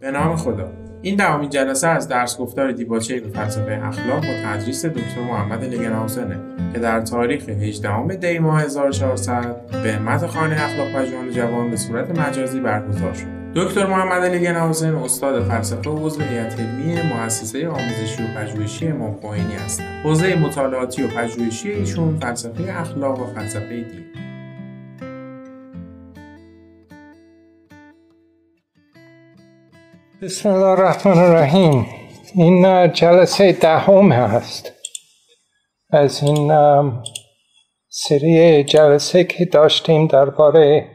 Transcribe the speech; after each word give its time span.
به 0.00 0.10
نام 0.10 0.36
خدا 0.36 0.70
این 1.02 1.16
دهمین 1.16 1.50
جلسه 1.50 1.88
از 1.88 2.08
درس 2.08 2.38
گفتار 2.38 2.72
دیباچه 2.72 3.20
به 3.20 3.28
فلسفه 3.28 3.80
اخلاق 3.84 4.20
با 4.20 4.32
تدریس 4.44 4.86
دکتر 4.86 5.20
محمد 5.20 5.64
لگنهاوسنه 5.64 6.36
که 6.72 6.78
در 6.78 7.00
تاریخ 7.00 7.48
18 7.48 8.16
دی 8.16 8.38
ماه 8.38 8.62
1400 8.62 9.56
به 9.82 9.92
همت 9.92 10.26
خانه 10.26 10.64
اخلاق 10.64 10.92
پژوهان 10.92 11.30
جوان 11.30 11.70
به 11.70 11.76
صورت 11.76 12.18
مجازی 12.18 12.60
برگزار 12.60 13.12
شد. 13.14 13.26
دکتر 13.54 13.86
محمد 13.86 14.24
لگنهاوسن 14.24 14.94
استاد 14.94 15.42
فلسفه 15.42 15.90
و 15.90 16.06
عضو 16.06 16.20
هیئت 16.20 16.60
علمی 16.60 17.02
مؤسسه 17.02 17.68
آموزشی 17.68 18.22
و 18.22 18.26
پژوهشی 18.26 18.88
امام 18.88 19.18
خمینی 19.22 19.54
هستند. 19.64 20.04
حوزه 20.04 20.36
مطالعاتی 20.36 21.02
و 21.02 21.08
پژوهشی 21.08 21.70
ایشون 21.70 22.18
فلسفه 22.18 22.80
اخلاق 22.80 23.20
و 23.20 23.34
فلسفه 23.34 23.68
دین. 23.68 24.09
بسم 30.22 30.48
الله 30.48 30.66
الرحمن 30.66 31.18
الرحیم. 31.18 31.86
این 32.34 32.92
جلسه 32.92 33.52
دهم 33.52 34.12
هست. 34.12 34.72
از 35.90 36.22
این 36.22 36.52
سری 37.88 38.64
جلسه 38.64 39.24
که 39.24 39.44
داشتیم 39.44 40.06
درباره 40.06 40.88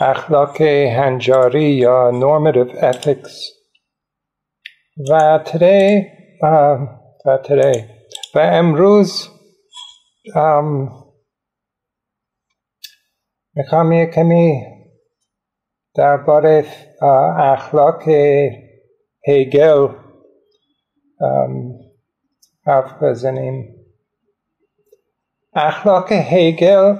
اخلاق 0.00 0.60
هنجاری 0.62 1.64
یا 1.64 2.12
normative 2.12 2.80
ethics 2.80 3.32
و 5.10 5.40
today 5.44 6.04
و 7.24 7.38
today 7.44 7.78
و 8.34 8.38
امروز 8.38 9.28
می‌خوام 13.54 13.92
یه 13.92 14.06
کمی 14.06 14.62
درباره 15.94 16.64
اخلاق 17.02 18.02
هیگل 19.26 19.88
حرف 22.66 23.02
بزنیم. 23.02 23.74
اخلاق 25.54 26.12
هیگل 26.12 26.96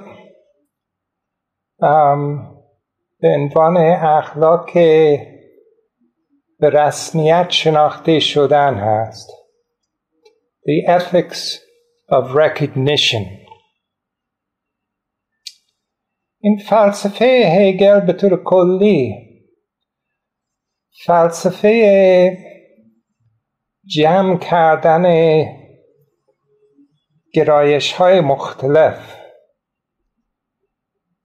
به 3.21 3.29
عنوان 3.29 3.77
اخلاق 3.77 4.73
به 6.59 6.71
رسمیت 6.71 7.51
شناخته 7.51 8.21
شدن 8.21 8.75
هست. 8.75 9.31
The 10.67 10.87
ethics 10.99 11.59
of 12.09 12.35
recognition. 12.35 13.43
این 16.41 16.59
فلسفه 16.59 17.25
هگل 17.59 18.01
به 18.01 18.13
طور 18.13 18.45
کلی 18.45 19.22
فلسفه 21.07 22.39
جمع 23.87 24.39
کردن 24.39 25.05
گرایش 27.35 27.93
های 27.93 28.21
مختلف. 28.21 29.17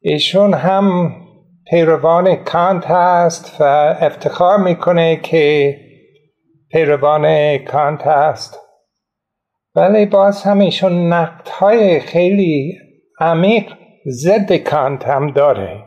ایشون 0.02 0.54
هم 0.54 1.16
پیروان 1.70 2.36
کانت 2.36 2.86
هست 2.86 3.62
و 3.62 3.64
افتخار 4.02 4.58
می‌کنه 4.58 5.16
که 5.16 5.76
پیروان 6.72 7.58
کانت 7.58 8.02
هست. 8.02 8.60
ولی 9.76 10.06
باز 10.06 10.44
هم 10.44 10.60
ایشون 10.60 11.14
نقد 11.14 11.48
های 11.48 12.00
خیلی 12.00 12.78
عمیق 13.20 13.74
ضد 14.08 14.54
کانت 14.54 15.08
هم 15.08 15.32
داره. 15.32 15.84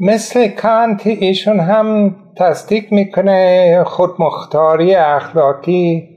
مثل 0.00 0.48
کانت 0.48 1.06
ایشون 1.06 1.60
هم 1.60 2.16
تصدیق 2.36 2.92
می‌کنه 2.92 3.84
خودمختاری 3.84 4.94
اخلاقی. 4.94 6.08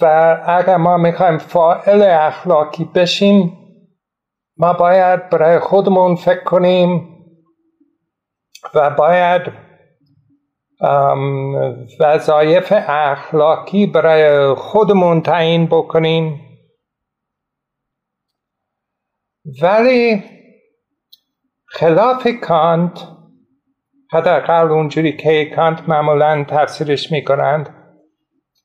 و 0.00 0.06
اگر 0.46 0.76
ما 0.76 0.96
می‌خوایم 0.96 1.38
فائل 1.38 2.02
اخلاقی 2.02 2.84
بشیم 2.84 3.58
ما 4.56 4.72
باید 4.72 5.30
برای 5.30 5.58
خودمون 5.58 6.16
فکر 6.16 6.44
کنیم 6.44 7.08
و 8.74 8.90
باید 8.90 9.42
وظایف 12.00 12.72
اخلاقی 12.88 13.86
برای 13.86 14.54
خودمون 14.54 15.22
تعیین 15.22 15.66
بکنیم. 15.66 16.40
ولی 19.62 20.22
خلاف 21.76 22.26
کانت 22.42 23.08
حداقل 24.12 24.70
اونجوری 24.70 25.12
که 25.16 25.44
کانت 25.56 25.88
معمولا 25.88 26.44
تفسیرش 26.48 27.12
می‌کنند 27.12 27.68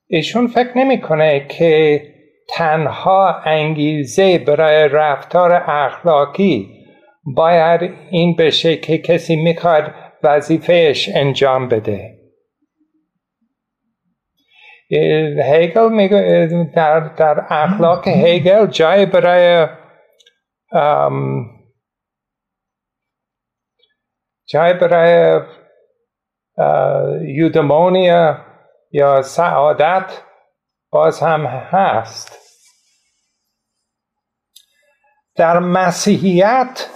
ایشون 0.08 0.46
فکر 0.46 0.78
نمی‌کنه 0.78 1.46
که 1.48 2.02
تنها 2.48 3.34
انگیزه 3.44 4.38
برای 4.38 4.88
رفتار 4.88 5.52
اخلاقی 5.52 6.68
باید 7.36 7.80
این 8.10 8.36
بشه 8.36 8.76
که 8.76 8.98
کسی 8.98 9.36
می‌خواد 9.36 9.94
وظیفهش 10.22 11.08
انجام 11.14 11.68
بده. 11.68 12.16
هیگل 15.52 15.92
میگه 15.92 16.48
در, 16.76 17.00
در 17.00 17.44
اخلاق 17.50 18.08
هیگل 18.08 18.66
جای 18.66 19.06
برای 19.06 19.66
جای 24.50 24.74
برای 24.74 25.40
یودمونیا 27.20 28.38
یا 28.92 29.22
سعادت 29.22 30.22
باز 30.90 31.20
هم 31.20 31.46
هست. 31.46 32.38
در 35.36 35.58
مسیحیت 35.58 36.86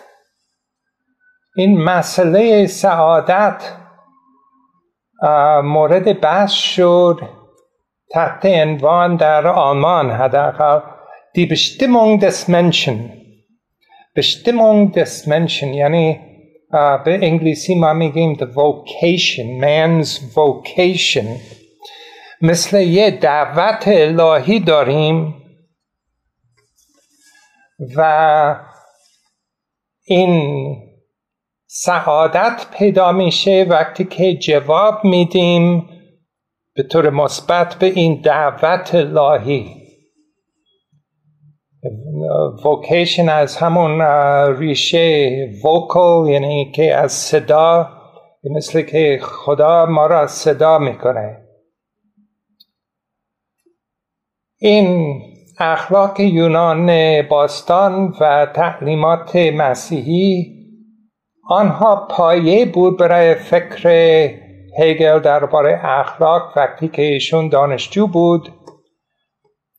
این 1.57 1.85
مسئله 1.85 2.67
سعادت 2.67 3.77
مورد 5.63 6.21
بحث 6.21 6.53
شد 6.53 7.21
تحت 8.11 8.47
عنوان 8.47 9.17
در 9.17 9.47
آلمان 9.47 10.11
حداقل 10.11 10.81
دی 11.35 11.49
Bestimmung 11.49 12.19
des 12.21 12.49
Menschen. 12.49 13.11
Bestimmung 14.15 14.97
یعنی 15.75 16.34
به 16.75 17.19
انگلیسی 17.23 17.75
ما 17.75 17.93
میگیم 17.93 18.35
the 18.35 18.47
vocation 18.47 19.63
man's 19.63 20.19
vocation. 20.35 21.27
مثل 22.41 22.83
یه 22.83 23.11
دعوت 23.11 23.85
الهی 23.89 24.61
داریم 24.61 25.35
و 27.97 28.57
این 30.05 30.77
سعادت 31.67 32.67
پیدا 32.79 33.13
میشه 33.13 33.67
وقتی 33.69 34.05
که 34.05 34.35
جواب 34.35 35.05
میدیم 35.05 35.89
به 36.75 36.83
طور 36.83 37.11
مثبت 37.11 37.75
به 37.75 37.87
این 37.87 38.21
دعوت 38.21 38.95
الهی. 38.95 39.84
وکیشن 42.65 43.29
از 43.29 43.57
همون 43.57 44.03
ریشه 44.59 45.49
وکل 45.65 46.29
یعنی 46.29 46.73
که 46.73 46.97
از 46.97 47.13
صدا 47.13 47.89
مثل 48.45 48.83
که 48.83 49.19
خدا 49.23 49.87
ما 49.87 50.07
را 50.07 50.27
صدا 50.27 50.79
می‌کنه 50.79 51.45
این 54.59 55.21
اخلاق 55.59 56.21
یونان 56.21 56.89
باستان 57.23 58.15
و 58.21 58.47
تعلیمات 58.55 59.37
مسیحی 59.37 60.55
آنها 61.49 62.07
پایه 62.11 62.65
بود 62.65 62.99
برای 62.99 63.35
فکر 63.35 63.89
هگل 64.79 65.19
درباره 65.19 65.81
اخلاق 65.83 66.53
وقتی 66.57 66.89
که 66.89 67.03
ایشون 67.03 67.49
دانشجو 67.49 68.07
بود 68.07 68.49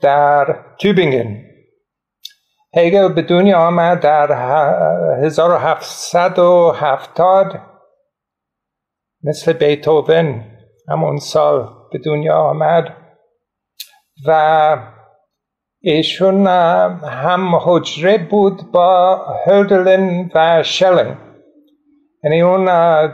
در 0.01 0.56
توبینگن 0.79 1.54
هگل 2.75 3.07
به 3.07 3.22
دنیا 3.22 3.60
آمد 3.60 4.00
در 4.00 4.31
1770 5.24 7.60
مثل 9.24 9.54
بیتوون 9.54 10.44
همون 10.89 11.18
سال 11.18 11.69
به 11.92 12.00
دنیا 12.06 12.38
آمد 12.38 12.98
و 14.27 14.77
ایشون 15.81 16.48
هم 16.48 17.56
حجره 17.62 18.18
بود 18.18 18.72
با 18.72 19.18
هردلین 19.48 20.31
و 20.36 20.63
شلینگ 20.63 21.18
یعنی 22.24 22.42
اون 22.42 22.66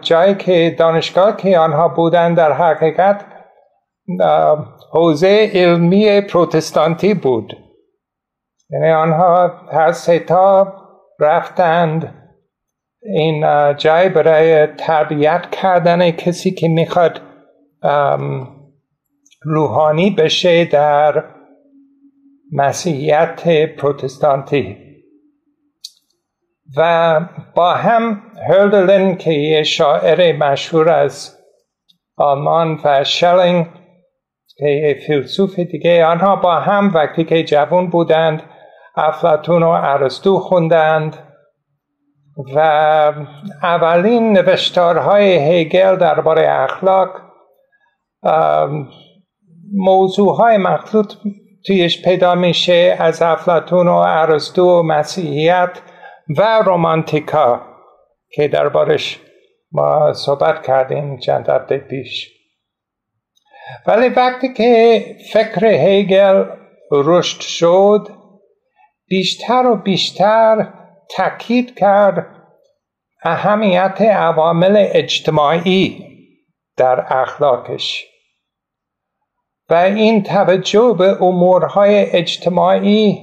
جایی 0.02 0.36
که 0.36 0.76
دانشگاه 0.80 1.38
که 1.38 1.60
آنها 1.60 1.88
بودن 1.88 2.34
در 2.34 2.52
حقیقت 2.52 3.26
حوزه 4.92 5.52
علمی 5.54 6.22
پروتستانتی 6.22 7.14
بود. 7.14 7.61
یعنی 8.72 8.92
آنها 8.92 9.48
هر 9.72 9.92
ستا 9.92 10.74
رفتند. 11.20 12.16
این 13.02 13.46
جای 13.78 14.10
برای 14.10 14.68
تربیت 14.68 15.50
کردن 15.52 16.12
کسی 16.12 16.52
که 16.52 16.68
می‌خواد 16.68 17.22
روحانی 19.42 20.10
بشه 20.10 20.66
در 20.66 21.24
مسیحیت 22.52 23.48
پروتستانتی. 23.76 24.78
و 26.78 27.20
با 27.56 27.74
هم 27.74 28.22
هردلن 28.50 29.16
که 29.16 29.32
یه 29.32 29.64
شاعر 29.64 30.38
مشهور 30.38 30.90
از 30.90 31.38
آلمان 32.18 32.80
و 32.84 33.04
شلینگ 33.04 33.68
که 34.58 34.66
یه 34.68 34.94
فیلسوف 35.08 35.60
دیگه 35.60 36.06
آنها 36.06 36.36
با 36.36 36.56
هم 36.56 36.94
وقتی 36.94 37.24
که 37.24 37.44
جوان 37.44 37.90
بودند 37.90 38.44
افلاتون 38.96 39.64
و 39.64 39.70
ارسطو 39.70 40.40
خوندند 40.40 41.18
و 42.56 42.60
اولین 43.64 44.34
نوشتارهای 44.34 45.40
هیگل 45.40 45.96
درباره 45.96 46.48
اخلاق 46.50 47.10
موضوعهای 49.74 50.58
مخلوط 50.58 51.14
تویش 51.68 52.04
پیدا 52.04 52.36
میشه 52.36 52.96
از 53.00 53.22
افلاتون 53.22 53.88
و 53.88 53.96
ارسطو 53.96 54.80
و 54.80 54.84
مسیحیت 54.84 55.80
و 56.38 56.62
رومانتیکا 56.66 57.62
که 58.30 58.48
دربارش 58.48 59.20
ما 59.72 60.14
صحبت 60.14 60.66
کردیم 60.66 61.18
چند 61.18 61.50
هفته 61.50 61.78
پیش. 61.78 62.30
ولی 63.88 64.10
وقتی 64.10 64.54
که 64.54 65.06
فکر 65.34 65.66
هیگل 65.66 66.46
رشد 66.92 67.42
شد 67.42 68.21
بیشتر 69.12 69.68
و 69.68 69.76
بیشتر 69.76 70.74
تاکید 71.10 71.80
کرد 71.80 72.28
اهمیت 73.24 74.02
عوامل 74.02 74.86
اجتماعی 74.90 76.06
در 76.78 77.06
اخلاقش. 77.22 78.06
و 79.70 79.74
این 79.74 80.24
توجه 80.24 80.96
به 80.98 81.24
امورهای 81.24 81.96
اجتماعی 81.96 83.18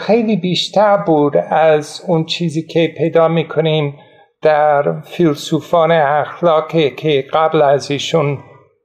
خیلی 0.00 0.36
بیشتر 0.36 0.96
بود 0.96 1.36
از 1.36 2.04
اون 2.06 2.24
چیزی 2.24 2.66
که 2.66 2.94
پیدا 2.98 3.28
می‌کنیم 3.28 3.98
در 4.42 5.00
فیلسوفان 5.00 5.92
اخلاقی 5.92 6.90
که 6.90 7.24
قبل 7.32 7.62
از 7.62 7.90
ایشون 7.90 8.38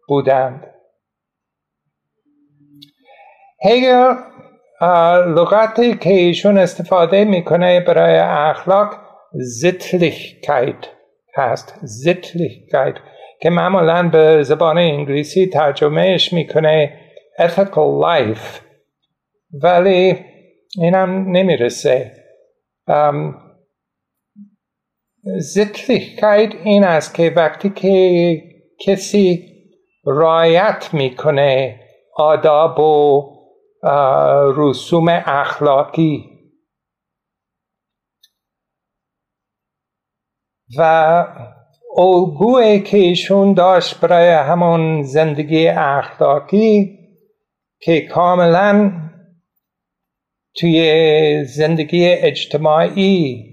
بودند. 0.08 0.68
هگل 3.66 4.16
لغتی 5.28 5.94
که 5.98 6.10
ایشون 6.10 6.58
استفاده 6.58 7.26
می‌کنه 7.26 7.80
برای 7.80 8.18
اخلاق 8.20 8.96
زتلیخکایت 9.34 10.88
هست. 11.36 11.80
زتلیخکایت 11.84 12.96
که 13.42 13.50
معمولا 13.50 14.10
به 14.10 14.44
زبان 14.44 14.78
انگلیسی 14.78 15.48
ترجمهش 15.48 16.34
می‌کنه 16.34 17.00
ethical 17.40 18.04
life. 18.04 18.62
ولی 19.64 20.26
اینم 20.78 21.32
نمی‌رسه. 21.32 22.12
زتلیخکایت 25.38 26.56
این 26.64 26.84
است 26.84 27.16
که 27.16 27.34
وقتی 27.36 27.70
که 27.70 28.42
کسی 28.86 29.50
رایت 30.06 30.90
می‌کنه 30.94 31.80
آداب 32.16 32.80
و 32.80 33.33
رسوم 34.56 35.06
اخلاقی. 35.10 36.30
و 40.78 41.26
الگوی 41.98 42.80
که 42.80 42.98
ایشون 42.98 43.54
داشت 43.54 44.00
برای 44.00 44.30
همون 44.30 45.04
زندگی 45.04 45.68
اخلاقی 45.68 47.00
که 47.80 48.02
کاملا 48.02 48.92
توی 50.56 51.46
زندگی 51.46 52.06
اجتماعی 52.10 53.44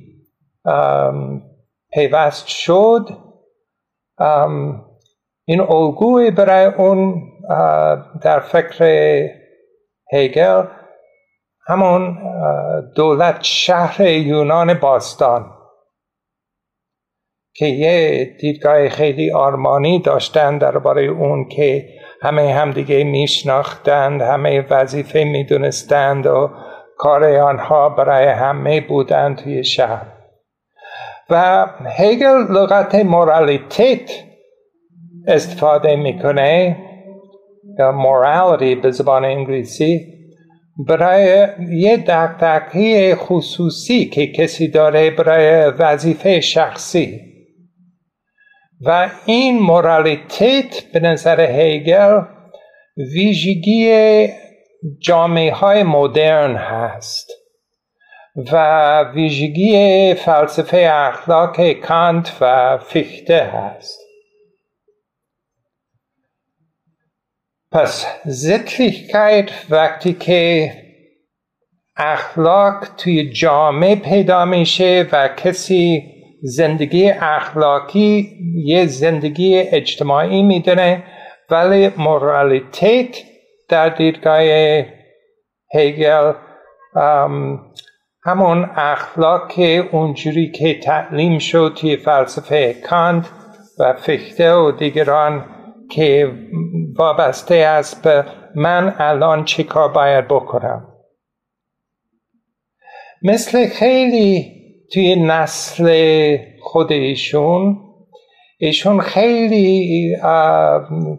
پیوست 1.92 2.46
شد. 2.46 3.08
این 5.44 5.60
الگوی 5.60 6.30
برای 6.30 6.64
اون 6.64 7.22
در 8.22 8.40
فکر 8.40 9.39
هیگل 10.12 10.64
همون 11.66 12.18
دولت 12.96 13.38
شهر 13.42 14.00
یونان 14.00 14.74
باستان 14.74 15.50
که 17.54 17.66
یه 17.66 18.24
دیدگاه 18.40 18.88
خیلی 18.88 19.32
آرمانی 19.32 19.98
داشتن 19.98 20.58
درباره 20.58 21.02
اون 21.02 21.48
که 21.48 21.88
همه 22.22 22.52
همدیگه 22.54 23.04
میشناختند 23.04 24.22
همه 24.22 24.66
وظیفه 24.70 25.24
می‌دونستند 25.24 26.26
و 26.26 26.50
کار 26.98 27.36
آنها 27.36 27.88
برای 27.88 28.26
همه 28.26 28.80
بودند 28.80 29.36
توی 29.36 29.64
شهر 29.64 30.06
و 31.30 31.66
هگل 31.86 32.52
لغت 32.52 32.94
مورالیتیت 32.94 34.10
استفاده 35.26 35.96
می‌کنه 35.96 36.76
یا 37.80 37.92
مورالیتی 37.92 38.74
به 38.74 38.90
زبان 38.90 39.24
انگلیسی 39.24 40.06
برای 40.88 41.48
یه 41.70 41.96
دقدقه 41.96 43.14
خصوصی 43.16 44.04
که 44.08 44.26
کسی 44.26 44.68
داره 44.68 45.10
برای 45.10 45.70
وظیفه 45.78 46.40
شخصی. 46.40 47.20
و 48.80 49.10
این 49.26 49.58
مورالیتیت 49.58 50.92
به 50.92 51.00
نظر 51.00 51.40
هیگل 51.40 52.20
ویژگی 52.96 54.28
جامعه 55.00 55.52
های 55.52 55.82
مدرن 55.82 56.56
هست 56.56 57.30
و 58.52 59.02
ویژگی 59.02 60.14
فلسفه 60.14 60.90
اخلاق 60.92 61.72
کانت 61.72 62.36
و 62.40 62.78
فیخته 62.78 63.42
هست. 63.42 63.99
پس 67.72 68.06
ذکریکایت 68.28 69.50
وقتی 69.70 70.12
که 70.12 70.72
اخلاق 71.96 72.84
توی 72.96 73.30
جامعه 73.32 73.96
پیدا 73.96 74.44
میشه 74.44 75.06
و 75.12 75.28
کسی 75.28 76.02
زندگی 76.42 77.10
اخلاقی 77.10 78.38
یه 78.64 78.86
زندگی 78.86 79.58
اجتماعی 79.58 80.42
می‌دونه 80.42 81.02
ولی 81.50 81.88
مورالیتیت 81.98 83.16
در 83.68 83.88
دیدگاه 83.88 84.42
هیگل 85.72 86.32
همون 88.24 88.70
اخلاق 88.76 89.52
اونجوری 89.90 90.50
که 90.50 90.80
تعلیم 90.80 91.38
شد 91.38 91.76
توی 91.80 91.96
فلسفه 91.96 92.74
کانت 92.74 93.30
و 93.78 93.92
فخته 93.92 94.52
و 94.54 94.70
دیگران 94.70 95.59
که 95.90 96.32
وابسته 96.98 97.54
است 97.54 98.02
به 98.02 98.24
من 98.54 98.94
الان 98.98 99.44
چی 99.44 99.64
کار 99.64 99.88
باید 99.88 100.28
بکنم. 100.28 100.86
مثل 103.22 103.68
خیلی 103.68 104.52
توی 104.92 105.16
نسل 105.16 106.36
خود 106.62 106.92
ایشون 106.92 107.76
ایشون 108.58 109.00
خیلی 109.00 110.16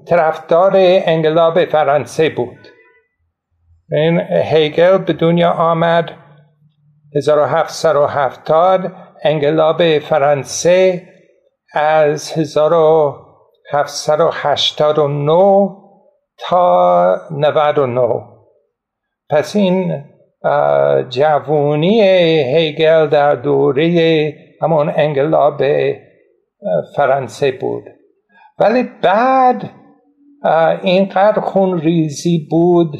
طرفدار 0.07 0.71
انقلاب 0.75 1.65
فرانسه 1.65 2.29
بود. 2.29 2.67
این 3.91 4.19
هیگل 4.19 4.97
به 4.97 5.13
دنیا 5.13 5.51
آمد 5.51 6.11
1770 7.15 8.91
انقلاب 9.23 9.99
فرانسه 9.99 11.07
از 11.73 12.31
1789 13.71 15.69
تا 16.37 17.15
99 17.31 18.23
پس 19.29 19.55
این 19.55 20.03
جوونی 21.09 22.01
هیگل 22.55 23.07
در 23.07 23.35
دوره 23.35 24.33
همون 24.61 24.91
انقلاب 24.95 25.61
فرانسه 26.95 27.51
بود. 27.51 27.83
ولی 28.59 28.83
بعد 29.01 29.69
اینقدر 30.81 31.39
خون 31.41 31.81
ریزی 31.81 32.47
بود 32.49 32.95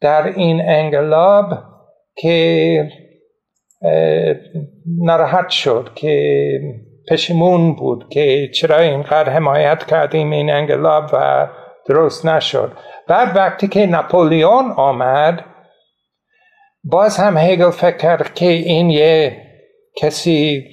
در 0.00 0.26
این 0.26 0.60
انقلاب 0.64 1.46
که 2.16 2.88
ناراحت 4.98 5.48
شد 5.48 5.90
که 5.94 6.50
پشیمون 7.10 7.74
بود 7.74 8.08
که 8.08 8.50
چرا 8.54 8.78
اینقدر 8.78 9.32
حمایت 9.32 9.84
کردیم 9.86 10.30
این 10.30 10.50
انقلاب 10.50 11.10
و 11.12 11.48
درست 11.88 12.26
نشد. 12.26 12.72
بعد 13.08 13.36
وقتی 13.36 13.68
که 13.68 13.86
نپولیون 13.86 14.70
آمد 14.76 15.44
باز 16.84 17.16
هم 17.16 17.36
هگل 17.36 17.70
فکر 17.70 17.96
کرد 17.96 18.34
که 18.34 18.46
این 18.46 18.90
یه 18.90 19.42
کسی 19.96 20.64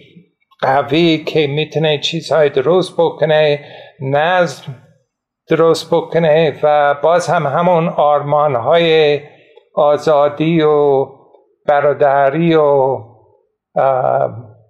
قوی 0.61 1.17
که 1.17 1.47
می‌تونه 1.47 1.99
چیزهای 1.99 2.49
درست 2.49 2.93
بکنه 2.93 3.65
نظم 4.01 4.75
درست 5.49 5.93
بکنه 5.93 6.59
و 6.63 6.95
باز 7.03 7.27
هم 7.27 7.47
همون 7.47 7.89
آرمان 7.89 8.55
های 8.55 9.19
آزادی 9.75 10.61
و 10.61 11.07
برادری 11.65 12.55
و 12.55 12.97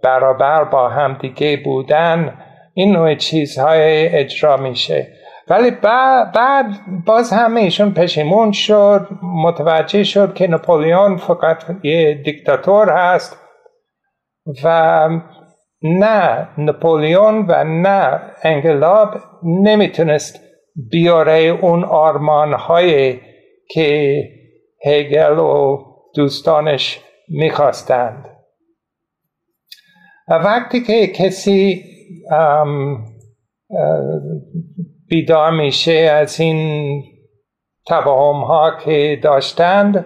برابر 0.06 0.64
با 0.64 0.90
هم 0.90 1.14
دیگه 1.14 1.58
بودن 1.58 2.38
این 2.74 2.92
نوع 2.92 3.16
چیزهای 3.16 4.08
اجرا 4.08 4.58
میشه. 4.58 5.08
ولی 5.48 5.72
بعد, 5.72 6.68
باز 7.06 7.34
همه 7.34 7.62
ایشون 7.62 7.94
پشیمون 7.94 8.52
شد 8.52 9.08
متوجه 9.24 10.04
شد 10.04 10.34
که 10.34 10.48
نپولیون 10.48 11.18
فقط 11.18 11.64
یه 11.84 12.22
دیکتاتور 12.26 12.90
هست 12.90 13.40
و 14.64 15.10
نه 15.82 16.48
نپولیون 16.58 17.46
و 17.48 17.64
نه 17.64 18.22
انگلاب 18.44 19.16
نمی‌تونست 19.44 20.40
بیاره 20.92 21.40
اون 21.62 21.84
آرمان 21.84 22.54
های 22.54 23.20
که 23.70 24.22
هگل 24.86 25.40
و 25.40 25.78
دوستانش 26.16 27.00
می‌خواستند. 27.30 28.35
وقتی 30.28 30.82
که 30.82 31.08
کسی 31.08 31.84
بیدار 35.10 35.52
میشه 35.52 35.92
از 35.92 36.40
این 36.40 37.02
توهم 37.88 38.42
ها 38.42 38.78
که 38.86 39.20
داشتند 39.24 40.06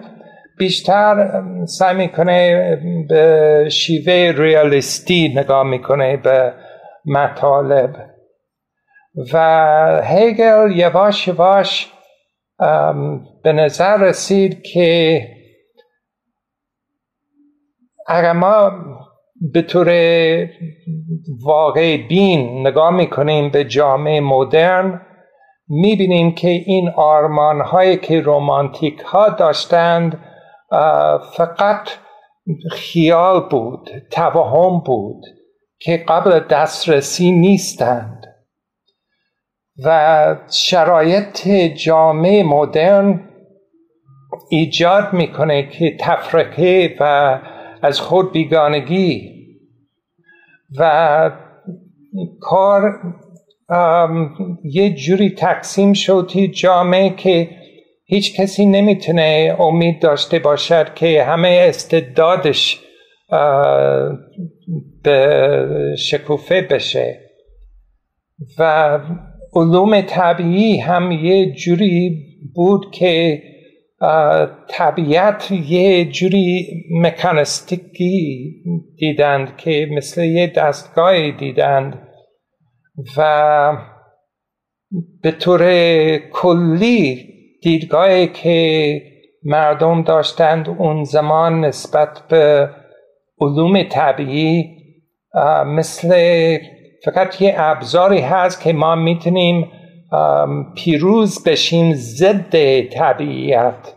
بیشتر 0.58 1.42
سعی 1.64 1.96
می‌کنه 1.96 2.76
به 3.08 3.68
شیوه 3.70 4.32
ریالیستی 4.36 5.32
نگاه 5.36 5.62
می‌کنه 5.62 6.16
به 6.16 6.54
مطالب. 7.04 8.10
و 9.32 10.02
هگل 10.04 10.72
یواش 10.76 11.28
یواش 11.28 11.92
به 13.42 13.52
نظر 13.52 13.96
رسید 13.96 14.62
که 14.62 15.20
اگر 18.06 18.32
ما 18.32 18.72
به 19.40 19.62
طور 19.62 19.88
واقع 21.42 21.96
بین 21.96 22.66
نگاه 22.66 22.90
می‌کنیم 22.90 23.50
به 23.50 23.64
جامعه 23.64 24.20
مدرن 24.20 25.00
می‌بینیم 25.68 26.34
که 26.34 26.48
این 26.48 26.88
آرمان 26.88 27.60
هایی 27.60 27.96
که 27.96 28.20
رومانتیک 28.20 28.98
ها 28.98 29.28
داشتند 29.28 30.18
فقط 31.36 31.88
خیال 32.70 33.48
بود 33.48 33.90
توهم 34.10 34.80
بود 34.80 35.22
که 35.78 35.96
قبل 35.96 36.40
دسترسی 36.40 37.32
نیستند. 37.32 38.26
و 39.84 40.36
شرایط 40.50 41.48
جامعه 41.76 42.42
مدرن 42.42 43.28
ایجاد 44.50 45.12
می‌کنه 45.12 45.68
که 45.68 45.96
تفرقه 46.00 46.96
و 47.00 47.38
از 47.82 48.00
خود 48.00 48.32
بیگانگی 48.32 49.40
و 50.78 51.30
کار 52.40 53.00
یه 54.64 54.94
جوری 54.94 55.30
تقسیم 55.30 55.92
شد 55.92 56.30
جامعه 56.54 57.10
که 57.10 57.50
هیچ 58.04 58.40
کسی 58.40 58.66
نمی‌تونه 58.66 59.56
امید 59.60 60.02
داشته 60.02 60.38
باشد 60.38 60.94
که 60.94 61.24
همه 61.24 61.64
استعدادش 61.68 62.80
به 65.02 65.94
شکوفه 65.98 66.60
بشه. 66.70 67.20
و 68.58 68.98
علوم 69.54 70.00
طبیعی 70.00 70.78
هم 70.78 71.12
یه 71.12 71.52
جوری 71.52 72.26
بود 72.54 72.90
که 72.90 73.42
طبیعت 74.68 75.50
یه 75.50 76.04
جوری 76.04 76.66
مکانستیکی 76.90 78.54
دیدند 78.98 79.56
که 79.56 79.88
مثل 79.96 80.24
یه 80.24 80.46
دستگاه 80.46 81.30
دیدند 81.30 82.08
و 83.16 83.76
به 85.22 85.30
طور 85.30 85.62
کلی 86.18 87.26
دیدگاهی 87.62 88.26
که 88.26 89.02
مردم 89.44 90.02
داشتند 90.02 90.68
اون 90.68 91.04
زمان 91.04 91.64
نسبت 91.64 92.22
به 92.28 92.70
علوم 93.40 93.82
طبیعی 93.82 94.64
مثل 95.66 96.08
فقط 97.04 97.42
یه 97.42 97.54
ابزاری 97.56 98.20
هست 98.20 98.62
که 98.62 98.72
ما 98.72 98.94
می‌تونیم 98.94 99.72
پیروز 100.74 101.44
بشیم 101.44 101.94
ضد 101.94 102.80
طبیعت. 102.88 103.94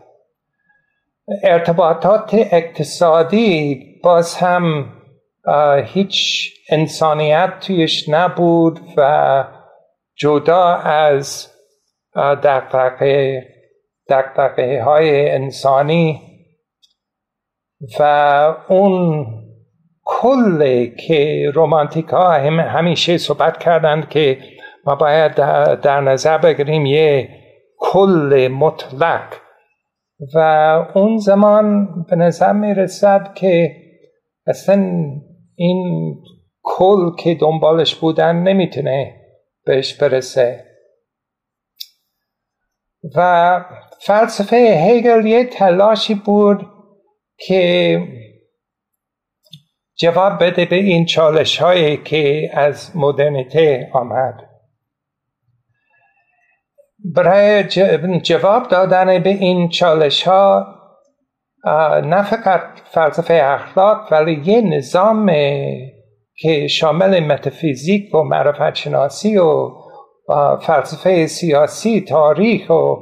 ارتباطات 1.42 2.34
اقتصادی 2.34 3.80
باز 4.02 4.34
هم 4.36 4.92
هیچ 5.84 6.50
انسانیت 6.70 7.52
تویش 7.60 8.08
نبود 8.08 8.80
و 8.96 9.44
جدا 10.16 10.64
از 10.74 11.50
دقدقه 12.16 13.46
دقدقه 14.08 14.82
های 14.82 15.30
انسانی 15.30 16.20
و 18.00 18.02
اون 18.68 19.26
کل 20.04 20.86
که 20.86 21.50
رومانتیک 21.54 22.08
ها 22.08 22.32
همیشه 22.32 23.18
صحبت 23.18 23.58
کردند 23.58 24.08
که 24.08 24.38
ما 24.86 24.94
باید 24.94 25.34
در 25.80 26.00
نظر 26.00 26.38
بگیریم 26.38 26.86
یه 26.86 27.28
کل 27.78 28.48
مطلق. 28.52 29.34
و 30.34 30.38
اون 30.94 31.18
زمان 31.18 31.88
به 32.10 32.16
نظر 32.16 32.52
می 32.52 32.74
رسد 32.74 33.34
که 33.34 33.76
اصلا 34.46 34.92
این 35.56 36.14
کل 36.62 37.16
که 37.16 37.34
دنبالش 37.34 37.94
بودن 37.94 38.36
نمی‌تونه 38.36 39.20
بهش 39.64 39.94
برسه. 39.94 40.64
و 43.16 43.60
فلسفه 44.00 44.56
هگل 44.56 45.26
یه 45.26 45.44
تلاشی 45.44 46.14
بود 46.14 46.66
که 47.38 48.00
جواب 49.96 50.44
بده 50.44 50.64
به 50.64 50.76
این 50.76 51.06
چالش 51.06 51.58
هایی 51.58 51.96
که 51.96 52.50
از 52.52 52.96
مدرنیته 52.96 53.90
آمد. 53.92 54.53
برای 57.04 57.64
جواب 58.20 58.68
دادن 58.68 59.18
به 59.18 59.30
این 59.30 59.68
چالش 59.68 60.22
ها 60.22 60.66
نه 62.04 62.22
فقط 62.22 62.60
فلسفه 62.90 63.34
اخلاق 63.44 64.12
ولی 64.12 64.42
یه 64.44 64.60
نظام 64.60 65.26
که 66.36 66.68
شامل 66.68 67.20
متافیزیک 67.20 68.14
و 68.14 68.22
معرفت 68.22 68.74
شناسی 68.74 69.36
و 69.36 69.70
فلسفه 70.60 71.26
سیاسی 71.26 72.00
تاریخ 72.00 72.70
و 72.70 72.94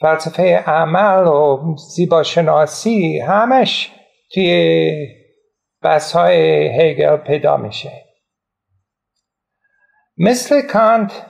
فلسفه 0.00 0.56
عمل 0.56 1.26
و 1.26 1.74
زیباشناسی 1.76 3.18
همش 3.18 3.90
توی 4.34 5.06
بحث 5.82 6.12
های 6.12 6.68
هگل 6.68 7.16
پیدا 7.16 7.56
میشه. 7.56 7.92
مثل 10.18 10.62
کانت 10.62 11.26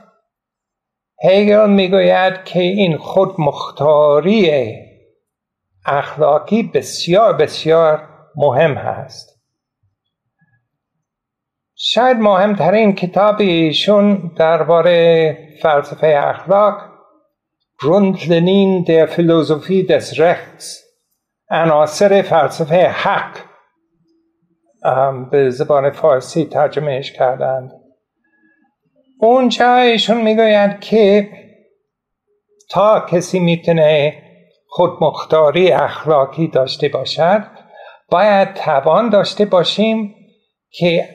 هگل 1.25 1.71
می‌گوید 1.71 2.45
که 2.45 2.61
این 2.61 2.97
خود 2.97 3.35
مختاری 3.39 4.77
اخلاقی 5.87 6.63
بسیار 6.63 7.33
بسیار 7.33 8.09
مهم 8.37 8.75
هست. 8.75 9.39
شاید 11.75 12.17
مهمترین 12.17 12.95
کتاب 12.95 13.37
ایشون 13.41 14.33
درباره 14.37 15.37
فلسفه 15.63 16.07
اخلاق 16.07 16.89
Grundlinien 17.81 18.85
der 18.85 19.07
Philosophie 19.07 19.85
des 19.85 20.19
Rechts 20.19 20.85
عناصر 21.51 22.23
فلسفه 22.23 22.89
حق 22.89 23.39
به 25.31 25.51
زبان 25.51 25.91
فارسی 25.91 26.45
ترجمهش 26.45 27.13
کردند. 27.13 27.78
اونجا 29.21 29.77
ایشون 29.77 30.21
می‌گوید 30.21 30.81
که 30.81 31.31
تا 32.71 33.01
کسی 33.01 33.41
می‌تونه 33.41 34.23
خودمختاری 34.69 35.73
اخلاقی 35.73 36.49
داشته 36.49 36.89
باشد 36.89 37.45
باید 38.09 38.55
توان 38.55 39.09
داشته 39.09 39.45
باشیم 39.45 40.15
که 40.71 41.09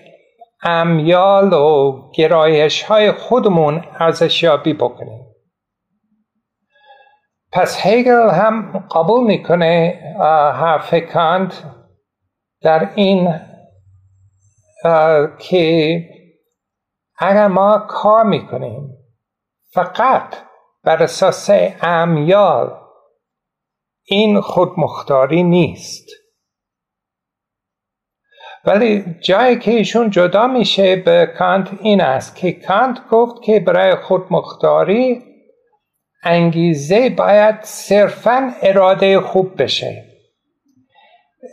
امیال 0.63 1.53
و 1.53 2.01
گرایش 2.15 2.83
های 2.83 3.11
خودمون 3.11 3.83
ارزشیابی 3.99 4.73
بکنیم. 4.73 5.25
پس 7.51 7.85
هگل 7.85 8.29
هم 8.29 8.87
قبول 8.91 9.23
می‌کنه 9.23 9.99
حرف 10.53 10.93
کانت 10.93 11.63
در 12.61 12.89
این 12.95 13.39
که 15.39 16.12
اگر 17.17 17.47
ما 17.47 17.77
کار 17.77 18.23
می‌کنیم 18.23 18.89
فقط 19.73 20.35
بر 20.83 21.03
اساس 21.03 21.49
امیال 21.81 22.79
این 24.05 24.41
خودمختاری 24.41 25.43
نیست. 25.43 26.09
ولی 28.65 29.15
جایی 29.23 29.59
که 29.59 29.71
ایشون 29.71 30.09
جدا 30.09 30.47
میشه 30.47 30.95
به 30.95 31.33
کانت 31.37 31.69
این 31.81 32.01
است 32.01 32.35
که 32.35 32.51
کانت 32.51 33.07
گفت 33.11 33.43
که 33.43 33.59
برای 33.59 33.95
خودمختاری 33.95 35.23
انگیزه 36.23 37.09
باید 37.09 37.63
صرفا 37.63 38.53
اراده 38.61 39.19
خوب 39.19 39.61
بشه. 39.61 40.05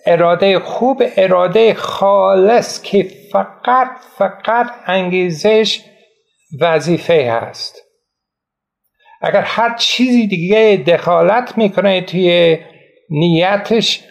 اراده 0.06 0.58
خوب 0.58 1.02
اراده 1.16 1.74
خالص 1.74 2.82
که 2.82 3.19
فقط 3.32 4.00
فقط 4.18 4.70
انگیزش 4.86 5.84
وظیفه 6.60 7.32
هست. 7.32 7.82
اگر 9.22 9.40
هر 9.40 9.74
چیزی 9.76 10.26
دیگه 10.26 10.84
دخالت 10.86 11.58
می‌کنه 11.58 12.00
توی 12.00 12.58
نیتش 13.10 14.04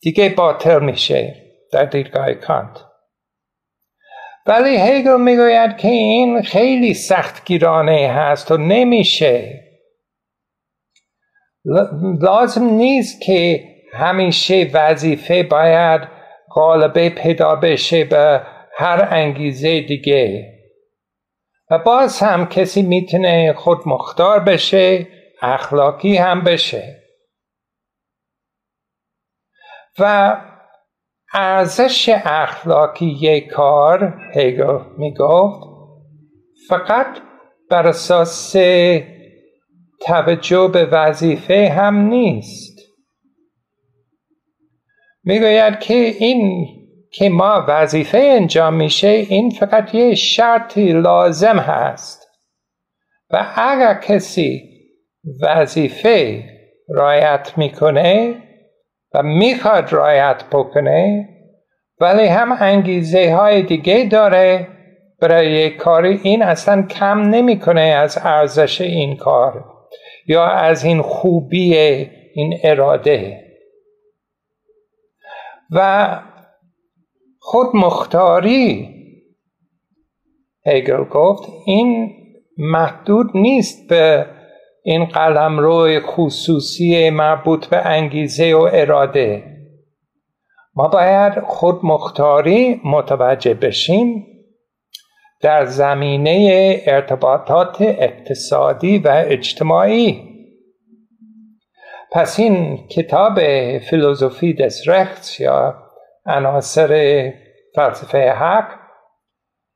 دیگه 0.00 0.28
باطل 0.28 0.80
میشه 0.80 1.34
در 1.72 1.84
دیدگاه 1.84 2.34
کانت. 2.34 2.78
ولی 4.46 4.76
هگل 4.76 5.20
می‌گوید 5.20 5.76
که 5.76 5.88
این 5.88 6.42
خیلی 6.42 6.94
سختگیرانه 6.94 8.08
هست 8.08 8.50
و 8.50 8.56
نمیشه. 8.56 9.64
لازم 12.20 12.64
نیست 12.64 13.20
که 13.22 13.64
همیشه 13.92 14.70
وظیفه 14.72 15.42
باید 15.42 16.21
غالبه 16.54 17.10
پیدا 17.10 17.56
بشه 17.56 18.04
به 18.04 18.42
هر 18.76 19.08
انگیزه 19.10 19.80
دیگه. 19.80 20.52
و 21.70 21.78
باز 21.78 22.20
هم 22.20 22.46
کسی 22.46 22.82
می‌تونه 22.82 23.52
خود 23.52 23.78
مختار 23.86 24.40
بشه 24.40 25.06
اخلاقی 25.42 26.16
هم 26.16 26.40
بشه. 26.40 27.02
و 29.98 30.36
ارزش 31.34 32.08
اخلاقی 32.24 33.06
یک 33.06 33.46
کار 33.46 34.14
هگل 34.34 34.78
می‌گفت 34.98 35.68
فقط 36.68 37.18
بر 37.70 37.86
اساس 37.86 38.56
توجه 40.00 40.68
به 40.68 40.84
وظیفه 40.84 41.68
هم 41.68 41.96
نیست. 41.96 42.71
می‌گوید 45.24 45.80
که 45.80 45.94
این 45.94 46.66
که 47.12 47.28
ما 47.28 47.64
وظیفه 47.68 48.18
انجام 48.18 48.74
میشه 48.74 49.08
این 49.08 49.50
فقط 49.50 49.94
یه 49.94 50.14
شرطی 50.14 50.92
لازم 50.92 51.58
هست. 51.58 52.28
و 53.30 53.46
اگر 53.56 53.94
کسی 53.94 54.62
وظیفه 55.42 56.44
رایت 56.88 57.52
می‌کنه 57.56 58.34
و 59.14 59.22
می‌خواد 59.22 59.92
رایت 59.92 60.44
بکنه 60.52 61.28
ولی 62.00 62.26
هم 62.26 62.56
انگیزه 62.60 63.34
های 63.34 63.62
دیگه 63.62 64.08
داره 64.10 64.68
برای 65.20 65.70
کاری 65.70 66.20
این 66.22 66.42
اصلا 66.42 66.82
کم 66.82 67.20
نمی‌کنه 67.20 67.80
از 67.80 68.18
ارزش 68.22 68.80
این 68.80 69.16
کار 69.16 69.64
یا 70.26 70.46
از 70.46 70.84
این 70.84 71.02
خوبی 71.02 71.74
این 72.34 72.58
اراده. 72.64 73.41
و 75.72 76.20
خود 77.38 77.76
مختاری 77.76 78.88
هگل 80.66 81.04
گفت 81.04 81.48
این 81.66 82.10
محدود 82.58 83.26
نیست 83.34 83.88
به 83.88 84.26
این 84.84 85.04
قلم 85.04 85.58
روی 85.58 86.00
خصوصی 86.00 87.10
مربوط 87.10 87.66
به 87.66 87.86
انگیزه 87.86 88.54
و 88.54 88.68
اراده. 88.72 89.44
ما 90.74 90.88
باید 90.88 91.40
خود 91.40 91.80
مختاری 91.82 92.80
متوجه 92.84 93.54
بشیم 93.54 94.26
در 95.40 95.64
زمینه 95.64 96.76
ارتباطات 96.86 97.76
اقتصادی 97.80 98.98
و 98.98 99.24
اجتماعی. 99.26 100.31
پس 102.14 102.40
این 102.40 102.86
کتاب 102.88 103.38
فیلوزوفی 103.78 104.54
دس 104.54 104.88
رخت 104.88 105.40
یا 105.40 105.74
عناصر 106.26 107.32
فلسفه 107.74 108.30
حق 108.30 108.68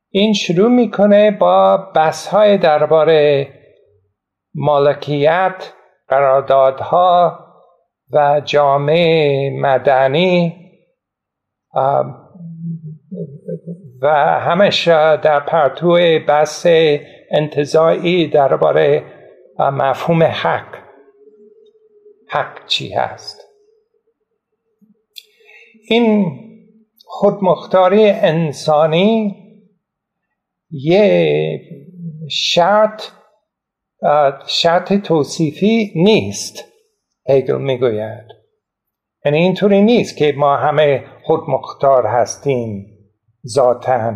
این 0.09 0.33
شروع 0.33 0.69
می‌کنه 0.69 1.31
با 1.31 1.77
بحث 1.77 2.27
های 2.27 2.57
درباره 2.57 3.47
مالکیت 4.55 5.73
قراردادها 6.07 7.39
و 8.11 8.41
جامعه 8.45 9.49
مدنی 9.61 10.55
و 14.01 14.07
همش 14.39 14.87
در 14.87 15.39
پرتو 15.39 15.99
بحث 16.27 16.67
انتظایی 17.31 18.27
درباره 18.27 19.03
مفهوم 19.59 20.23
حق. 20.23 20.86
حق 22.29 22.67
چی 22.67 22.93
هست. 22.93 23.41
این 25.89 26.25
خودمختاری 27.05 28.09
انسانی 28.09 29.35
یه 30.71 31.61
شرط 32.29 33.03
شرط 34.47 34.93
توصیفی 34.93 35.93
نیست 35.95 36.63
هگل 37.29 37.61
می‌گوید. 37.61 38.25
یعنی 39.25 39.37
اینطوری 39.37 39.81
نیست 39.81 40.17
که 40.17 40.33
ما 40.37 40.57
همه 40.57 41.05
خودمختار 41.23 42.07
هستیم 42.07 42.87
ذاتا. 43.47 44.15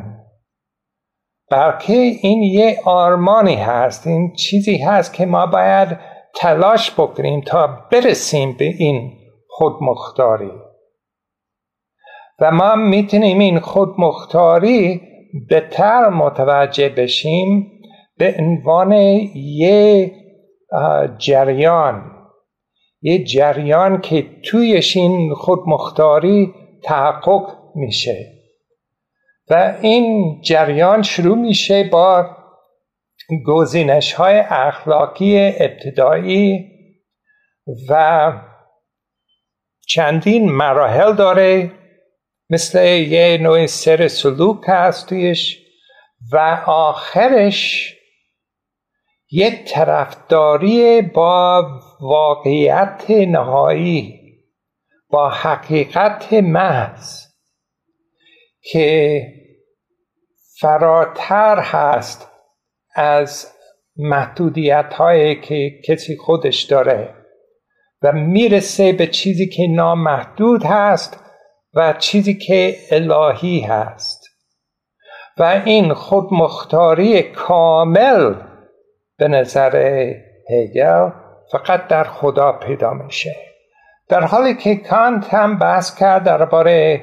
بلکه 1.52 1.94
این 1.94 2.44
یه 2.44 2.80
آرمانی 2.86 3.56
هست 3.56 4.08
این 4.08 4.34
چیزی 4.34 4.78
هست 4.78 5.14
که 5.14 5.26
ما 5.26 5.46
باید 5.46 5.98
تلاش 6.36 6.92
بکنیم 6.92 7.42
تا 7.42 7.68
برسیم 7.92 8.52
به 8.54 8.66
این 8.66 9.12
خودمختاری. 9.50 10.52
و 12.40 12.52
ما 12.52 12.76
می‌تونیم 12.76 13.40
این 13.40 13.60
خودمختاری 13.60 15.02
بهتر 15.50 16.10
متوجه 16.10 16.90
بشیم 16.90 17.72
به 18.18 18.36
عنوان 18.40 18.92
یه 19.36 20.12
جریان. 21.18 22.12
یه 23.02 23.24
جریان 23.24 24.02
که 24.02 24.26
تویش 24.44 24.98
این 24.98 25.34
خودمختاری 25.34 26.54
تحقق 26.84 27.58
میشه. 27.76 28.42
و 29.50 29.76
این 29.82 30.40
جریان 30.42 31.02
شروع 31.02 31.38
میشه 31.38 31.84
با 31.84 32.26
گزینش 33.46 34.14
های 34.14 34.38
اخلاقی 34.38 35.38
ابتدایی 35.60 36.72
و 37.90 38.34
چندین 39.88 40.52
مراحل 40.52 41.16
داره. 41.16 41.72
مثل 42.50 42.86
یه 42.86 43.38
نوع 43.42 43.66
سر 43.66 44.08
سلوک 44.08 44.64
هست 44.68 45.10
تویش 45.10 45.62
و 46.32 46.64
آخرش 46.68 47.94
یک 49.32 49.74
طرفداری 49.74 51.02
با 51.02 51.68
واقعیت 52.02 53.06
نهایی 53.10 54.22
با 55.10 55.30
حقیقت 55.30 56.34
محض 56.34 57.26
که 58.62 59.22
فراتر 60.60 61.60
هست. 61.60 62.31
از 62.96 63.48
محدودیت 63.96 64.94
هایی 64.94 65.42
که 65.42 65.72
کسی 65.88 66.18
خودش 66.18 66.62
داره 66.64 67.16
و 68.02 68.12
می‌رسه 68.12 68.94
به 68.94 69.08
چیزی 69.08 69.50
که 69.50 69.68
نامحدود 69.68 70.64
هست 70.64 71.24
و 71.74 71.94
چیزی 71.94 72.34
که 72.34 72.76
الهی 72.92 73.60
هست. 73.60 74.22
و 75.38 75.62
این 75.66 75.94
خودمختاری 75.94 77.24
کامل 77.24 78.36
به 79.18 79.28
نظر 79.28 79.76
هگل 80.50 81.10
فقط 81.52 81.88
در 81.88 82.04
خدا 82.04 82.52
پیدا 82.52 82.94
میشه. 82.94 83.36
در 84.10 84.24
حالی 84.24 84.56
که 84.56 84.76
کانت 84.76 85.34
هم 85.34 85.58
بحث 85.58 85.96
کرد 85.96 86.24
درباره 86.24 87.02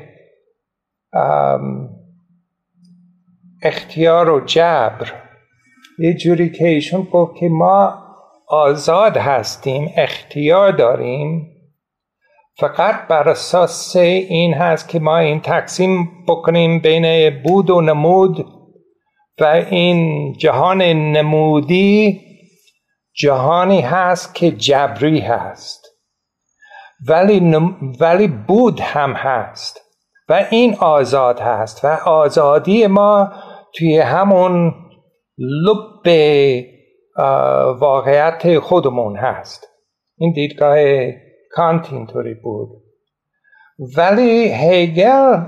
اختیار 3.62 4.30
و 4.30 4.40
جبر. 4.40 5.27
یه 5.98 6.14
جوری 6.14 6.50
که 6.50 6.68
ایشون 6.68 7.02
گفت 7.12 7.36
که 7.36 7.48
ما 7.48 7.94
آزاد 8.48 9.16
هستیم 9.16 9.92
اختیار 9.96 10.72
داریم. 10.72 11.54
فقط 12.58 13.08
بر 13.08 13.28
اساس 13.28 13.96
این 13.96 14.54
هست 14.54 14.88
که 14.88 14.98
ما 14.98 15.18
این 15.18 15.40
تقسیم 15.40 16.08
بکنیم 16.28 16.78
بین 16.78 17.30
بود 17.42 17.70
و 17.70 17.80
نمود 17.80 18.46
و 19.40 19.44
این 19.44 20.32
جهان 20.32 20.82
نمودی 20.82 22.20
جهانی 23.14 23.80
هست 23.80 24.34
که 24.34 24.50
جبری 24.50 25.20
هست. 25.20 25.86
ولی, 27.08 27.40
ولی 28.00 28.28
بود 28.28 28.80
هم 28.80 29.12
هست 29.12 29.80
و 30.28 30.46
این 30.50 30.74
آزاد 30.74 31.40
هست 31.40 31.84
و 31.84 31.88
آزادی 32.06 32.86
ما 32.86 33.32
توی 33.74 33.98
همون 33.98 34.74
لب 35.38 36.08
واقعیت 37.80 38.58
خودمون 38.58 39.16
هست. 39.16 39.66
این 40.18 40.32
دیدگاه 40.32 40.76
کانت 41.50 41.92
اینطوری 41.92 42.34
بود. 42.34 42.68
ولی 43.96 44.54
هیگل 44.54 45.42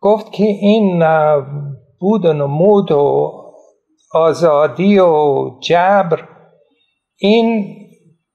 گفت 0.00 0.32
که 0.32 0.44
این 0.44 1.04
بود 2.00 2.24
و 2.24 2.32
نمود 2.32 2.92
و 2.92 3.32
آزادی 4.14 4.98
و 4.98 5.50
جبر 5.62 6.28
این 7.16 7.76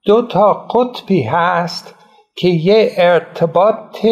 دو 0.05 0.21
تا 0.21 0.53
قطبی 0.53 1.23
هست 1.23 1.95
که 2.35 2.47
یه 2.47 2.91
ارتباط 2.97 4.05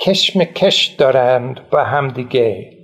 کشمکش 0.00 0.86
دارند 0.86 1.60
با 1.70 1.84
همدیگه 1.84 2.75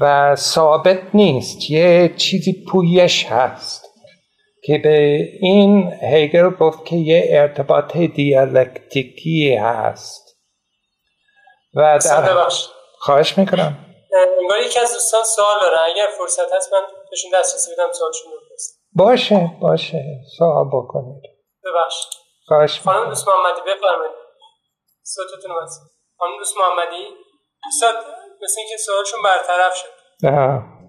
و 0.00 0.36
ثابت 0.36 1.14
نیست. 1.14 1.70
یه 1.70 2.14
چیزی 2.16 2.64
پویش 2.72 3.26
هست 3.26 3.86
که 4.64 4.78
به 4.84 4.98
این 5.40 5.92
هگل 6.12 6.50
گفت 6.50 6.84
که 6.84 6.96
یه 6.96 7.24
ارتباط 7.28 7.96
دیالکتیکی 7.96 9.54
هست. 9.54 10.36
و 11.74 11.98
در 12.04 12.48
خواهش 12.98 13.38
می‌کنم. 13.38 13.86
انگار 14.40 14.58
یکی 14.60 14.78
از 14.78 14.92
دوستان 14.92 15.24
سوال 15.24 15.60
داره. 15.62 15.76
اگر 15.92 16.06
فرصت 16.18 16.52
هست 16.56 16.72
من 16.72 16.80
بهشون 17.10 17.30
دسترسی 17.34 17.72
بدم 17.72 17.92
سوالشون 17.92 18.32
بپرسم. 18.32 18.72
باشه 18.92 19.50
باشه. 19.60 20.04
سوال 20.38 20.68
بکنید. 20.68 21.22
ببخش 21.64 21.94
خواهش 22.46 22.80
خانم 22.80 23.08
دوست 23.08 23.28
محمدی 23.28 23.60
بفرمایید. 23.60 24.14
صوتتون 25.02 25.62
هست 25.62 25.80
خانم 26.18 26.38
دوست 26.38 26.56
محمدی؟ 26.56 27.04
دوستان 27.64 27.94
مثل 28.42 28.60
اینکه 28.60 28.76
سوالشون 28.76 29.20
برطرف 29.24 29.74
شد. 29.74 29.88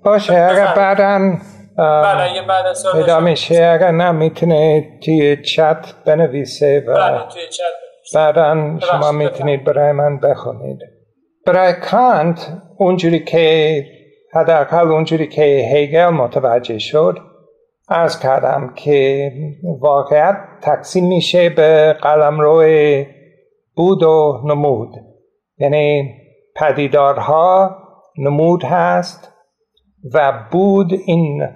باشه 0.04 0.34
اگر 0.34 0.74
بعدا 0.76 1.38
بله 1.78 2.42
بعد 2.48 2.66
پیدا 2.94 3.20
میشه. 3.20 3.56
اگر 3.56 3.92
نه 3.92 4.12
می‌تونه 4.12 4.90
توی 5.04 5.44
چت 5.44 5.86
بنویسه 6.06 6.84
و 6.88 6.94
بله 6.94 7.28
توی 7.34 7.48
چت 7.50 7.64
بعدا 8.16 8.80
شما 8.80 9.12
می‌تونید 9.12 9.64
برای 9.64 9.92
من 9.92 10.20
بخونید. 10.20 10.80
برای 11.46 11.74
کانت 11.74 12.58
اونجوری 12.78 13.24
که 13.24 13.86
حداقل 14.34 14.92
اونجوری 14.92 15.28
که 15.28 15.70
هیگل 15.74 16.06
متوجه 16.10 16.80
شد 16.80 17.18
ارز 17.90 18.20
کردم 18.20 18.74
که 18.76 19.32
واقعیت 19.80 20.38
تقسیم 20.62 21.08
میشه 21.08 21.50
به 21.50 21.94
قلم 22.02 22.40
روی 22.40 23.06
بود 23.76 24.04
و 24.04 24.42
نمود. 24.46 24.90
یعنی 25.58 26.16
پدیدارها 26.62 27.78
نمود 28.18 28.64
هست 28.64 29.34
و 30.14 30.34
بود 30.52 30.92
این 31.06 31.48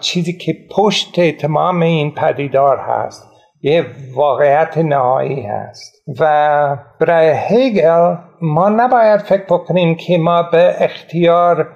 چیزی 0.00 0.38
که 0.38 0.54
پشت 0.76 1.36
تمام 1.36 1.82
این 1.82 2.14
پدیدار 2.14 2.78
هست 2.78 3.30
یه 3.62 3.86
واقعیت 4.14 4.78
نهایی 4.78 5.42
هست. 5.42 6.04
و 6.20 6.76
برای 7.00 7.28
هگل 7.28 8.16
ما 8.42 8.68
نباید 8.68 9.20
فکر 9.20 9.44
بکنیم 9.44 9.94
که 9.94 10.18
ما 10.18 10.42
به 10.42 10.74
اختیار 10.78 11.68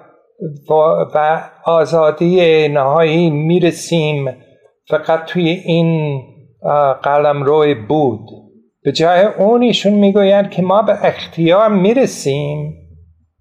و 1.15 1.43
آزادی 1.65 2.69
نهایی 2.69 3.31
می‌رسیم. 3.31 4.29
فقط 4.89 5.25
توی 5.25 5.49
این 5.49 6.21
قلم 7.03 7.43
روی 7.43 7.75
بود. 7.75 8.29
به 8.83 8.93
جای 8.93 9.25
اون 9.25 9.63
ایشون 9.63 9.93
می‌گویند 9.93 10.51
که 10.51 10.63
ما 10.63 10.83
به 10.83 11.07
اختیار 11.07 11.69
می‌رسیم 11.69 12.75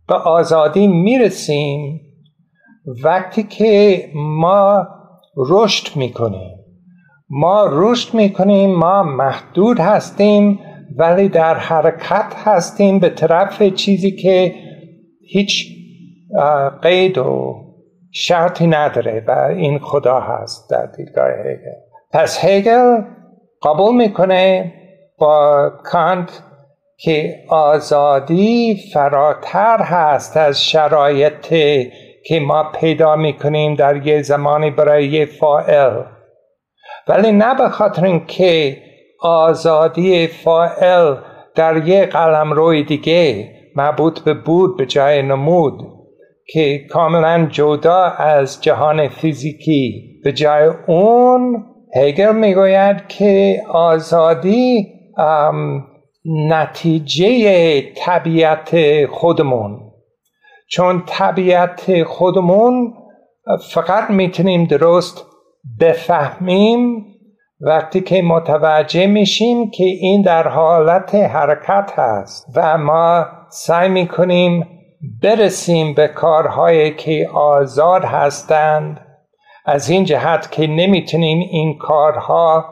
به 0.08 0.16
آزادی 0.16 0.88
می‌رسیم 0.88 2.02
وقتی 3.04 3.44
که 3.44 4.04
ما 4.16 4.88
رشد 5.38 5.96
می‌کنیم. 5.96 6.58
ما 7.30 7.68
رشد 7.72 8.14
می‌کنیم 8.14 8.76
ما 8.76 9.04
محدود 9.04 9.80
هستیم 9.80 10.60
ولی 10.98 11.30
در 11.30 11.56
حرکت 11.56 12.34
هستیم 12.46 13.00
به 13.00 13.10
طرف 13.10 13.64
چیزی 13.64 14.12
که 14.12 14.56
هیچ 15.22 15.78
قید 16.82 17.18
و 17.18 17.56
شرطی 18.12 18.68
نداره 18.68 19.24
و 19.28 19.32
این 19.32 19.80
خدا 19.80 20.20
هست 20.20 20.70
در 20.70 20.86
دیدگاه 20.86 21.28
هگل. 21.30 21.72
پس 22.12 22.46
هگل 22.46 23.02
قبول 23.64 23.96
می‌کنه 23.96 24.74
با 25.18 25.72
کانت 25.84 26.44
که 26.98 27.36
آزادی 27.50 28.78
فراتر 28.94 29.78
هست 29.82 30.38
از 30.38 30.64
شرایط 30.70 31.48
که 32.26 32.40
ما 32.40 32.64
پیدا 32.64 33.16
می‌کنیم 33.16 33.76
در 33.76 34.08
یه 34.08 34.22
زمانی 34.22 34.72
برای 34.72 35.06
یه 35.08 35.26
فائل 35.26 36.04
ولی 37.08 37.32
نه 37.32 37.56
به 37.56 37.70
خاطر 37.70 38.06
اینکه 38.06 38.78
آزادی 39.22 40.28
فائل 40.28 41.16
در 41.56 41.88
یه 41.88 42.06
قلم 42.06 42.54
روی 42.54 42.84
دیگه 42.84 43.52
مربوط 43.76 44.20
به 44.20 44.34
بود 44.34 44.78
به 44.78 44.86
جای 44.86 45.22
نمود 45.22 45.74
که 46.54 46.80
کاملا 46.90 47.48
جدا 47.52 48.04
از 48.04 48.62
جهان 48.62 49.08
فیزیکی 49.08 50.04
به 50.24 50.32
جای 50.32 50.70
اون 50.88 51.66
هگل 51.96 52.36
می‌گوید 52.36 53.08
که 53.08 53.62
آزادی 53.74 54.97
نتیجه 56.26 57.82
طبیعت 57.82 59.06
خودمون. 59.06 59.80
چون 60.70 61.04
طبیعت 61.06 62.04
خودمون 62.04 62.94
فقط 63.72 64.10
می‌تونیم 64.10 64.66
درست 64.66 65.26
بفهمیم 65.80 67.06
وقتی 67.62 68.02
که 68.02 68.22
متوجه 68.22 69.08
میشیم 69.08 69.70
که 69.70 69.84
این 69.84 70.22
در 70.22 70.48
حالت 70.48 71.16
حرکت 71.16 71.92
هست 71.96 72.48
و 72.56 72.78
ما 72.78 73.26
سعی 73.50 73.90
می‌کنیم 73.90 74.68
برسیم 75.24 75.94
به 75.94 76.08
کارهایی 76.08 76.96
که 76.96 77.30
آزاد 77.34 78.04
هستند 78.04 79.00
از 79.66 79.90
این 79.90 80.06
جهت 80.06 80.52
که 80.52 80.68
نمی‌تونیم 80.68 81.40
این 81.52 81.78
کارها 81.78 82.66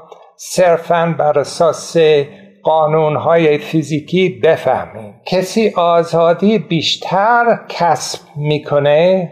صرفا 0.52 1.16
بر 1.20 1.40
اساس 1.40 1.98
قانونهای 2.64 3.58
فیزیکی 3.58 4.30
بفهمیم. 4.30 5.22
کسی 5.26 5.74
آزادی 5.76 6.60
بیشتر 6.60 7.60
کسب 7.70 8.20
می‌کنه 8.36 9.32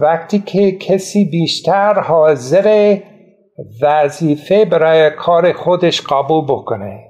وقتی 0.00 0.38
که 0.38 0.72
کسی 0.72 1.24
بیشتر 1.24 2.00
حاضر 2.00 2.96
وظیفه 3.82 4.64
برای 4.64 5.10
کار 5.10 5.52
خودش 5.52 6.00
قبول 6.00 6.44
بکنه. 6.44 7.00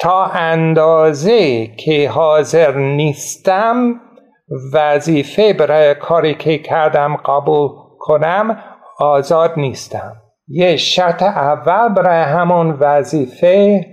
تا 0.00 0.24
اندازه 0.24 1.66
که 1.66 2.08
حاضر 2.08 2.76
نیستم 2.76 4.00
وظیفه 4.72 5.52
برای 5.52 5.94
کاری 5.94 6.34
که 6.34 6.58
کردم 6.58 7.16
قبول 7.16 7.68
کنم 7.98 8.58
آزاد 8.98 9.52
نیستم. 9.56 10.21
یه 10.48 10.76
شرط 10.76 11.22
اول 11.22 11.88
برای 11.88 12.22
همون 12.22 12.70
وظیفه 12.70 13.86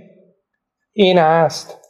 این 0.92 1.18
است 1.18 1.80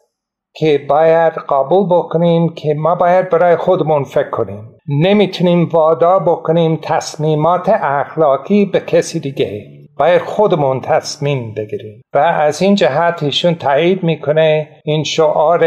که 0.55 0.87
باید 0.89 1.33
قبول 1.33 1.87
بکنیم 1.87 2.55
که 2.55 2.75
ما 2.75 2.95
باید 2.95 3.29
برای 3.31 3.57
خودمون 3.57 4.05
فکر 4.05 4.31
کنیم. 4.31 4.77
نمی‌تونیم 4.89 5.69
وادار 5.73 6.23
بکنیم 6.23 6.79
تصمیمات 6.83 7.69
اخلاقی 7.69 8.65
به 8.65 8.81
کسی 8.81 9.21
دیگه. 9.21 9.67
باید 9.99 10.23
خودمون 10.23 10.81
تصمیم 10.81 11.55
بگیریم. 11.55 12.03
و 12.15 12.19
از 12.19 12.63
این 12.63 12.75
جهت 12.75 13.23
ایشون 13.23 13.55
تایید 13.55 14.03
می‌کنه 14.03 14.69
این 14.85 15.05
شعار 15.05 15.65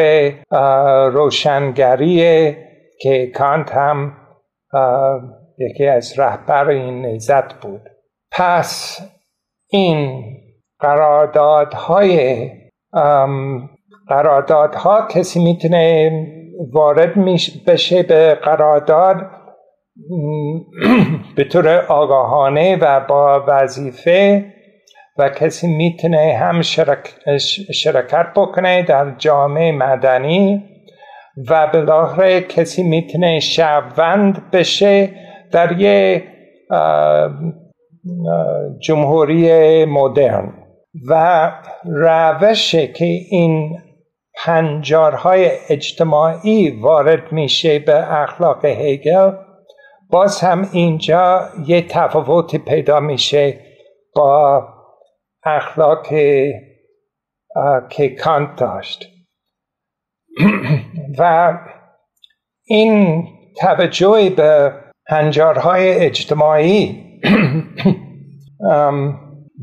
روشنگری 1.09 2.55
که 3.01 3.31
کانت 3.35 3.71
هم 3.71 4.13
یکی 5.57 5.85
از 5.85 6.19
رهبر 6.19 6.69
این 6.69 7.01
نهزت 7.01 7.53
بود. 7.53 7.81
پس 8.33 8.99
این 9.69 10.23
قراردادهای 10.79 12.49
قراردادها 14.07 15.07
کسی 15.07 15.43
می‌تونه 15.43 16.11
وارد 16.71 17.13
بشه 17.67 18.03
به 18.03 18.35
قرارداد 18.35 19.15
به 21.35 21.43
طور 21.43 21.85
آگاهانه 21.85 22.77
و 22.81 22.99
با 22.99 23.43
وظیفه 23.47 24.45
و 25.17 25.29
کسی 25.29 25.67
می‌تونه 25.67 26.37
هم 26.39 26.61
شرکت 27.71 28.27
بکنه 28.35 28.83
در 28.83 29.15
جامعه 29.17 29.71
مدنی 29.71 30.63
و 31.49 31.67
بالاخره 31.67 32.41
کسی 32.41 32.83
می‌تونه 32.83 33.39
شهروند 33.39 34.51
بشه 34.51 35.09
در 35.51 35.79
یه 35.79 36.23
جمهوری 38.79 39.85
مدرن 39.85 40.53
و 41.07 41.51
روشه 41.85 42.87
که 42.87 43.05
این 43.05 43.81
پنجارهای 44.35 45.51
اجتماعی 45.69 46.69
وارد 46.81 47.31
میشه 47.31 47.79
به 47.79 48.13
اخلاق 48.13 48.65
هگل 48.65 49.31
باز 50.09 50.41
هم 50.41 50.69
اینجا 50.71 51.49
یه 51.65 51.81
تفاوتی 51.81 52.57
پیدا 52.57 52.99
میشه 52.99 53.59
با 54.15 54.67
اخلاق 55.43 56.07
که 57.89 58.09
کانت 58.23 58.55
داشت. 58.59 59.09
و 61.19 61.53
این 62.65 63.23
توجهی 63.59 64.29
به 64.29 64.73
هنجارهای 65.07 66.05
اجتماعی 66.05 67.02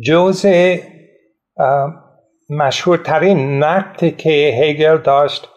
جز 0.05 0.47
مشهورترین 2.51 3.59
نقد 3.59 4.17
که 4.17 4.59
هگل 4.63 4.99
داشت 4.99 5.49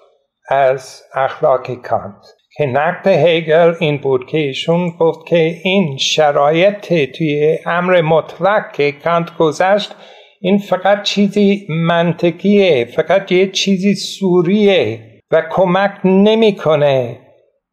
از 0.49 1.01
اخلاق 1.15 1.73
کانت. 1.73 2.25
که 2.57 2.65
نقد 2.65 3.07
هگل 3.07 3.73
این 3.79 3.97
بود 3.97 4.25
که 4.25 4.37
ایشون 4.37 4.89
گفت 4.99 5.27
که 5.27 5.55
این 5.63 5.97
شرایط 5.97 6.93
توی 7.17 7.57
امر 7.65 8.01
مطلق 8.01 8.71
که 8.71 8.91
کانت 8.91 9.37
گذشت 9.37 9.95
این 10.41 10.57
فقط 10.57 11.03
چیزی 11.03 11.67
منطقیه 11.69 12.85
فقط 12.85 13.31
یه 13.31 13.51
چیزی 13.51 13.95
سوریه 13.95 14.99
و 15.31 15.43
کمک 15.51 15.91
نمی‌کنه 16.05 17.19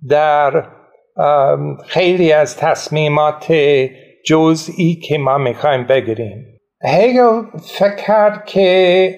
در 0.09 0.65
خیلی 1.87 2.33
از 2.33 2.57
تصمیمات 2.57 3.47
جزئی 4.27 4.95
که 4.95 5.19
ما 5.19 5.39
می‌خوایم 5.39 5.87
بگیریم. 5.87 6.59
هگل 6.85 7.43
فکر 7.63 7.97
کرد 7.97 8.45
که 8.47 9.15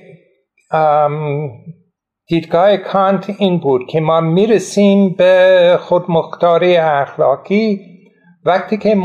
دیدگاه 2.26 2.76
کانت 2.76 3.30
این 3.38 3.58
بود 3.58 3.86
که 3.88 4.00
ما 4.00 4.20
می‌رسیم 4.20 5.10
به 5.10 5.78
خودمختاری 5.80 6.76
اخلاقی. 6.76 7.80
وقتی 8.44 8.76
که 8.76 8.96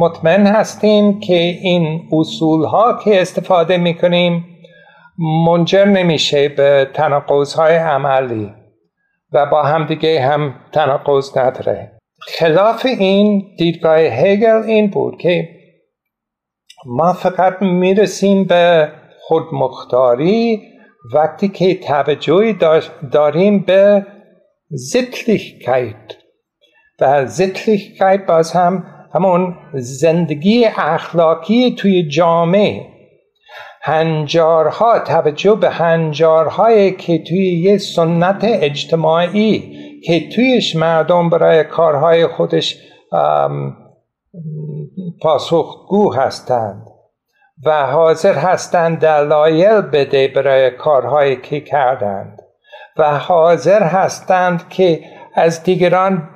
مطمئن 0.00 0.46
هستیم 0.46 1.20
که 1.20 1.34
این 1.62 2.08
اصول 2.12 2.64
ها 2.64 2.98
که 3.04 3.20
استفاده 3.20 3.76
می‌کنیم 3.76 4.46
منجر 5.46 5.84
نمیشه 5.84 6.48
به 6.48 6.88
تناقض 6.94 7.54
های 7.54 7.76
عملی 7.76 8.52
و 9.32 9.46
با 9.46 9.62
همدیگه 9.62 10.20
هم 10.20 10.54
تناقض 10.72 11.38
نداره. 11.38 11.99
خلاف 12.28 12.86
این 12.86 13.54
دیدگاه 13.58 13.98
هگل 13.98 14.62
این 14.66 14.90
بود 14.90 15.18
که 15.18 15.48
ما 16.86 17.12
فقط 17.12 17.62
می‌رسیم 17.62 18.44
به 18.44 18.92
خودمختاری 19.20 20.62
وقتی 21.14 21.48
که 21.48 21.74
توجهی 21.74 22.56
داریم 23.12 23.58
به 23.58 24.06
زتلیخکیت 24.70 26.16
و 27.00 27.26
زتلیخکیت 27.26 28.26
باز 28.28 28.52
هم 28.52 28.84
همون 29.14 29.56
زندگی 29.74 30.64
اخلاقی 30.64 31.74
توی 31.78 32.08
جامعه. 32.08 32.86
هنجارها 33.82 34.98
توجه 34.98 35.54
به 35.54 35.70
هنجارهایی 35.70 36.90
که 36.92 37.18
توی 37.18 37.60
یه 37.60 37.78
سنت 37.78 38.40
اجتماعی 38.44 39.79
که 40.04 40.28
تویش 40.28 40.76
مردم 40.76 41.30
برای 41.30 41.64
کارهای 41.64 42.26
خودش 42.26 42.78
پاسخگو 45.22 46.14
هستند 46.14 46.86
و 47.64 47.86
حاضر 47.86 48.34
هستند 48.34 48.98
دلایل 48.98 49.80
بده 49.80 50.28
برای 50.28 50.70
کارهایی 50.70 51.36
که 51.36 51.60
کردند 51.60 52.42
و 52.96 53.18
حاضر 53.18 53.82
هستند 53.82 54.68
که 54.68 55.04
از 55.34 55.62
دیگران 55.62 56.28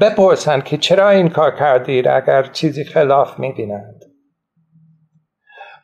بپرسند 0.00 0.64
که 0.64 0.76
چرا 0.76 1.10
این 1.10 1.28
کار 1.28 1.56
کردید 1.56 2.08
اگر 2.08 2.42
چیزی 2.42 2.84
خلاف 2.84 3.38
می‌بینند. 3.38 4.00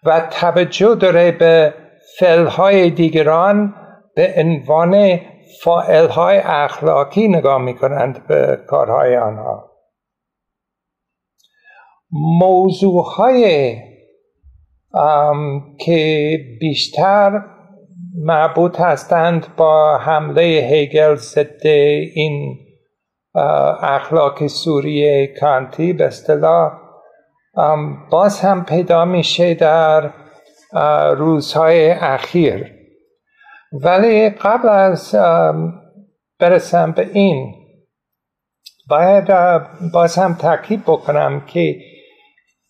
و 0.04 0.20
توجه 0.30 0.94
داره 0.94 1.32
به 1.32 1.74
فعلهای 2.18 2.90
دیگران 2.90 3.74
به 4.14 4.34
عنوان 4.36 5.20
فائلهای 5.62 6.38
اخلاقی 6.38 7.28
نگاه 7.28 7.58
می‌کنند 7.58 8.26
به 8.26 8.58
کارهای 8.66 9.16
آنها. 9.16 9.70
موضوعهای 12.40 13.76
که 15.80 16.38
بیشتر 16.60 17.40
مربوط 18.24 18.80
هستند 18.80 19.46
با 19.56 19.98
حمله 19.98 20.42
هیگل 20.42 21.14
ضد 21.14 21.66
این 22.14 22.58
اخلاق 23.82 24.46
سوری 24.46 25.26
کانتی 25.26 25.92
به 25.92 26.04
اصطلاح 26.04 26.72
باز 28.10 28.40
هم 28.40 28.64
پیدا 28.64 29.04
میشه 29.04 29.54
در 29.54 30.10
روزهای 31.16 31.90
اخیر. 31.90 32.75
ولی 33.84 34.30
قبل 34.30 34.68
از 34.68 35.14
برسم 36.38 36.92
به 36.92 37.10
این 37.12 37.54
باید 38.88 39.24
باز 39.92 40.18
هم 40.18 40.34
تاکید 40.34 40.82
بکنم 40.82 41.40
که 41.46 41.76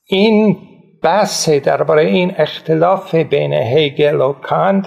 این 0.07 0.57
بحث 1.03 1.49
درباره 1.49 2.03
این 2.03 2.35
اختلاف 2.39 3.15
بین 3.15 3.53
هیگل 3.53 4.21
و 4.21 4.33
کانت 4.33 4.87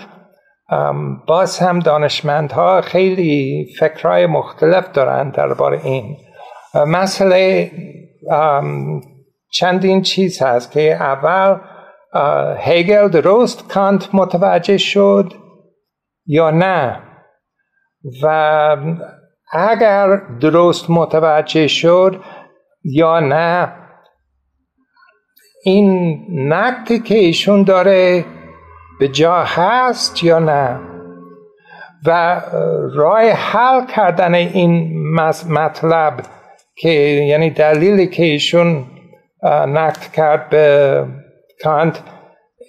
باز 1.28 1.60
هم 1.60 1.80
دانشمندها 1.80 2.82
خیلی 2.82 3.66
فکرهای 3.80 4.26
مختلف 4.26 4.92
دارند 4.92 5.34
درباره 5.34 5.86
این. 5.86 6.18
مسئله 6.88 7.72
چندین 9.52 10.02
چیز 10.02 10.42
هست 10.42 10.72
که 10.72 10.96
اول 10.96 11.58
هیگل 12.58 13.08
درست 13.08 13.68
کانت 13.70 14.10
متوجه 14.14 14.78
شد. 14.78 15.34
یا 16.30 16.50
نه. 16.52 17.00
و 18.24 18.78
اگر 19.52 20.22
درست 20.42 20.90
متوجه 20.90 21.68
شد 21.68 22.24
یا 22.84 23.20
نه 23.20 23.74
این 25.64 26.20
نقدی 26.54 27.00
که 27.00 27.16
ایشون 27.16 27.64
داره 27.64 28.26
به 29.00 29.08
جا 29.08 29.44
هست 29.44 30.24
یا 30.24 30.40
نه؟ 30.40 30.80
و 32.06 32.42
راه 32.94 33.22
حل 33.22 33.86
کردن 33.86 34.36
این 34.36 35.04
مطلب 35.50 36.14
که 36.76 36.90
یعنی 37.30 37.50
دلیلی 37.50 38.08
که 38.08 38.24
ایشون 38.24 38.86
نقد 39.44 40.12
کرد 40.14 40.50
به 40.50 41.06
کانت 41.64 42.00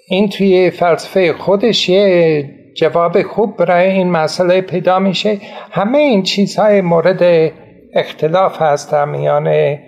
این 0.08 0.28
توی 0.28 0.70
فلسفه 0.70 1.32
خودش 1.32 1.88
یه 1.88 2.59
جواب 2.80 3.22
خوب 3.22 3.56
برای 3.56 3.90
این 3.90 4.10
مسئله 4.10 4.60
پیدا 4.60 4.98
میشه. 4.98 5.38
همه 5.70 5.98
این 5.98 6.22
چیزهای 6.22 6.80
مورد 6.80 7.52
اختلاف 7.94 8.62
هست 8.62 8.92
در 8.92 9.04
میان 9.04 9.78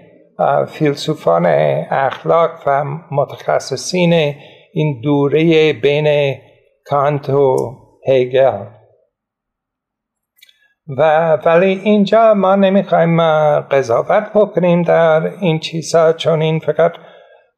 فیلسوفان 0.66 1.46
اخلاق 1.90 2.50
و 2.66 2.84
متخصصین 3.10 4.34
این 4.72 5.00
دوره 5.02 5.72
بین 5.72 6.36
کانت 6.84 7.30
و 7.30 7.56
هیگل 8.06 8.64
و 10.98 11.32
ولی 11.36 11.80
اینجا 11.84 12.34
ما 12.34 12.54
نمی‌خوایم 12.54 13.20
قضاوت 13.60 14.30
بکنیم 14.34 14.82
در 14.82 15.32
این 15.40 15.58
چیزها 15.58 16.12
چون 16.12 16.42
این 16.42 16.58
فقط 16.58 16.92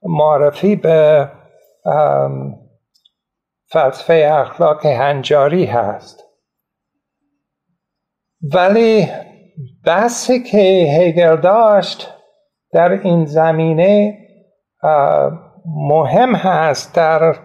معرفی 0.03 0.77
به 0.77 1.29
فلسفه 3.75 4.31
اخلاق 4.33 4.87
هنجاری 4.87 5.65
هست. 5.65 6.25
ولی 8.55 9.09
بحثی 9.85 10.43
که 10.43 10.87
هگل 10.99 11.37
داشت 11.37 12.11
در 12.73 12.93
این 12.93 13.25
زمینه 13.25 14.19
مهم 15.67 16.35
هست 16.35 16.95
در 16.95 17.37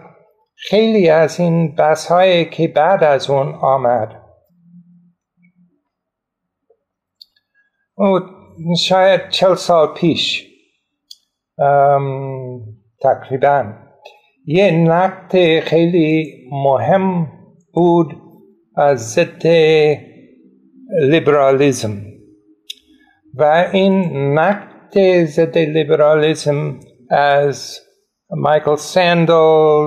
خیلی 0.54 1.10
از 1.10 1.40
این 1.40 1.74
بحث 1.74 2.06
هایی 2.06 2.44
که 2.44 2.68
بعد 2.68 3.04
از 3.04 3.30
اون 3.30 3.54
آمد. 3.54 4.22
شاید 8.78 9.28
چل 9.28 9.54
سال 9.54 9.94
پیش 9.94 10.46
تقریبا 13.00 13.89
یه 14.52 14.70
نقد 14.70 15.60
خیلی 15.60 16.34
مهم 16.52 17.26
بود 17.72 18.16
از 18.76 19.12
ضد 19.12 19.46
لیبرالیزم 21.02 21.96
و 23.34 23.68
این 23.72 24.02
نقد 24.38 25.24
ضد 25.24 25.58
لیبرالیزم 25.58 26.80
از 27.10 27.80
مایکل 28.30 28.76
سندل 28.76 29.86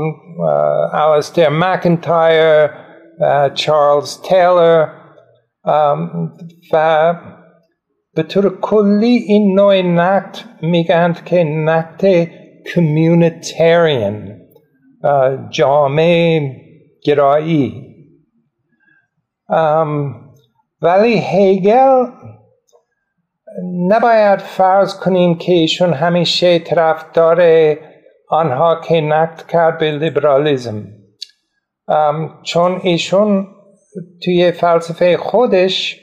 آلستر 0.94 1.50
مکینتایر 1.50 2.70
چارلز 3.54 4.22
تیلر 4.22 4.88
و 6.74 7.16
به 8.16 8.24
طور 8.24 8.60
کلی 8.60 9.16
این 9.28 9.56
نوع 9.56 9.82
نقد 9.82 10.38
میگند 10.62 11.26
که 11.26 11.44
نقد 11.44 12.28
کمیونیتریان 12.74 14.43
جامعه 15.50 16.56
گرایی. 17.04 17.94
ولی 20.82 21.20
هیگل 21.20 22.06
نباید 23.88 24.40
فرض 24.40 25.00
کنیم 25.00 25.36
که 25.36 25.52
ایشون 25.54 25.94
همیشه 25.94 26.60
طرفدار 26.60 27.42
آنها 28.30 28.82
که 28.82 29.02
نقد 29.02 29.48
کرد 29.48 29.78
به 29.78 29.92
لیبرالیزم. 29.92 30.88
چون 32.44 32.80
ایشون 32.84 33.48
توی 34.24 34.52
فلسفه 34.52 35.18
خودش 35.18 36.00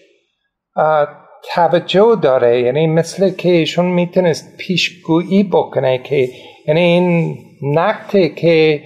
توجه 1.55 2.17
داره. 2.23 2.61
یعنی 2.61 2.87
مثل 2.87 3.31
که 3.31 3.49
ایشون 3.49 3.87
می‌تونست 3.87 4.57
پیشگویی 4.59 5.45
بکنه 5.45 5.99
که 5.99 6.29
یعنی 6.67 6.81
این 6.81 7.39
نقطه 7.63 8.29
که 8.29 8.83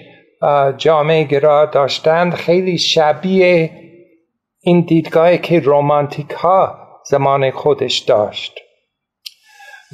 جامعه 0.77 1.25
گرا 1.25 1.67
داشتند. 1.67 2.35
خیلی 2.35 2.79
شبیه 2.79 3.71
این 4.61 4.81
دیدگاهی 4.81 5.39
که 5.39 5.61
رومانتیک 5.61 6.31
ها 6.31 6.79
زمان 7.11 7.51
خودش 7.51 7.99
داشت. 7.99 8.61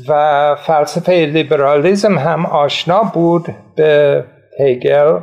و 0.08 0.54
فلسفه 0.54 1.12
لیبرالیزم 1.12 2.18
هم 2.18 2.46
آشنا 2.46 3.02
بود 3.02 3.46
به 3.76 4.24
هگل 4.60 5.20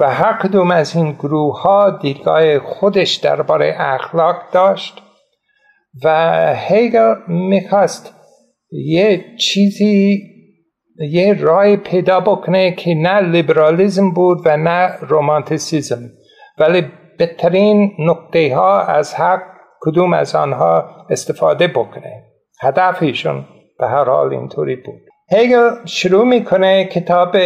و 0.00 0.10
هر 0.10 0.38
کدوم 0.42 0.70
از 0.70 0.96
این 0.96 1.12
گروه 1.12 1.60
ها 1.62 1.90
دیدگاه 1.90 2.58
خودش 2.58 3.14
درباره 3.14 3.76
اخلاق 3.78 4.36
داشت 4.52 5.02
و 6.04 6.08
هگل 6.56 7.14
می‌خواست 7.28 8.14
یه 8.72 9.36
چیزی 9.36 10.22
یه 11.00 11.42
رای 11.42 11.76
پیدا 11.76 12.20
بکنه 12.20 12.72
که 12.72 12.94
نه 12.94 13.20
لیبرالیزم 13.20 14.10
بود 14.10 14.38
و 14.44 14.56
نه 14.56 14.96
رومانتیسیزم. 15.00 16.10
ولی 16.58 16.86
بهترین 17.18 17.92
نقطه 17.98 18.54
ها 18.54 18.80
از 18.80 19.14
هر 19.14 19.42
کدوم 19.80 20.12
از 20.12 20.34
آنها 20.34 20.84
استفاده 21.10 21.68
بکنه؟ 21.68 22.24
هدفشون 22.60 23.44
به 23.78 23.86
هر 23.88 24.04
حال 24.04 24.32
اینطوری 24.32 24.76
بود. 24.76 25.00
هگل 25.32 25.70
شروع 25.86 26.24
می‌کنه 26.24 26.84
کتاب 26.84 27.36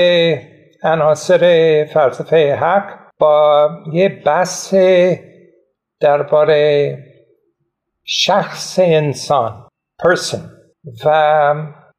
عناصر 0.83 1.85
فلسفه 1.95 2.55
حق 2.55 2.99
با 3.19 3.69
یه 3.93 4.23
بحث 4.27 4.75
درباره 6.01 6.99
شخص 8.05 8.79
انسان 8.83 9.69
person. 10.03 10.39
و 11.05 11.55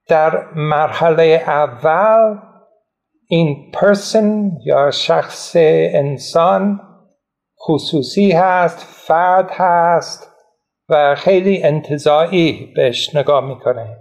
در 0.08 0.46
مرحله 0.56 1.44
اول 1.48 2.38
این 3.28 3.72
person 3.76 4.52
یا 4.66 4.92
شخص 4.92 5.52
انسان 5.56 6.82
خصوصی 7.68 8.32
هست 8.32 8.78
فرد 8.80 9.52
هست 9.52 10.32
و 10.90 11.16
خیلی 11.16 11.64
انتظایی 11.64 12.74
بهش 12.76 13.16
نگاه 13.16 13.48
می‌کنه. 13.48 13.98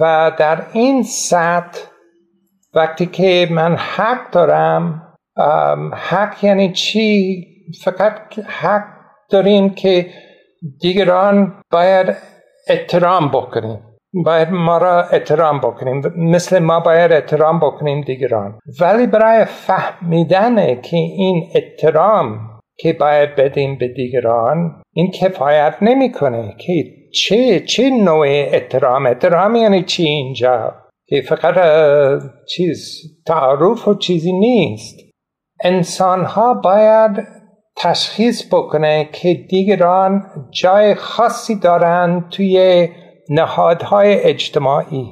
و 0.00 0.32
در 0.38 0.66
این 0.72 1.02
سطح 1.02 1.80
وقتی 2.74 3.06
که 3.06 3.48
من 3.50 3.76
حق 3.76 4.30
دارم 4.30 5.02
حق 5.94 6.44
یعنی 6.44 6.72
چی؟ 6.72 7.46
فقط 7.84 8.38
حق 8.38 8.84
داریم 9.30 9.70
که 9.70 10.10
دیگران 10.80 11.62
باید 11.70 12.16
احترام 12.68 13.28
بکنیم. 13.28 13.89
باید 14.12 14.50
ما 14.50 14.78
را 14.78 15.02
احترام 15.02 15.58
بکنیم 15.58 16.02
مثل 16.16 16.58
ما 16.58 16.80
باید 16.80 17.12
احترام 17.12 17.58
بکنیم 17.58 18.00
دیگران 18.00 18.58
ولی 18.80 19.06
برای 19.06 19.44
فهمیدن 19.44 20.80
که 20.80 20.96
این 20.96 21.50
احترام 21.54 22.50
که 22.78 22.92
باید 22.92 23.36
بدیم 23.36 23.78
به 23.78 23.88
دیگران 23.88 24.82
این 24.92 25.10
کفایت 25.10 25.74
نمی‌کنه 25.82 26.54
که 26.58 26.72
چه 27.14 27.60
چه 27.60 27.90
نوع 27.90 28.26
احترام 28.28 29.06
احترام 29.06 29.54
یعنی 29.54 29.82
چی 29.82 30.04
اینجا 30.04 30.74
که 31.06 31.22
فقط 31.22 31.54
چیز 32.48 33.00
تعارف 33.26 33.88
و 33.88 33.94
چیزی 33.94 34.32
نیست 34.32 34.96
انسان 35.64 36.24
ها 36.24 36.54
باید 36.54 37.26
تشخیص 37.76 38.54
بکنه 38.54 39.08
که 39.12 39.34
دیگران 39.34 40.22
جای 40.50 40.94
خاصی 40.94 41.60
دارند 41.60 42.28
توی 42.28 42.88
نهادهای 43.30 44.22
اجتماعی 44.22 45.08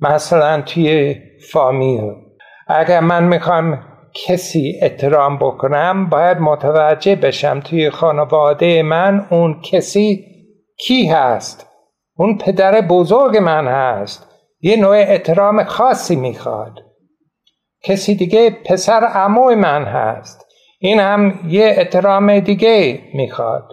مثلا 0.00 0.62
توی 0.62 1.16
فامیل. 1.52 2.12
اگر 2.68 3.00
من 3.00 3.24
می‌خوام 3.24 3.84
کسی 4.26 4.78
احترام 4.82 5.38
بکنم 5.38 6.08
باید 6.08 6.38
متوجه 6.38 7.16
بشم 7.16 7.60
توی 7.60 7.90
خانواده 7.90 8.82
من 8.82 9.26
اون 9.30 9.60
کسی 9.60 10.24
کی 10.78 11.06
هست. 11.06 11.66
اون 12.16 12.38
پدر 12.38 12.80
بزرگ 12.80 13.36
من 13.36 13.68
هست. 13.68 14.26
یه 14.60 14.76
نوع 14.76 14.96
احترام 14.96 15.64
خاصی 15.64 16.16
می‌خواد. 16.16 16.74
کسی 17.84 18.14
دیگه 18.14 18.50
پسر 18.50 19.04
عموی 19.04 19.54
من 19.54 19.84
هست. 19.84 20.46
این 20.80 21.00
هم 21.00 21.40
یه 21.48 21.64
احترام 21.64 22.40
دیگه 22.40 23.00
می‌خواد. 23.14 23.68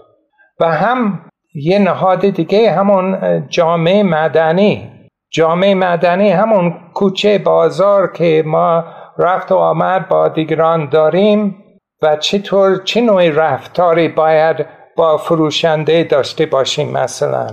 و 0.60 0.72
هم 0.72 1.30
یه 1.56 1.80
نهاد 1.80 2.30
دیگه 2.30 2.72
همون 2.72 3.20
جامعه 3.50 4.04
مدنی 4.04 4.92
جامعه 5.32 5.76
مدنی 5.76 6.30
همون 6.30 6.74
کوچه 6.94 7.38
بازار 7.38 8.12
که 8.12 8.44
ما 8.46 8.84
رفت 9.18 9.52
و 9.52 9.56
آمد 9.56 10.10
با 10.10 10.28
دیگران 10.28 10.90
داریم 10.90 11.56
و 12.02 12.16
چطور 12.16 12.84
چه 12.84 13.02
نوع 13.02 13.30
رفتاری 13.30 14.08
باید 14.08 14.66
با 14.96 15.18
فروشنده 15.18 16.04
داشته 16.04 16.46
باشیم 16.46 16.92
مثلا. 16.92 17.48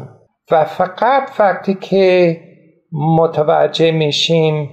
و 0.51 0.65
فقط 0.65 1.31
وقتی 1.38 1.75
که 1.75 2.41
متوجه 2.93 3.91
میشیم 3.91 4.71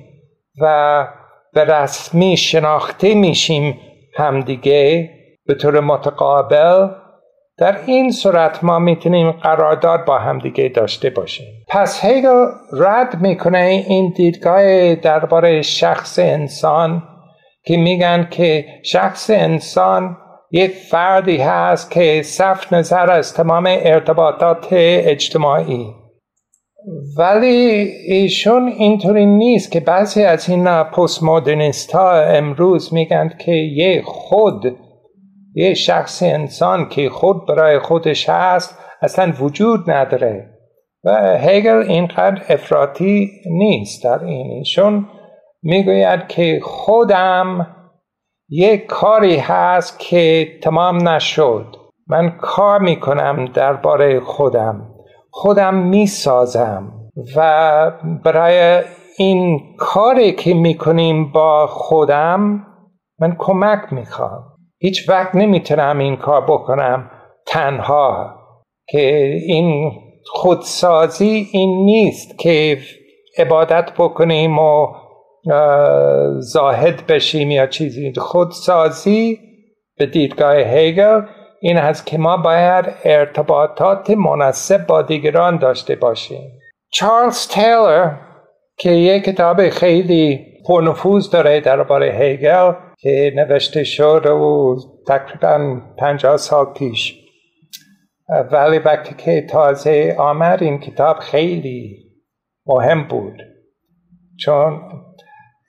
و 0.61 1.07
به 1.53 1.63
رسمی 1.65 2.37
شناخته 2.37 3.15
میشیم 3.15 3.79
همدیگه 4.17 5.09
به 5.45 5.55
طور 5.55 5.79
متقابل 5.79 6.87
در 7.59 7.77
این 7.85 8.11
صورت 8.11 8.63
ما 8.63 8.79
می‌تونیم 8.79 9.31
قرارداد 9.31 10.05
با 10.05 10.17
همدیگه 10.17 10.69
داشته 10.75 11.09
باشیم. 11.09 11.45
پس 11.67 12.05
هیگل 12.05 12.45
رد 12.73 13.21
می‌کنه 13.21 13.85
این 13.87 14.13
دیدگاه 14.15 14.95
درباره 14.95 15.61
شخص 15.61 16.19
انسان 16.19 17.03
که 17.65 17.77
میگن 17.77 18.27
که 18.31 18.65
شخص 18.83 19.29
انسان 19.29 20.17
یک 20.51 20.71
فردی 20.71 21.37
هست 21.37 21.91
که 21.91 22.21
صف 22.23 22.73
نظر 22.73 23.11
از 23.11 23.33
تمام 23.33 23.65
ارتباطات 23.67 24.67
اجتماعی. 24.71 25.85
ولی 27.17 27.47
ایشون 28.07 28.67
اینطوری 28.67 29.25
نیست 29.25 29.71
که 29.71 29.79
بعضی 29.79 30.23
از 30.23 30.49
این 30.49 30.83
پست 30.83 31.23
مدرنیست 31.23 31.91
ها 31.91 32.21
امروز 32.21 32.93
میگن 32.93 33.33
که 33.39 33.51
یه 33.51 34.01
خود 34.05 34.77
یه 35.55 35.73
شخص 35.73 36.23
انسان 36.23 36.89
که 36.89 37.09
خود 37.09 37.47
برای 37.47 37.79
خودش 37.79 38.29
هست 38.29 38.79
اصلا 39.01 39.33
وجود 39.39 39.91
نداره. 39.91 40.49
و 41.03 41.37
هگل 41.37 41.83
اینقدر 41.87 42.41
افراطی 42.49 43.31
نیست 43.45 44.03
در 44.03 44.23
این. 44.23 44.51
ایشون 44.51 45.07
می‌گوید 45.63 46.27
که 46.27 46.59
خودم 46.63 47.75
یه 48.49 48.77
کاری 48.77 49.37
هست 49.37 49.99
که 49.99 50.47
تمام 50.61 51.09
نشد. 51.09 51.75
من 52.07 52.29
کار 52.29 52.79
می‌کنم 52.79 53.45
درباره 53.45 54.19
خودم. 54.19 54.89
خودم 55.31 55.75
می‌سازم. 55.75 56.93
و 57.35 57.91
برای 58.25 58.83
این 59.17 59.59
کاری 59.77 60.31
که 60.31 60.53
می‌کنیم 60.53 61.31
با 61.31 61.67
خودم 61.67 62.65
من 63.19 63.35
کمک 63.39 63.93
می‌خوام. 63.93 64.43
هیچ 64.79 65.09
وقت 65.09 65.35
نمی‌تونم 65.35 65.99
این 65.99 66.17
کار 66.17 66.41
بکنم 66.41 67.11
تنها 67.47 68.35
که 68.87 69.23
این 69.47 69.91
خودسازی 70.25 71.47
این 71.51 71.85
نیست 71.85 72.39
که 72.39 72.77
عبادت 73.37 73.91
بکنیم 73.97 74.59
و 74.59 74.87
زاهد 76.39 77.07
بشیم 77.07 77.51
یا 77.51 77.67
چیزی. 77.67 78.13
خودسازی 78.17 79.39
به 79.97 80.05
دیدگاه 80.05 80.55
هگل 80.55 81.21
این 81.61 81.77
هست 81.77 82.05
که 82.05 82.17
ما 82.17 82.37
باید 82.37 82.85
ارتباطات 83.03 84.09
مناسب 84.09 84.87
با 84.87 85.01
دیگران 85.01 85.57
داشته 85.57 85.95
باشیم. 85.95 86.51
چارلز 86.91 87.47
تیلر 87.47 88.11
که 88.77 88.91
یک 88.91 89.23
کتاب 89.23 89.69
خیلی 89.69 90.45
پرنفوذ 90.67 91.29
داره 91.29 91.59
درباره 91.59 92.07
هگل 92.07 92.73
که 93.01 93.33
نوشته 93.35 93.83
شد 93.83 94.25
و 94.25 94.77
تقریبا 95.07 95.81
پنجاه 95.97 96.37
سال 96.37 96.65
پیش. 96.65 97.15
ولی 98.51 98.79
وقتی 98.79 99.15
که 99.17 99.41
تازه 99.41 100.15
آمد 100.19 100.63
این 100.63 100.79
کتاب 100.79 101.19
خیلی 101.19 101.97
مهم 102.65 103.07
بود. 103.07 103.41
چون 104.39 104.81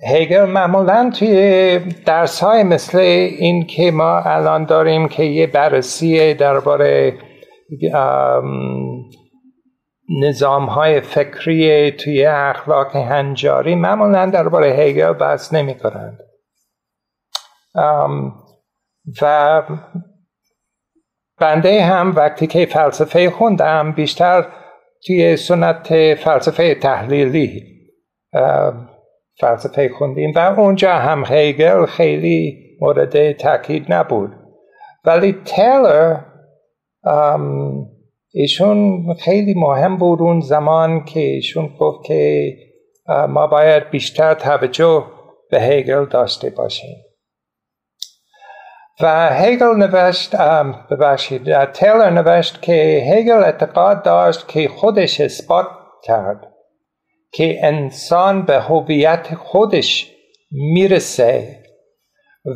هگل 0.08 0.44
معمولا 0.44 1.12
توی 1.18 1.78
درس 2.06 2.40
های 2.40 2.62
مثل 2.62 2.98
این 2.98 3.66
که 3.66 3.90
ما 3.90 4.18
الان 4.20 4.64
داریم 4.64 5.08
که 5.08 5.22
یه 5.22 5.46
بررسی 5.46 6.34
درباره 6.34 7.18
نظام 10.22 10.66
های 10.66 11.00
فکری 11.00 11.90
توی 11.90 12.26
اخلاق 12.26 12.96
هنجاری 12.96 13.74
معمولا 13.74 14.26
درباره 14.26 14.68
هگل 14.68 15.12
بحث 15.12 15.54
نمی 15.54 15.74
کنند 15.74 16.18
و 19.22 19.62
بنده 21.40 21.82
هم 21.82 22.16
وقتی 22.16 22.46
که 22.46 22.66
فلسفه 22.66 23.30
خوندم 23.30 23.92
بیشتر 23.92 24.46
توی 25.06 25.36
سنت 25.36 26.14
فلسفه 26.14 26.74
تحلیلی 26.74 27.62
فلسفه 29.40 29.90
خوندیم 29.98 30.32
و 30.36 30.60
اونجا 30.60 30.92
هم 30.92 31.24
هیگل 31.26 31.86
خیلی 31.86 32.58
مورد 32.80 33.32
تاکید 33.32 33.92
نبود. 33.92 34.30
ولی 35.04 35.36
تیلر 35.44 36.16
ایشون 38.32 39.04
خیلی 39.14 39.54
مهم 39.54 39.96
بود 39.96 40.20
اون 40.20 40.40
زمان 40.40 41.04
که 41.04 41.20
ایشون 41.20 41.76
گفت 41.80 42.04
که 42.04 42.52
ما 43.28 43.46
باید 43.46 43.90
بیشتر 43.90 44.34
توجه 44.34 45.04
به 45.50 45.60
هیگل 45.62 46.04
داشته 46.04 46.50
باشیم. 46.50 46.96
و 49.03 49.34
هیگل 49.34 49.76
نوشت 49.76 50.36
ببخشید 50.90 51.64
تیلر 51.64 52.11
نوشت 52.11 52.62
که 52.62 53.03
هیگل 53.12 53.44
اعتقاد 53.44 54.03
داشت 54.03 54.48
که 54.48 54.68
خودش 54.68 55.20
اثبات 55.20 55.66
کرد 56.05 56.53
که 57.32 57.66
انسان 57.66 58.42
به 58.42 58.61
هویت 58.61 59.34
خودش 59.34 60.14
می‌رسه 60.51 61.62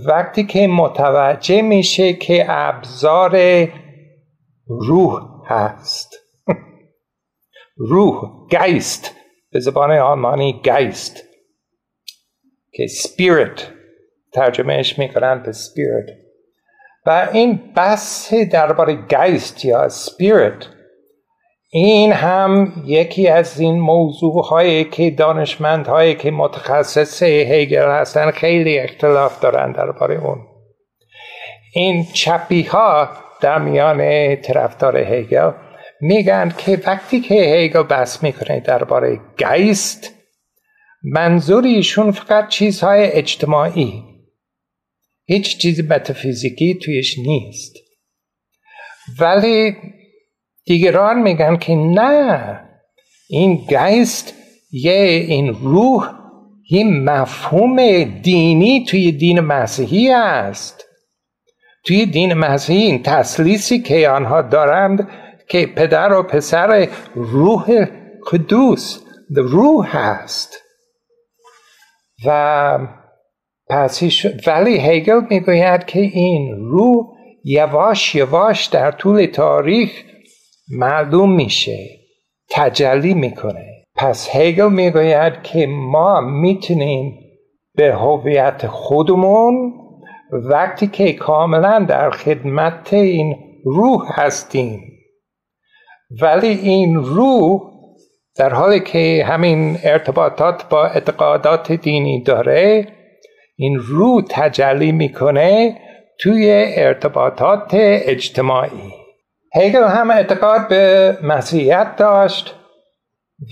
وقتی 0.07 0.45
که 0.45 0.67
متوجه 0.67 1.63
میشه 1.63 2.13
که 2.13 2.47
ابزار 2.49 3.37
روح 4.67 5.23
هست 5.47 6.15
روح 7.77 8.47
گیست 8.51 9.15
به 9.53 9.61
زبان 9.61 9.91
آلمانی 9.91 10.61
Geist 10.65 11.23
که 12.73 12.87
spirit 12.87 13.71
ترجمهش 14.33 14.99
می‌کنن 14.99 15.43
به 15.43 15.53
spirit 15.53 16.24
و 17.07 17.29
این 17.33 17.61
بحث 17.77 18.35
درباره 18.35 18.95
Geist 18.95 19.65
یا 19.65 19.89
spirit 19.89 20.69
این 21.71 22.13
هم 22.13 22.73
یکی 22.87 23.29
از 23.29 23.61
این 23.61 23.81
موضوع 23.81 24.45
هایی 24.45 24.85
که 24.85 25.11
دانشمند 25.11 25.87
هایی 25.87 26.15
که 26.15 26.31
متخصص 26.31 27.23
هیگل 27.23 27.89
هستن 27.89 28.31
خیلی 28.31 28.79
اختلاف 28.79 29.41
دارن 29.41 29.73
درباره 29.73 30.15
اون. 30.15 30.39
این 31.75 32.05
چپی 32.13 32.63
ها 32.63 33.09
در 33.41 33.59
میان 33.59 34.37
طرفدار 34.37 34.97
هیگل 34.97 35.51
میگن 36.01 36.53
که 36.59 36.81
وقتی 36.87 37.21
که 37.21 37.35
هیگل 37.35 37.83
بحث 37.83 38.23
می‌کنه 38.23 38.61
درباره 38.61 39.21
گیست 39.39 40.15
منظور 41.05 41.65
ایشون 41.65 42.11
فقط 42.11 42.49
چیزهای 42.49 43.13
اجتماعی. 43.13 44.14
هیچ 45.27 45.59
چیز 45.59 45.91
متافیزیکی 45.91 46.75
تویش 46.75 47.19
نیست. 47.19 47.77
ولی 49.21 49.77
دیگران 50.65 51.23
میگن 51.23 51.57
که 51.57 51.75
نه 51.75 52.61
این 53.29 53.67
گیست 53.69 54.35
یه 54.73 54.93
این 55.29 55.49
روح 55.49 56.11
یه 56.71 56.85
مفهوم 56.85 58.05
دینی 58.05 58.85
توی 58.85 59.13
دین 59.13 59.41
مسیحی 59.41 60.11
است. 60.11 60.85
توی 61.85 62.07
دین 62.07 62.35
مسیحی 62.35 62.83
این 62.83 63.03
تسلیسی 63.03 63.79
که 63.79 64.09
آنها 64.09 64.43
دارند 64.43 65.09
که 65.49 65.67
پدر 65.67 66.13
و 66.13 66.23
پسر 66.23 66.89
روح 67.15 67.87
قدوس 68.33 69.01
روح 69.37 69.97
هست 69.97 70.59
و 72.27 72.79
پس 73.69 74.03
ولی 74.47 74.79
هگل 74.79 75.21
می‌گوید 75.31 75.85
که 75.85 76.01
این 76.01 76.57
روح 76.57 77.07
یواش 77.45 78.15
یواش 78.15 78.67
در 78.67 78.91
طول 78.91 79.27
تاریخ 79.27 79.91
معلوم 80.71 81.35
میشه 81.35 81.79
تجلی 82.51 83.15
می‌کنه. 83.15 83.85
پس 83.97 84.29
هگل 84.37 84.73
می‌گوید 84.73 85.43
که 85.43 85.67
ما 85.67 86.21
می‌تونیم 86.21 87.19
به 87.75 87.95
هویت 87.95 88.67
خودمون 88.67 89.73
وقتی 90.33 90.87
که 90.87 91.13
کاملا 91.13 91.87
در 91.89 92.11
خدمت 92.11 92.95
این 92.95 93.37
روح 93.65 94.21
هستیم. 94.21 94.81
ولی 96.23 96.49
این 96.49 96.95
روح 96.95 97.61
در 98.37 98.55
حالی 98.55 98.81
که 98.81 99.25
همین 99.27 99.79
ارتباطات 99.85 100.69
با 100.69 100.87
اعتقادات 100.87 101.73
دینی 101.73 102.23
داره 102.23 102.87
این 103.57 103.79
روح 103.79 104.23
تجلی 104.31 104.93
می‌کنه 104.93 105.77
توی 106.21 106.51
ارتباطات 106.77 107.71
اجتماعی. 107.75 108.93
هگل 109.57 109.85
هم 109.85 110.11
اعتقاد 110.11 110.69
به 110.69 111.17
مسیحیت 111.23 111.97
داشت 111.97 112.55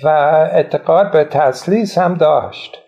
و 0.05 0.09
اعتقاد 0.53 1.13
به 1.13 1.25
تسلیس 1.25 1.99
هم 1.99 2.15
داشت. 2.15 2.79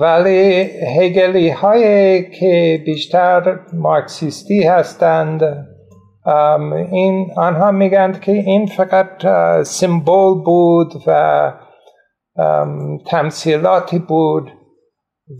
ولی 0.00 0.70
هگلی 0.98 1.50
های 1.50 2.22
که 2.30 2.82
بیشتر 2.86 3.58
مارکسیستی 3.72 4.62
هستند 4.62 5.66
این 6.92 7.30
آنها 7.36 7.70
میگند 7.70 8.20
که 8.20 8.32
این 8.32 8.66
فقط 8.66 9.26
سیمبل 9.62 10.34
بود 10.44 10.92
و 11.06 11.52
تمثیلاتی 13.06 13.98
بود. 13.98 14.50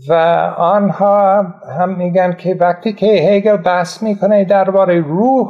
و 0.07 0.13
آنها 0.57 1.41
هم 1.79 1.97
میگن 1.97 2.33
که 2.33 2.55
وقتی 2.59 2.93
که 2.93 3.05
هگل 3.05 3.57
بحث 3.57 4.03
می‌کنه 4.03 4.45
درباره 4.45 5.01
روح 5.01 5.47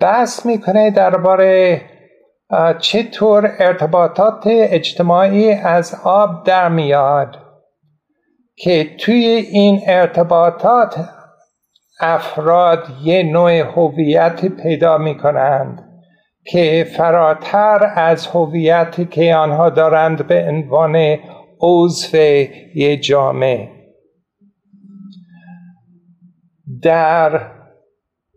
بحث 0.00 0.46
می‌کنه 0.46 0.90
درباره 0.90 1.80
چطور 2.78 3.52
ارتباطات 3.58 4.42
اجتماعی 4.46 5.52
از 5.52 6.00
آب 6.04 6.44
در 6.44 6.68
میاد 6.68 7.38
که 8.56 8.96
توی 8.96 9.24
این 9.52 9.80
ارتباطات 9.86 11.08
افراد 12.00 12.84
یه 13.02 13.22
نوع 13.22 13.52
هویت 13.52 14.46
پیدا 14.46 14.98
می 14.98 15.18
کنند 15.18 15.88
که 16.46 16.86
فراتر 16.96 17.92
از 17.94 18.26
هویتی 18.26 19.04
که 19.04 19.34
آنها 19.34 19.70
دارند 19.70 20.26
به 20.26 20.46
عنوان 20.48 21.18
عضو 21.62 22.16
یه 22.74 22.96
جامعه 22.96 23.68
در 26.82 27.50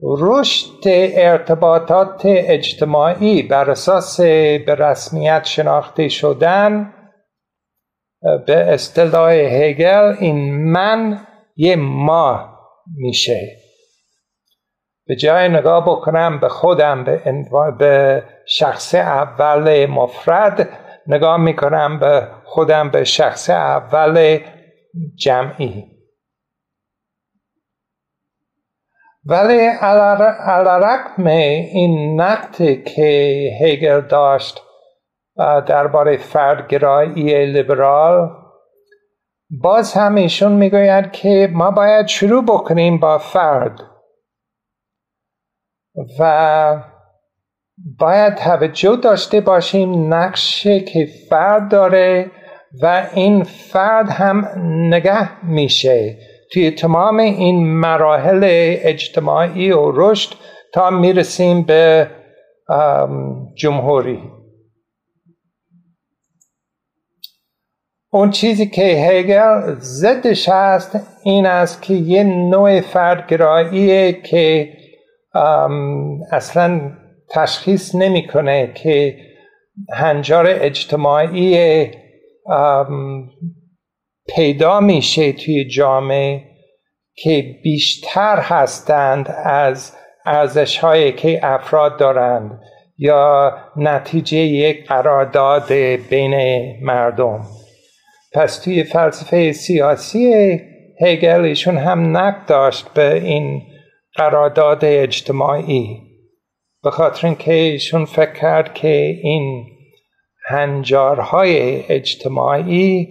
رشد 0.02 0.84
ارتباطات 1.16 2.22
اجتماعی 2.26 3.44
بر 3.44 3.72
اساس 3.72 4.22
به 4.22 4.76
رسمیت 4.80 5.46
شناخته 5.46 6.08
شدن 6.10 6.94
به 8.48 8.56
اصطلاح 8.74 9.32
هگل 9.32 10.16
این 10.20 10.56
من 10.72 11.20
یه 11.56 11.76
ما 11.76 12.60
میشه. 12.98 13.58
به 15.08 15.16
جای 15.16 15.50
نگاه 15.50 15.86
بکنم 15.86 16.40
به 16.40 16.50
خودم 16.50 17.04
به, 17.04 17.22
به 17.80 18.24
شخص 18.48 18.96
اول 18.96 19.86
مفرد 19.86 20.85
نگاه 21.08 21.38
می‌کنم 21.38 22.00
به 22.00 22.28
خودم 22.44 22.90
به 22.90 23.04
شخص 23.04 23.50
اول 23.50 24.40
جمعی. 25.16 25.96
ولی 29.26 29.60
علیرقم 30.40 31.26
این 31.26 32.22
نقطی 32.22 32.84
که 32.84 33.40
هگل 33.62 34.02
داشت 34.02 34.62
درباره 35.68 36.18
فردگرایی 36.18 37.46
لیبرال 37.46 38.30
باز 39.50 39.94
هم 39.94 40.16
ایشون 40.16 40.52
می‌گوید 40.52 41.12
که 41.12 41.50
ما 41.54 41.72
باید 41.72 42.08
شروع 42.08 42.44
بکنیم 42.44 43.00
با 43.00 43.18
فرد. 43.18 43.80
و 46.20 46.95
باید 47.78 48.36
توجه 48.36 48.96
داشته 48.96 49.42
باشیم 49.42 50.14
نقشه 50.14 50.80
که 50.80 51.08
فرد 51.30 51.72
داره 51.72 52.32
و 52.82 53.08
این 53.14 53.44
فرد 53.44 54.10
هم 54.10 54.46
نگه 54.94 55.46
میشه. 55.46 56.18
توی 56.52 56.72
تمام 56.72 57.18
این 57.18 57.68
مراحل 57.68 58.42
اجتماعی 58.82 59.72
و 59.72 59.92
رشد 59.94 60.34
تا 60.74 60.90
می‌رسیم 60.90 61.64
به 61.64 62.10
جمهوری. 63.56 64.20
اون 68.14 68.32
چیزی 68.32 68.68
که 68.68 68.82
هگل 68.82 69.76
ضدش 69.80 70.50
هست 70.50 71.00
این 71.24 71.46
است 71.46 71.82
که 71.82 71.94
یه 71.94 72.24
نوع 72.24 72.82
فردگراییه 72.82 74.14
که 74.14 74.74
اصلا 76.32 76.92
تشخیص 77.30 77.96
نمی‌کنه 77.96 78.72
که 78.74 79.18
هنجار 79.94 80.46
اجتماعی 80.50 81.86
پیدا 84.36 84.80
میشه 84.80 85.34
توی 85.34 85.66
جامعه 85.66 86.42
که 87.16 87.56
بیشتر 87.64 88.40
هستند 88.40 89.36
از 89.44 89.94
ارزش 90.26 90.78
هایی 90.78 91.12
که 91.12 91.40
افراد 91.44 91.98
دارند 91.98 92.60
یا 92.98 93.58
نتیجه 93.76 94.38
یک 94.38 94.88
قرارداد 94.88 95.74
بین 96.10 96.36
مردم. 96.82 97.42
پس 98.34 98.60
توی 98.60 98.84
فلسفه 98.84 99.52
سیاسی 99.52 100.34
هگل 101.02 101.42
ایشون 101.42 101.78
هم 101.78 102.18
نقد 102.18 102.46
داشت 102.48 102.94
به 102.94 103.14
این 103.16 103.62
قرارداد 104.16 104.86
اجتماعی. 104.86 106.05
به 106.86 106.92
خاطر 106.92 107.28
اینکه 107.28 107.54
ایشون 107.54 108.06
فکر 108.06 108.34
کرد 108.34 108.74
که 108.74 109.20
این 109.24 109.66
هنجارهای 110.48 111.84
اجتماعی 111.94 113.08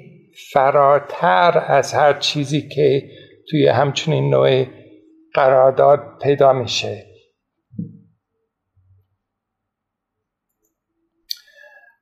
فراتر 0.53 1.65
از 1.69 1.95
هر 1.95 2.13
چیزی 2.13 2.69
که 2.69 3.11
توی 3.51 3.69
همچنین 3.69 4.31
نوع 4.31 4.65
قرارداد 5.35 6.19
پیدا 6.23 6.53
میشه. 6.53 7.07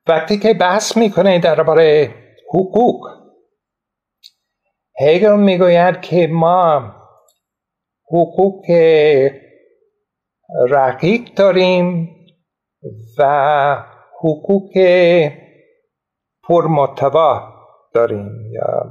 وقتی 0.06 0.38
که 0.38 0.54
بحث 0.54 0.96
می‌کنه 0.96 1.38
درباره 1.38 2.14
حقوق 2.48 3.10
هگل 5.00 5.40
می‌گوید 5.40 6.00
که 6.00 6.26
ما 6.26 6.94
حقوق 8.06 8.64
رقیق 10.70 11.34
داریم 11.34 12.16
و 13.18 13.84
حقوق 14.20 14.72
پرمتوا 16.48 17.52
داریم 17.94 18.52
یا 18.52 18.84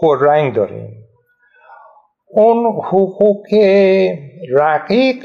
پررنگ 0.00 0.54
داریم. 0.54 1.06
اون 2.28 2.82
حقوق 2.84 3.46
رقیق 4.50 5.24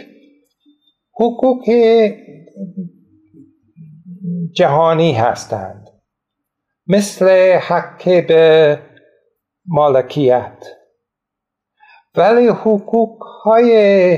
حقوق 1.20 1.64
جهانی 4.56 5.14
هستند. 5.14 5.88
مثل 6.88 7.30
حق 7.58 8.28
به 8.28 8.80
مالکیت. 9.66 10.66
ولی 12.16 12.48
حقوق 12.48 13.24
های 13.24 14.18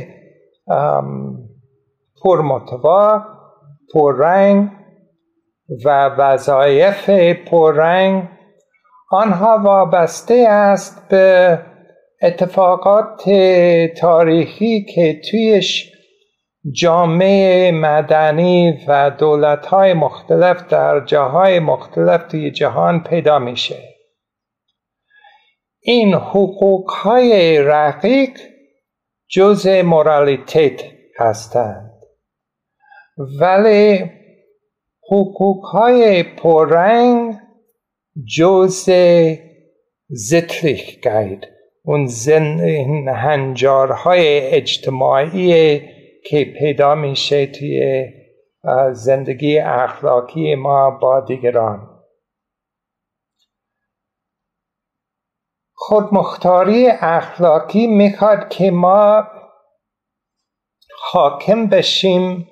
پرمتوا 2.23 3.25
پررنگ 3.93 4.69
و 5.85 6.05
وظایف 6.05 7.09
پررنگ 7.49 8.23
آنها 9.11 9.57
وابسته 9.63 10.45
است 10.49 11.07
به 11.09 11.59
اتفاقات 12.21 13.29
تاریخی 13.97 14.85
که 14.85 15.21
تویش 15.31 15.93
جامعه 16.71 17.71
مدنی 17.71 18.85
و 18.87 19.09
دولتهای 19.09 19.93
مختلف 19.93 20.67
در 20.67 21.05
جاهای 21.05 21.59
مختلف 21.59 22.23
توی 22.23 22.51
جهان 22.51 23.03
پیدا 23.03 23.39
میشه. 23.39 23.77
این 25.81 26.13
حقوق 26.13 26.91
های 26.91 27.59
رقیق 27.61 28.39
جزء 29.29 29.83
مورالیتیت 29.83 30.81
هستند. 31.19 31.92
ولی 33.17 34.11
حقوق 35.11 35.65
های 35.65 36.23
پررنگ 36.23 37.35
جزء 38.37 39.35
زتلیخگید 40.09 41.47
اون 41.85 42.05
زن 42.07 42.59
هنجارهای 43.09 44.39
اجتماعی 44.39 45.79
که 46.25 46.53
پیدا 46.59 46.95
میشه 46.95 47.45
توی 47.45 48.05
زندگی 48.91 49.59
اخلاقی 49.59 50.55
ما 50.55 50.91
با 50.91 51.19
دیگران. 51.19 51.89
خودمختاری 55.73 56.87
اخلاقی 56.87 57.87
می‌خواد 57.87 58.49
که 58.49 58.71
ما 58.71 59.27
حاکم 61.11 61.67
بشیم 61.67 62.49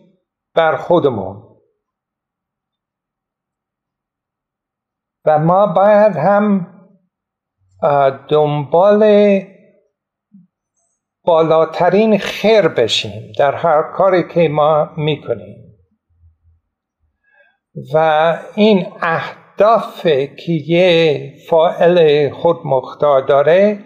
بر 0.56 0.76
خودمون. 0.76 1.48
و 5.26 5.40
ما 5.40 5.68
باید 5.68 6.16
هم 6.16 6.68
دنبال 8.30 9.42
بالاترین 11.24 12.18
خیر 12.18 12.68
بشیم 12.68 13.32
در 13.40 13.56
هر 13.56 13.84
کاری 13.84 14.28
که 14.28 14.50
ما 14.50 14.90
می‌کنیم. 14.98 15.72
و 17.94 18.38
این 18.56 18.88
اهداف 19.02 20.08
که 20.08 20.52
یه 20.68 21.34
فائل 21.50 22.30
خودمختار 22.30 23.22
داره 23.22 23.80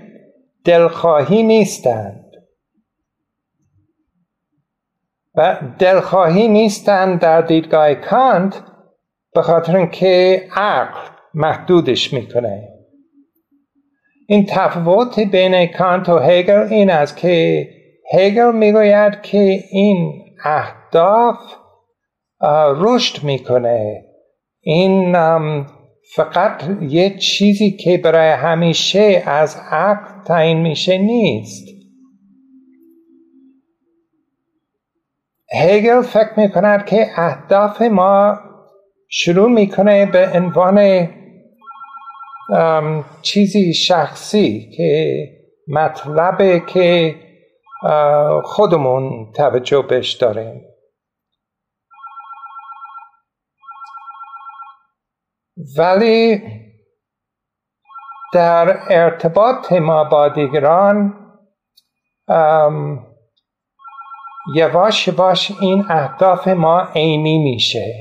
دلخواهی 0.66 1.44
نیستند 1.44 2.25
و 5.38 5.58
دلخواهی 5.80 6.48
نیستند 6.48 7.20
در 7.20 7.42
دیدگاه 7.42 7.96
کانت 7.96 8.64
به 9.34 9.42
خاطر 9.42 9.78
اینکه 9.78 10.44
عقل 10.56 11.00
محدودش 11.34 12.14
می‌کنه. 12.14 12.70
این 14.28 14.46
تفاوت 14.50 15.20
بین 15.20 15.66
کانت 15.66 16.10
و 16.10 16.20
هگل 16.20 16.68
این 16.70 16.90
است 16.90 17.18
که 17.18 17.68
هگل 18.14 18.56
می‌گوید 18.56 19.22
که 19.22 19.60
این 19.72 20.26
اهداف 20.44 21.38
رشد 22.76 23.24
می‌کنه. 23.24 24.06
این 24.62 25.16
فقط 26.16 26.64
یه 26.82 27.18
چیزی 27.18 27.72
که 27.72 27.98
برای 27.98 28.30
همیشه 28.30 29.24
از 29.26 29.58
عقل 29.72 30.24
تعیین 30.24 30.58
میشه 30.62 30.98
نیست. 30.98 31.75
هگل 35.54 36.02
فکر 36.02 36.34
می‌کند 36.38 36.86
که 36.86 37.08
اهداف 37.16 37.82
ما 37.82 38.40
شروع 39.10 39.50
می‌کنه 39.50 40.06
به 40.06 40.30
عنوان 40.34 41.08
چیزی 43.22 43.74
شخصی 43.74 44.72
که 44.78 45.18
مطلبه 45.68 46.60
که 46.60 47.16
خودمون 48.44 49.32
توجه 49.36 49.82
بهش 49.82 50.14
داریم. 50.14 50.62
ولی 55.78 56.42
در 58.34 58.78
ارتباط 58.90 59.72
ما 59.72 60.04
با 60.04 60.30
دیگران 60.30 61.14
یواش 64.54 65.08
یواش 65.08 65.52
این 65.60 65.86
اهداف 65.90 66.48
ما 66.48 66.82
عینی 66.96 67.38
میشه. 67.38 67.94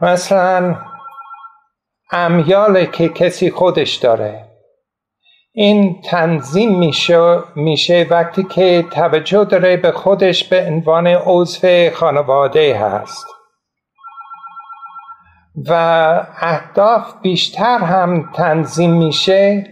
مثلا 0.00 0.76
امیال 2.12 2.84
که 2.84 3.08
کسی 3.08 3.50
خودش 3.50 3.94
داره. 3.94 4.48
این 5.52 6.00
تنظیم 6.02 6.78
میشه, 6.78 7.38
میشه 7.56 8.06
وقتی 8.10 8.42
که 8.42 8.84
توجه 8.90 9.44
داره 9.44 9.76
به 9.76 9.92
خودش 9.92 10.44
به 10.44 10.66
عنوان 10.66 11.06
عضو 11.06 11.90
خانواده 11.94 12.78
هست. 12.78 13.26
و 15.68 15.72
اهداف 16.40 17.14
بیشتر 17.22 17.78
هم 17.78 18.32
تنظیم 18.34 18.92
میشه 18.92 19.66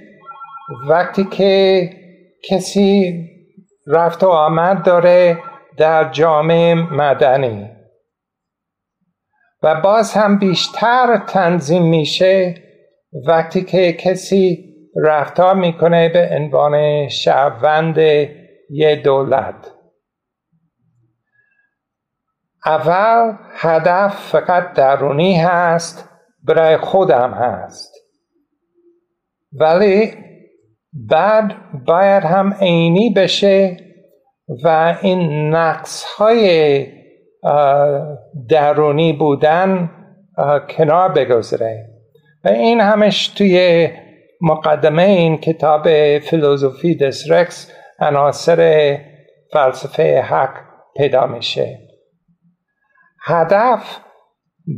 وقتی 0.88 1.24
که 1.24 1.90
کسی 2.48 3.33
رفت 3.86 4.24
و 4.24 4.28
آمد 4.28 4.82
داره 4.82 5.42
در 5.76 6.10
جامعه 6.10 6.74
مدنی. 6.74 7.70
و 9.62 9.80
باز 9.80 10.12
هم 10.12 10.38
بیشتر 10.38 11.22
تنظیم 11.26 11.82
میشه 11.82 12.54
وقتی 13.26 13.64
که 13.64 13.92
کسی 13.92 14.74
رفتار 14.96 15.54
می‌کنه 15.54 16.08
به 16.08 16.28
عنوان 16.32 17.08
شهروند 17.08 17.98
یه 18.70 18.96
دولت. 19.04 19.70
اول 22.66 23.36
هدف 23.56 24.14
فقط 24.14 24.72
درونی 24.72 25.36
هست 25.36 26.08
برای 26.42 26.76
خودم 26.76 27.30
هست. 27.30 27.94
ولی 29.52 30.14
بعد 30.94 31.54
باید 31.86 32.22
هم 32.22 32.52
عینی 32.60 33.10
بشه 33.10 33.76
و 34.64 34.96
این 35.02 35.50
نقص 35.54 36.04
های 36.04 36.86
درونی 38.48 39.12
بودن 39.12 39.90
کنار 40.68 41.12
بگذره 41.12 41.86
و 42.44 42.48
این 42.48 42.80
همش 42.80 43.28
توی 43.28 43.88
مقدمه 44.40 45.02
این 45.02 45.36
کتاب 45.36 45.88
فیلوزوفی 46.18 46.94
دسرکس 46.94 47.72
عناصر 47.98 48.98
فلسفه 49.52 50.20
حق 50.20 50.54
پیدا 50.96 51.26
میشه. 51.26 51.78
هدف 53.24 53.98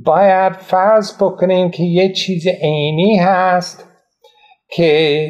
باید 0.04 0.52
فرض 0.52 1.16
بکنیم 1.22 1.70
که 1.70 1.82
یه 1.82 2.12
چیز 2.12 2.46
عینی 2.48 3.16
هست 3.18 3.88
که 4.70 5.28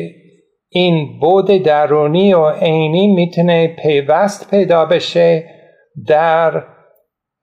این 0.77 1.19
بود 1.21 1.47
درونی 1.47 2.35
و 2.35 2.51
عینی 2.51 3.07
می‌تونه 3.07 3.69
پیوست 3.69 4.51
پیدا 4.51 4.85
بشه 4.85 5.51
در 6.07 6.65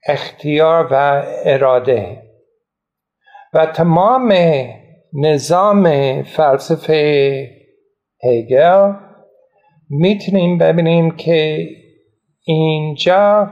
اختیار 0.08 0.88
و 0.92 1.24
اراده. 1.46 2.22
و 3.54 3.66
تمام 3.66 4.34
نظام 5.14 5.84
فلسفه 6.24 7.50
هگل 8.24 8.94
می‌تونیم 9.90 10.58
ببینیم 10.58 11.12
که 11.12 11.68
اینجا 12.44 13.50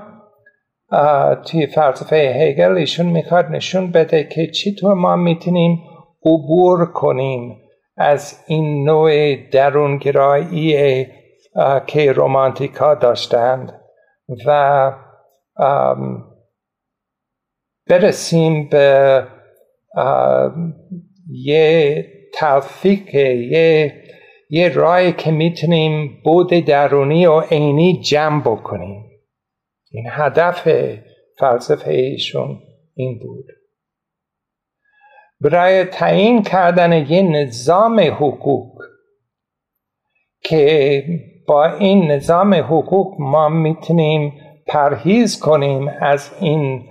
توی 1.45 1.67
فلسفه 1.67 2.15
هگل 2.15 2.77
ایشون 2.77 3.05
می‌خواد 3.05 3.45
نشون 3.45 3.91
بده 3.91 4.23
که 4.23 4.47
چطور 4.47 4.93
ما 4.93 5.15
می‌تونیم 5.15 5.79
عبور 6.25 6.91
کنیم. 6.91 7.60
از 8.01 8.43
این 8.47 8.83
نوع 8.83 9.35
درونگرایی 9.35 11.07
که 11.87 12.11
رومانتیکا 12.11 12.95
داشتند 12.95 13.81
و 14.45 14.91
برسیم 17.89 18.69
به 18.69 19.27
یه 21.29 22.05
تلفیق 22.33 23.15
یه 23.15 23.93
یه 24.49 24.69
رای 24.69 25.13
که 25.13 25.31
می‌تونیم 25.31 26.21
بود 26.23 26.49
درونی 26.49 27.25
و 27.25 27.39
عینی 27.39 28.01
جمع 28.01 28.41
بکنیم. 28.41 29.05
این 29.91 30.05
هدف 30.09 30.67
فلسفه 31.39 31.91
ایشون 31.91 32.59
این 32.95 33.19
بود. 33.19 33.45
برای 35.41 35.85
تعیین 35.85 36.43
کردن 36.43 36.93
یه 36.93 37.21
نظام 37.21 37.99
حقوق 37.99 38.81
که 40.43 41.03
با 41.47 41.65
این 41.65 42.11
نظام 42.11 42.53
حقوق 42.53 43.15
ما 43.19 43.49
می‌تونیم 43.49 44.33
پرهیز 44.67 45.39
کنیم 45.39 45.91
از 45.99 46.31
این 46.41 46.83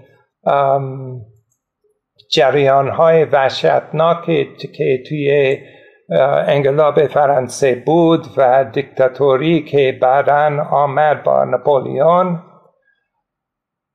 جریان 2.33 2.89
های 2.89 3.25
وحشتناک 3.25 4.25
که 4.57 5.03
توی 5.09 5.59
انقلاب 6.49 7.07
فرانسه 7.07 7.75
بود 7.75 8.27
و 8.37 8.65
دیکتاتوری 8.65 9.63
که 9.63 9.99
بعدا 10.03 10.63
آمد 10.71 11.23
با 11.23 11.45
نپولیون. 11.45 12.43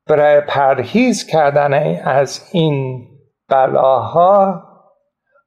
برای 0.07 0.41
پرهیز 0.41 1.27
کردن 1.27 1.73
از 2.03 2.49
این 2.53 3.07
بلاها 3.49 4.63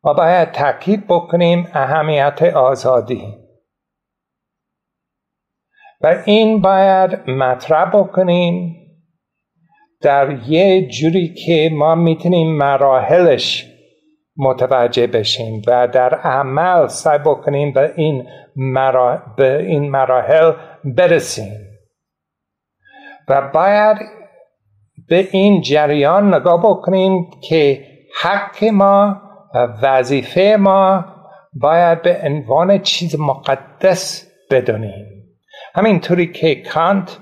ما 0.05 0.15
باید 0.15 0.53
تاکید 0.53 1.07
بکنیم 1.09 1.69
اهمیت 1.73 2.43
آزادی. 2.43 3.35
و 6.01 6.23
این 6.25 6.61
باید 6.61 7.31
مطرح 7.31 7.91
بکنیم 7.91 8.75
در 10.01 10.49
یه 10.49 10.89
جوری 10.89 11.35
که 11.35 11.71
ما 11.73 11.95
می‌تونیم 11.95 12.57
مراحلش 12.57 13.67
متوجه 14.37 15.07
بشیم 15.07 15.63
و 15.67 15.89
در 15.89 16.15
عمل 16.15 16.87
سعی 16.87 17.19
بکنیم 17.19 17.73
به 17.73 17.93
این, 17.97 18.29
به 19.37 19.59
این 19.59 19.91
مراحل 19.91 20.53
برسیم. 20.85 21.53
و 23.29 23.51
باید 23.55 24.18
به 25.09 25.29
این 25.31 25.61
جریان 25.61 26.35
نگاه 26.35 26.61
بکنیم 26.63 27.31
که 27.49 27.85
حق 28.23 28.65
ما 28.65 29.23
وظیفه 29.83 30.57
ما 30.59 31.05
باید 31.53 32.03
به 32.03 32.21
عنوان 32.25 32.79
چیز 32.79 33.21
مقدس 33.21 34.33
بدونیم. 34.51 35.07
همینطوری 35.75 36.33
که 36.33 36.55
کانت 36.55 37.19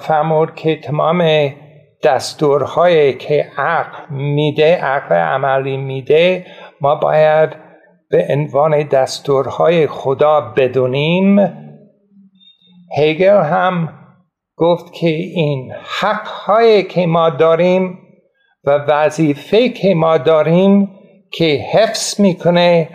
فرمود 0.00 0.54
که 0.54 0.76
تمام 0.76 1.50
دستورهایی 2.02 3.12
که 3.12 3.46
عقل 3.56 4.14
میده 4.14 4.76
عقل 4.76 5.14
عملی 5.14 5.76
میده 5.76 6.46
ما 6.80 6.94
باید 6.94 7.50
به 8.10 8.26
عنوان 8.30 8.82
دستورهای 8.82 9.86
خدا 9.86 10.40
بدونیم. 10.40 11.38
هگل 12.98 13.42
هم 13.42 13.88
گفت 14.58 14.92
که 14.92 15.08
این 15.08 15.72
حقهایی 16.00 16.82
که 16.82 17.06
ما 17.06 17.30
داریم 17.30 17.98
و 18.64 18.70
وظیفه 18.70 19.68
که 19.68 19.94
ما 19.94 20.18
داریم 20.18 20.98
که 21.32 21.44
حفظ 21.72 22.20
می‌کنه 22.20 22.88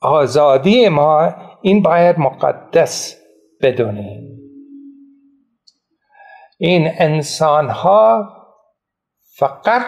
آزادی 0.00 0.88
ما 0.88 1.34
این 1.62 1.82
باید 1.82 2.18
مقدس 2.18 3.22
بدونیم 3.62 4.40
این 6.58 6.90
انسان 6.98 7.68
ها 7.68 8.28
فقط 9.36 9.82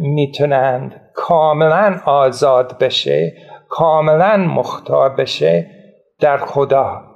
می‌تونند 0.00 1.00
کاملا 1.14 2.00
آزاد 2.04 2.78
بشه 2.78 3.36
کاملا 3.68 4.36
مختار 4.36 5.08
بشه 5.08 5.70
در 6.20 6.36
خدا. 6.36 7.09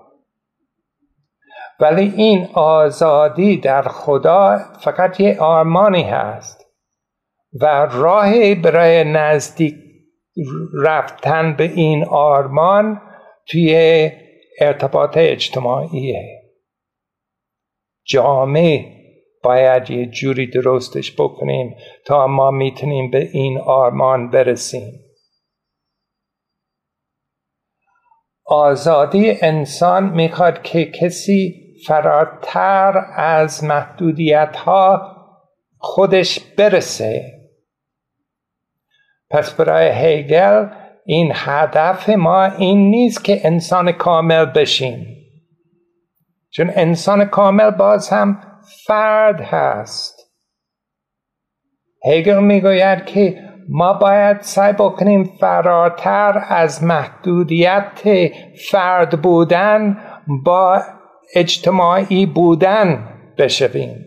ولی 1.80 2.12
این 2.16 2.48
آزادی 2.54 3.56
در 3.56 3.82
خدا 3.82 4.58
فقط 4.80 5.20
یه 5.20 5.40
آرمانی 5.40 6.02
هست 6.02 6.64
و 7.60 7.66
راه 7.92 8.54
برای 8.54 9.04
نزدیک 9.04 9.74
رفتن 10.82 11.56
به 11.56 11.64
این 11.64 12.04
آرمان 12.04 13.00
توی 13.46 14.10
ارتباط 14.60 15.16
اجتماعیه. 15.16 16.40
جامعه 18.06 18.94
باید 19.42 19.90
یه 19.90 20.06
جوری 20.06 20.50
درستش 20.50 21.14
بکنیم 21.20 21.76
تا 22.06 22.26
ما 22.26 22.50
می‌تونیم 22.50 23.10
به 23.10 23.28
این 23.32 23.58
آرمان 23.58 24.30
برسیم. 24.30 24.92
آزادی 28.46 29.30
انسان 29.42 30.10
می‌خواد 30.10 30.62
که 30.62 30.84
کسی 30.84 31.63
فراتر 31.86 33.04
از 33.16 33.64
محدودیت 33.64 34.56
ها 34.56 35.16
خودش 35.78 36.40
برسه. 36.40 37.32
پس 39.30 39.54
برای 39.54 39.92
هیگل 39.92 40.68
این 41.06 41.32
هدف 41.34 42.08
ما 42.08 42.44
این 42.44 42.90
نیست 42.90 43.24
که 43.24 43.40
انسان 43.46 43.92
کامل 43.92 44.44
بشیم. 44.44 45.06
چون 46.50 46.70
انسان 46.74 47.24
کامل 47.24 47.70
باز 47.70 48.08
هم 48.08 48.40
فرد 48.86 49.40
هست. 49.40 50.20
هگل 52.06 52.42
می‌گوید 52.42 53.06
که 53.06 53.50
ما 53.68 53.92
باید 53.92 54.40
سعی 54.40 54.72
بکنیم 54.72 55.24
فراتر 55.40 56.44
از 56.48 56.84
محدودیت 56.84 58.00
فرد 58.70 59.22
بودن 59.22 59.98
با 60.44 60.82
اجتماعی 61.34 62.26
بودن 62.26 63.08
بشویم. 63.38 64.04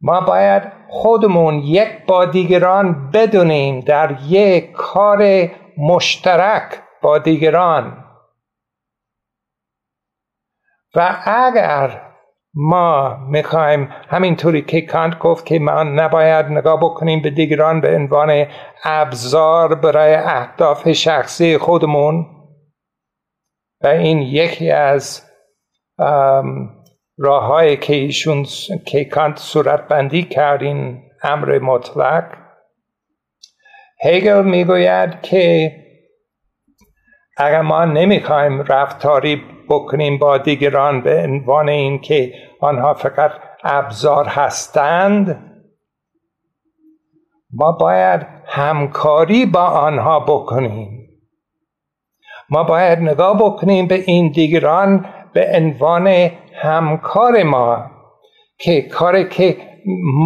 ما 0.00 0.20
باید 0.20 0.62
خودمون 0.88 1.54
یک 1.54 1.88
با 2.06 2.24
دیگران 2.24 3.10
بدونیم 3.10 3.80
در 3.80 4.18
یک 4.28 4.72
کار 4.72 5.50
مشترک 5.78 6.82
با 7.02 7.18
دیگران. 7.18 8.04
و 10.94 11.22
اگر 11.24 12.02
ما 12.54 13.16
می‌خوایم 13.16 13.88
همینطوری 14.08 14.62
که 14.62 14.80
کانت 14.80 15.18
گفت 15.18 15.46
که 15.46 15.58
ما 15.58 15.82
نباید 15.82 16.46
نگاه 16.46 16.80
بکنیم 16.80 17.22
به 17.22 17.30
دیگران 17.30 17.80
به 17.80 17.96
عنوان 17.96 18.46
ابزار 18.84 19.74
برای 19.74 20.14
اهداف 20.14 20.92
شخصی 20.92 21.58
خودمون 21.58 22.37
و 23.80 23.86
این 23.86 24.22
یکی 24.22 24.70
از 24.70 25.22
راههایی 27.18 27.76
که 27.76 27.94
ایشون 27.94 28.46
که 28.86 29.04
کانت 29.04 29.38
صورت 29.38 29.88
بندی 29.88 30.22
کرد 30.22 30.62
این 30.62 31.02
امر 31.22 31.58
مطلق 31.58 32.24
هگل 34.04 34.44
می‌گوید 34.44 35.22
که 35.22 35.72
اگر 37.36 37.60
ما 37.60 37.84
نمی‌خوایم 37.84 38.62
رفتاری 38.62 39.42
بکنیم 39.68 40.18
با 40.18 40.38
دیگران 40.38 41.00
به 41.02 41.22
عنوان 41.22 41.68
اینکه 41.68 42.34
آنها 42.60 42.94
فقط 42.94 43.32
ابزار 43.64 44.26
هستند 44.26 45.44
ما 47.50 47.72
باید 47.72 48.26
همکاری 48.46 49.46
با 49.46 49.64
آنها 49.64 50.20
بکنیم. 50.20 50.97
ما 52.50 52.64
باید 52.64 52.98
نگاه 52.98 53.38
بکنیم 53.38 53.86
به 53.86 53.94
این 53.94 54.32
دیگران 54.32 55.06
به 55.32 55.52
عنوان 55.54 56.06
همکار 56.54 57.42
ما 57.42 57.90
که 58.58 58.82
کاری 58.82 59.28
که 59.28 59.56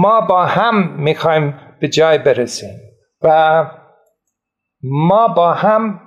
ما 0.00 0.20
با 0.20 0.44
هم 0.44 1.00
می‌خوایم 1.00 1.54
به 1.80 1.88
جای 1.88 2.18
برسیم. 2.18 2.70
و 3.22 3.66
ما 4.82 5.28
با 5.28 5.52
هم 5.52 6.00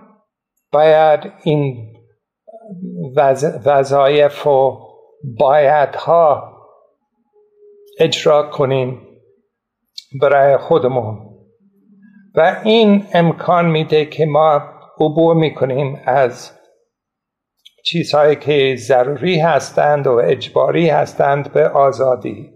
باید 0.71 1.31
این 1.43 1.93
وظایف 3.65 4.47
و 4.47 4.79
بایدها 5.39 6.51
اجرا 7.99 8.43
کنیم 8.43 9.01
برای 10.21 10.57
خودمون. 10.57 11.17
و 12.35 12.61
این 12.63 13.03
امکان 13.13 13.65
میده 13.65 14.05
که 14.05 14.25
ما 14.25 14.74
عبور 14.99 15.35
می‌کنیم 15.35 16.01
از 16.05 16.51
چیزهایی 17.85 18.35
که 18.35 18.75
ضروری 18.77 19.39
هستند 19.39 20.07
و 20.07 20.11
اجباری 20.11 20.89
هستند 20.89 21.53
به 21.53 21.69
آزادی. 21.69 22.51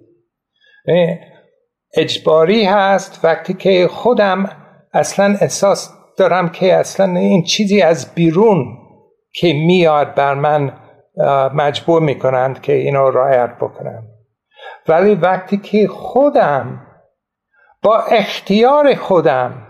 اجباری 1.94 2.66
هست 2.66 3.20
وقتی 3.24 3.54
که 3.54 3.88
خودم 3.88 4.50
اصلا 4.94 5.38
احساس 5.42 5.90
دارم 6.18 6.50
که 6.50 6.74
اصلا 6.74 7.20
این 7.20 7.44
چیزی 7.44 7.82
از 7.82 8.16
بیرون 8.16 8.78
که 9.34 9.54
میاد 9.54 10.16
بر 10.16 10.34
من 10.34 10.74
مجبور 11.54 12.02
می‌کنند 12.02 12.62
که 12.62 12.74
اینو 12.74 13.12
رایت 13.12 13.56
بکنم. 13.62 14.04
ولی 14.88 15.16
وقتی 15.16 15.58
که 15.58 15.88
خودم 15.88 16.86
با 17.84 17.98
اختیار 17.98 18.96
خودم 18.96 19.68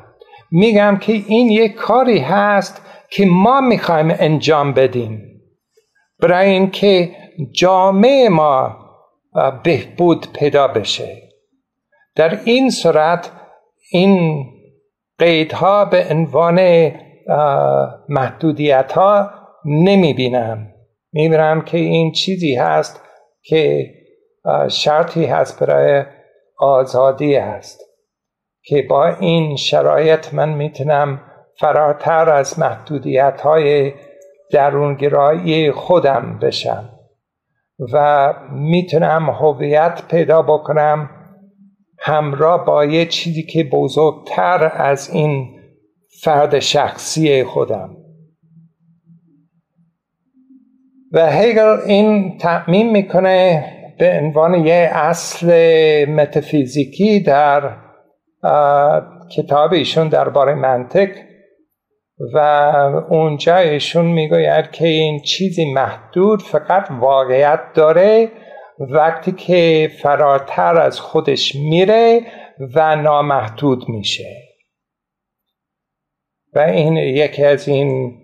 میگم 0.52 0.97
که 1.02 1.14
این 1.14 1.50
یک 1.50 1.74
کاری 1.74 2.20
هست 2.20 2.82
که 3.10 3.26
ما 3.26 3.62
می‌خوایم 3.62 4.16
انجام 4.20 4.74
بدیم. 4.74 5.41
برای 6.20 6.50
اینکه 6.50 7.12
جامعه 7.52 8.30
ما 8.30 8.78
بهبود 9.64 10.34
پیدا 10.34 10.68
بشه. 10.68 11.30
در 12.16 12.39
این 12.45 12.70
صورت 12.70 13.32
این 13.91 14.45
قیدها 15.18 15.86
به 15.86 16.08
عنوان 16.10 16.91
محدودیت 18.10 18.91
ها 18.91 19.32
نمی 19.66 20.14
بینم 20.14 20.68
می 21.14 21.30
بینم 21.30 21.62
که 21.62 21.78
این 21.78 22.12
چیزی 22.12 22.56
هست 22.56 23.02
که 23.43 23.89
شرطی 24.70 25.26
هست 25.26 25.64
برای 25.64 26.04
آزادی 26.58 27.36
هست. 27.36 27.89
که 28.64 28.86
با 28.89 29.07
این 29.07 29.55
شرایط 29.55 30.34
من 30.34 30.49
می‌تونم 30.53 31.22
فراتر 31.60 32.30
از 32.30 32.60
محدودیت 32.60 33.41
های 33.41 33.93
درونگرایی 34.51 35.72
خودم 35.72 36.39
بشم 36.41 36.89
و 37.93 38.34
می‌تونم 38.51 39.30
هویت 39.30 40.01
پیدا 40.10 40.41
بکنم 40.41 41.10
همراه 41.99 42.66
با 42.66 42.86
یه 42.86 43.05
چیزی 43.05 43.43
که 43.43 43.64
بزرگتر 43.64 44.72
از 44.76 45.10
این 45.10 45.47
فرد 46.24 46.60
شخصی 46.60 47.43
خودم. 47.43 47.95
و 51.12 51.32
هگل 51.32 51.78
این 51.86 52.38
تعمین 52.38 52.91
می‌کنه 52.91 53.66
به 53.99 54.20
عنوان 54.24 54.66
یه 54.66 54.89
اصل 54.93 55.49
متافیزیکی 56.05 57.20
در 57.20 57.89
کتاب 59.36 59.74
ایشون 59.74 60.10
درباره 60.10 60.54
منطق 60.54 61.10
و 62.34 62.38
اونجا 63.10 63.58
ایشون 63.58 64.06
می‌گوید 64.06 64.72
که 64.72 64.88
این 64.88 65.20
چیزی 65.22 65.74
محدود 65.74 66.42
فقط 66.42 66.92
واقعیت 66.92 67.60
داره 67.76 68.32
وقتی 68.80 69.32
که 69.32 69.92
فراتر 70.02 70.82
از 70.82 71.00
خودش 71.00 71.56
میره 71.56 72.22
و 72.76 72.96
نامحدود 72.96 73.90
میشه. 73.90 74.36
و 76.54 76.60
این 76.60 76.98
یکی 76.98 77.44
از 77.44 77.68
این 77.68 78.18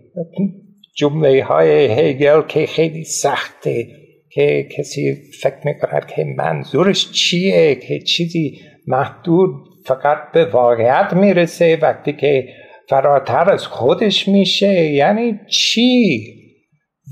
جمله 0.96 1.44
های 1.44 1.94
هیگل 1.94 2.42
که 2.42 2.66
خیلی 2.66 3.04
سخته 3.04 3.88
که 4.32 4.68
کسی 4.78 5.18
فکر 5.42 5.60
می‌کند 5.66 6.06
که 6.08 6.26
منظورش 6.38 7.12
چیه 7.12 7.76
که 7.76 8.00
چیزی 8.00 8.60
محدود 8.88 9.75
فقط 9.86 10.18
به 10.34 10.46
واقعیت 10.46 11.14
می‌رسه 11.14 11.80
وقتی 11.82 12.14
که 12.14 12.48
فراتر 12.90 13.52
از 13.52 13.68
خودش 13.68 14.28
میشه 14.28 14.74
یعنی 14.74 15.40
چی؟ 15.50 16.26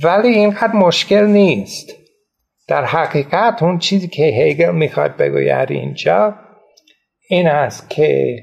ولی 0.04 0.28
اینقدر 0.28 0.74
مشکل 0.76 1.26
نیست. 1.26 1.90
در 2.68 2.86
حقیقت 2.86 3.64
اون 3.64 3.80
چیزی 3.80 4.08
که 4.08 4.24
هیگل 4.24 4.76
می‌خواد 4.76 5.18
بگوید 5.18 5.72
اینجا 5.72 6.36
این 7.30 7.48
است 7.48 7.90
که 7.90 8.36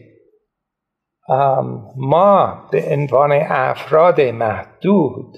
ما 1.97 2.69
به 2.73 2.85
عنوان 2.91 3.33
افراد 3.33 4.21
محدود 4.21 5.37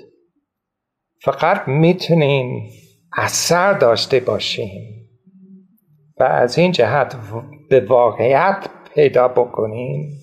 فقط 1.23 1.69
می‌تونیم 1.69 2.71
اثر 3.17 3.73
داشته 3.73 4.21
باشیم 4.21 5.09
و 6.21 6.23
از 6.23 6.59
این 6.59 6.73
جهت 6.73 7.17
به 7.71 7.81
واقعیت 7.81 8.67
پیدا 8.95 9.29
بکنیم. 9.29 10.19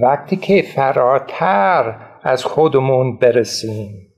وقتی 0.00 0.36
که 0.36 0.62
فراتر 0.62 1.96
از 2.22 2.44
خودمون 2.44 3.16
برسیم 3.18 4.08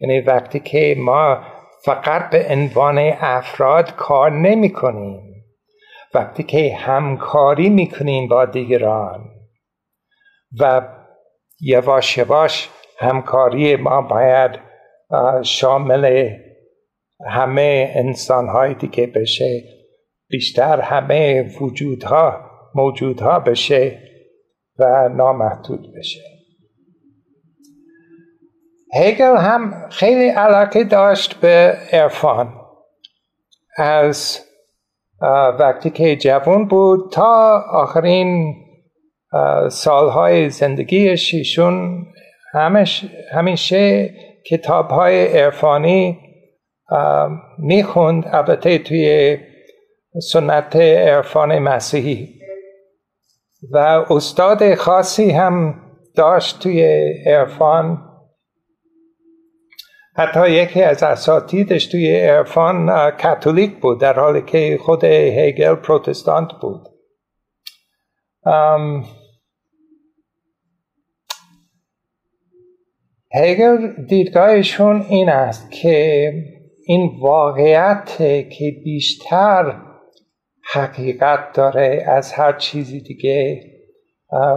یعنی 0.00 0.20
وقتی 0.20 0.60
که 0.60 0.94
ما 0.98 1.38
فقط 1.84 2.30
به 2.30 2.46
عنوان 2.50 2.98
افراد 3.20 3.96
کار 3.96 4.30
نمی 4.30 4.72
کنیم 4.72 5.20
وقتی 6.14 6.42
که 6.42 6.74
همکاری 6.74 7.68
می 7.68 7.88
کنیم 7.88 8.28
با 8.28 8.44
دیگران 8.44 9.30
و 10.60 10.88
یواش 11.60 12.18
یواش 12.18 12.68
همکاری 12.98 13.76
ما 13.76 14.02
باید 14.02 14.60
شامل 15.42 16.30
همه 17.26 17.92
انسان 17.94 18.48
های 18.48 18.74
دیگه 18.74 19.06
بشه. 19.06 19.62
بیشتر 20.28 20.80
همه 20.80 21.50
وجودها 21.60 22.43
موجودها 22.74 23.38
بشه 23.38 23.98
و 24.78 25.08
نامحدود 25.08 25.94
بشه. 25.96 26.20
هگل 28.94 29.36
هم 29.36 29.88
خیلی 29.90 30.28
علاقه 30.28 30.84
داشت 30.84 31.40
به 31.40 31.76
عرفان. 31.92 32.54
از 33.76 34.40
وقتی 35.58 35.90
که 35.90 36.16
جوان 36.16 36.68
بود 36.68 37.12
تا 37.12 37.64
آخرین 37.70 38.54
سالهای 39.70 40.50
زندگیش 40.50 41.34
ایشون 41.34 42.06
همیشه 43.32 44.14
کتاب 44.46 44.90
های 44.90 45.26
عرفانی 45.26 46.18
می‌خوند. 47.58 48.24
البته 48.26 48.78
توی 48.78 49.38
سنت 50.32 50.76
عرفان 50.76 51.58
مسیحی. 51.58 52.43
و 53.70 53.78
استاد 54.10 54.74
خاصی 54.74 55.30
هم 55.30 55.80
داشت 56.14 56.62
توی 56.62 56.82
عرفان. 57.26 58.10
حتی 60.16 60.50
یکی 60.50 60.82
از 60.82 61.02
اساتیدش 61.02 61.86
توی 61.86 62.20
عرفان 62.20 63.10
کاتولیک 63.10 63.80
بود 63.80 64.00
در 64.00 64.20
حالی 64.20 64.42
که 64.42 64.78
خود 64.82 65.04
هگل 65.04 65.74
پروتستانت 65.74 66.48
بود. 66.60 66.88
هگل 73.34 74.04
دیدگاهشون 74.08 75.02
این 75.02 75.28
است 75.28 75.70
که 75.72 76.32
این 76.86 77.10
واقعیت 77.20 78.14
که 78.50 78.80
بیشتر 78.84 79.82
حقیقت 80.74 81.52
داره 81.52 82.04
از 82.06 82.32
هر 82.32 82.52
چیزی 82.52 83.00
دیگه 83.00 83.70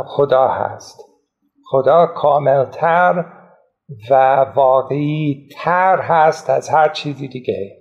خدا 0.06 0.48
هست. 0.48 1.00
خدا 1.66 2.06
کاملتر 2.06 3.26
و 4.10 4.36
واقعی 4.56 5.50
تر 5.56 6.02
هست 6.02 6.50
از 6.50 6.70
هر 6.70 6.90
چیزی 6.90 7.28
دیگه. 7.28 7.78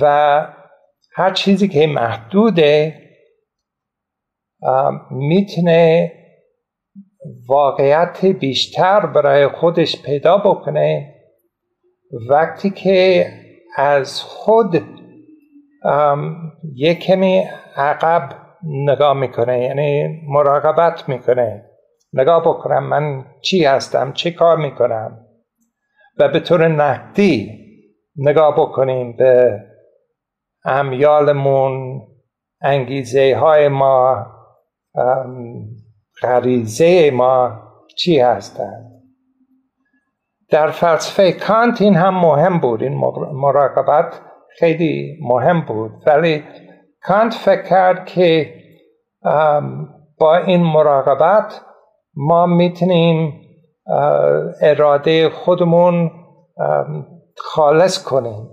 و 0.00 0.46
هر 1.12 1.32
چیزی 1.32 1.68
که 1.68 1.86
محدوده 1.86 3.00
می‌تونه 5.10 6.12
واقعیت 7.48 8.24
بیشتر 8.26 9.06
برای 9.06 9.48
خودش 9.48 10.02
پیدا 10.02 10.38
بکنه. 10.38 11.14
وقتی 12.30 12.70
که 12.70 13.26
از 13.76 14.22
خود 14.22 14.99
یک 16.74 16.98
کمی 16.98 17.44
عقب 17.76 18.28
نگاه 18.64 19.14
می‌کنه 19.14 19.64
یعنی 19.64 20.20
مراقبت 20.28 21.08
می‌کنه. 21.08 21.66
نگاه 22.12 22.40
بکنم 22.40 22.84
من 22.84 23.24
چی 23.42 23.64
هستم 23.64 24.12
چه 24.12 24.30
کار 24.30 24.56
می‌کنم. 24.56 25.26
و 26.18 26.28
به 26.28 26.40
طور 26.40 26.68
نقدی 26.68 27.60
نگاه 28.16 28.54
بکنیم 28.56 29.16
به 29.16 29.60
امیالمون 30.64 32.02
انگیزه 32.62 33.36
های 33.36 33.68
ما 33.68 34.26
غریزه 36.22 37.10
ما 37.10 37.62
چی 37.96 38.20
هستند. 38.20 38.90
در 40.50 40.70
فلسفه 40.70 41.32
کانت 41.32 41.82
این 41.82 41.94
هم 41.94 42.14
مهم 42.14 42.60
بود 42.60 42.82
این 42.82 42.94
مراقبت. 43.32 44.20
خیلی 44.58 45.18
مهم 45.22 45.60
بود. 45.60 45.90
ولی 46.06 46.44
کانت 47.02 47.34
فکر 47.34 47.62
کرد 47.62 48.06
که 48.06 48.54
با 50.18 50.36
این 50.36 50.62
مراقبت 50.62 51.60
ما 52.14 52.46
می‌تونیم 52.46 53.42
اراده 54.62 55.28
خودمون 55.28 56.10
خالص 57.36 58.04
کنیم. 58.04 58.48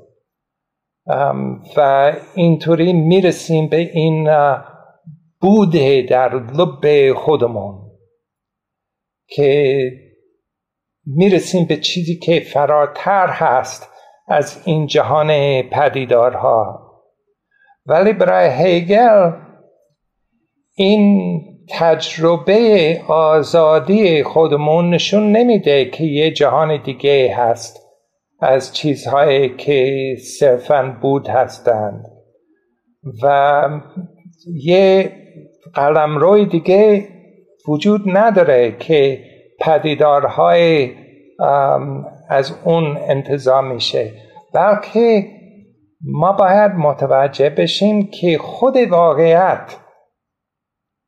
و 1.78 2.14
اینطوری 2.36 2.94
می‌رسیم 2.94 3.68
به 3.68 3.78
این 3.78 4.30
بوده 5.42 6.02
در 6.02 6.36
لب 6.36 7.14
خودمون 7.14 7.92
که 9.28 9.92
می‌رسیم 11.06 11.66
به 11.66 11.78
چیزی 11.78 12.20
که 12.20 12.40
فراتر 12.40 13.28
هست. 13.28 13.90
از 14.28 14.62
این 14.66 14.88
جهان 14.88 15.62
پدیدارها. 15.62 16.88
ولی 17.86 18.14
برای 18.14 18.50
هیگل 18.50 19.32
این 20.76 21.42
تجربه 21.70 23.02
آزادی 23.08 24.24
خودمون 24.24 24.90
نشون 24.90 25.32
نمیده 25.32 25.86
که 25.86 26.04
یه 26.04 26.32
جهان 26.32 26.84
دیگه 26.84 27.36
هست. 27.38 27.88
از 28.40 28.74
چیزهایی 28.76 29.56
که 29.56 30.16
صرفا 30.40 30.98
بود 31.02 31.28
هستند. 31.28 32.06
و 33.24 33.70
یه 34.54 35.12
قلم 35.74 36.18
روی 36.18 36.46
دیگه 36.46 37.08
وجود 37.68 38.02
نداره 38.06 38.76
که 38.80 39.20
پدیدارهای 39.60 40.92
از 42.30 42.54
اون 42.64 42.98
انتظام 42.98 43.74
میشه. 43.74 44.14
بلکه 44.54 45.32
ما 46.02 46.32
باید 46.32 46.72
متوجه 46.72 47.50
بشیم 47.50 48.08
که 48.08 48.38
خود 48.38 48.78
واقعیت 48.78 49.76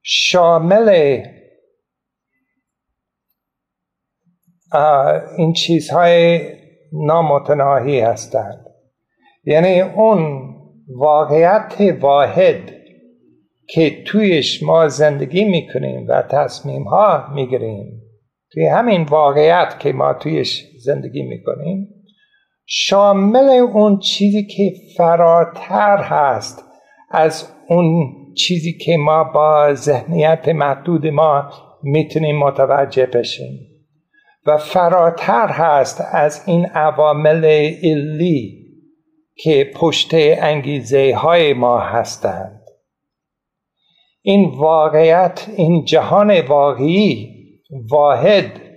شامل 0.03 1.21
این 5.37 5.53
چیزهای 5.53 6.41
نامتناهی 6.93 7.99
هستند. 7.99 8.65
یعنی 9.43 9.81
اون 9.81 10.55
واقعیت 10.97 11.75
واحد 11.99 12.73
که 13.67 14.03
تویش 14.03 14.63
ما 14.63 14.87
زندگی 14.87 15.45
می‌کنیم 15.45 16.05
و 16.07 16.21
تصمیم 16.21 16.83
ها 16.83 17.33
می‌گیریم. 17.33 18.01
توی 18.51 18.65
همین 18.65 19.03
واقعیت 19.03 19.79
که 19.79 19.93
ما 19.93 20.13
تویش 20.13 20.68
زندگی 20.79 21.21
می‌کنیم 21.21 21.87
شامل 22.65 23.49
اون 23.49 23.99
چیزی 23.99 24.47
که 24.47 24.73
فراتر 24.97 25.97
هست 25.97 26.63
از 27.11 27.51
اون 27.67 28.15
چیزی 28.37 28.77
که 28.77 28.97
ما 28.97 29.23
با 29.23 29.73
ذهنیت 29.73 30.49
محدود 30.49 31.07
ما 31.07 31.49
می‌تونیم 31.83 32.39
متوجه 32.39 33.05
بشیم. 33.05 33.59
و 34.45 34.57
فراتر 34.57 35.47
هست 35.47 36.03
از 36.11 36.43
این 36.47 36.65
عوامل 36.65 37.45
علی 37.83 38.59
که 39.35 39.71
پشت 39.75 40.09
انگیزه 40.13 41.15
های 41.15 41.53
ما 41.53 41.79
هستند. 41.79 42.61
این 44.21 44.49
واقعیت 44.49 45.47
این 45.57 45.85
جهان 45.85 46.41
واقعی 46.41 47.29
واحد 47.89 48.68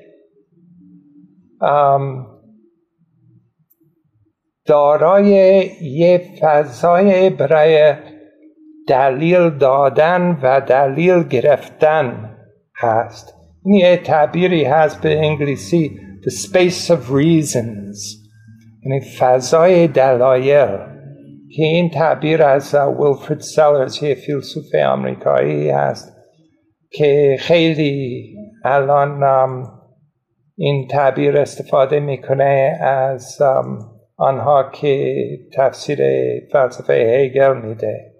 دارای 4.66 5.30
یه 5.82 6.22
فضای 6.40 7.30
برای 7.30 7.94
دلیل 8.88 9.50
دادن 9.50 10.38
و 10.42 10.60
دلیل 10.60 11.22
گرفتن 11.22 12.36
هست. 12.76 13.34
این 13.64 13.74
یه 13.74 13.96
تعبیری 13.96 14.64
هست 14.64 15.02
به 15.02 15.18
انگلیسی 15.18 16.00
the 16.22 16.30
space 16.30 16.90
of 16.90 17.10
reasons. 17.10 18.22
یعنی 18.84 19.00
فضای 19.18 19.88
دلایل. 19.88 20.92
که 21.56 21.62
این 21.62 21.90
تعبیر 21.90 22.42
از 22.42 22.74
ویلفرد 22.74 23.40
سلرز 23.40 24.02
یه 24.02 24.14
فیلسوف 24.14 24.74
آمریکایی 24.74 25.70
هست 25.70 26.16
که 26.90 27.36
خیلی 27.40 28.24
الان 28.64 29.24
این 30.57 30.88
تعبیر 30.88 31.38
استفاده 31.38 32.00
می‌کنه 32.00 32.78
از 32.80 33.42
آنها 34.16 34.70
که 34.70 35.16
تفسیر 35.53 35.98
فلسفه 36.53 36.92
هیگل 36.94 37.57
میده. 37.57 38.12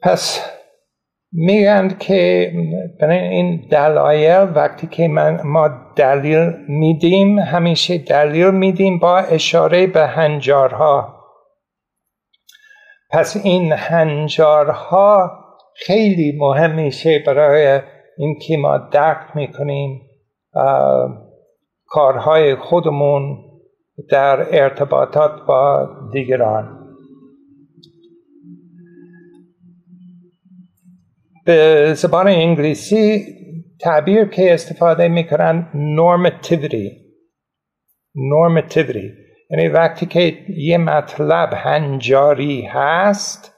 پس 0.00 0.50
میگن 1.32 1.88
که 1.88 2.52
این 3.10 3.68
دلایل 3.70 4.48
وقتی 4.54 4.86
که 4.86 5.08
من 5.08 5.40
ما 5.44 5.70
دلیل 5.96 6.52
میدیم 6.68 7.38
همیشه 7.38 7.98
دلیل 7.98 8.50
میدیم 8.50 8.98
با 8.98 9.18
اشاره 9.18 9.86
به 9.86 10.06
هنجارها. 10.06 11.22
پس 13.10 13.36
این 13.44 13.72
هنجارها 13.72 15.30
خیلی 15.74 16.38
مهم 16.38 16.74
میشه 16.74 17.18
برای 17.18 17.80
اینکه 18.22 18.56
ما 18.56 18.78
درک 18.78 19.36
می‌کنیم 19.36 20.00
کارهای 21.86 22.56
خودمون 22.56 23.38
در 24.10 24.62
ارتباطات 24.62 25.46
با 25.46 25.88
دیگران. 26.12 26.78
به 31.44 31.94
زبان 31.94 32.28
انگلیسی 32.28 33.24
تعبیر 33.80 34.24
که 34.24 34.54
استفاده 34.54 35.08
می‌کنن 35.08 35.68
normativity. 35.96 36.88
Normativity. 38.16 39.06
یعنی 39.50 39.68
وقتی 39.68 40.06
که 40.06 40.38
یه 40.48 40.78
مطلب 40.78 41.52
هنجاری 41.52 42.62
هست 42.62 43.54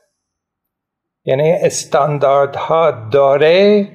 یعنی 1.24 1.52
استانداردها 1.52 3.08
داره 3.12 3.86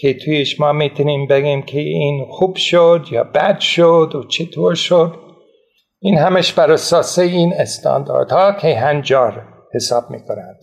که 0.00 0.14
تویش 0.14 0.60
ما 0.60 0.72
می‌تونیم 0.72 1.26
بگیم 1.26 1.62
که 1.62 1.78
این 1.78 2.26
خوب 2.30 2.56
شد 2.56 3.06
یا 3.10 3.24
بد 3.24 3.58
شد 3.58 4.12
و 4.14 4.24
چطور 4.28 4.74
شد. 4.74 5.20
این 5.98 6.18
همش 6.18 6.52
بر 6.52 6.72
اساس 6.72 7.18
این 7.18 7.54
استانداردها 7.54 8.52
که 8.52 8.78
هنجار 8.78 9.48
حساب 9.74 10.10
می‌کنند 10.10 10.58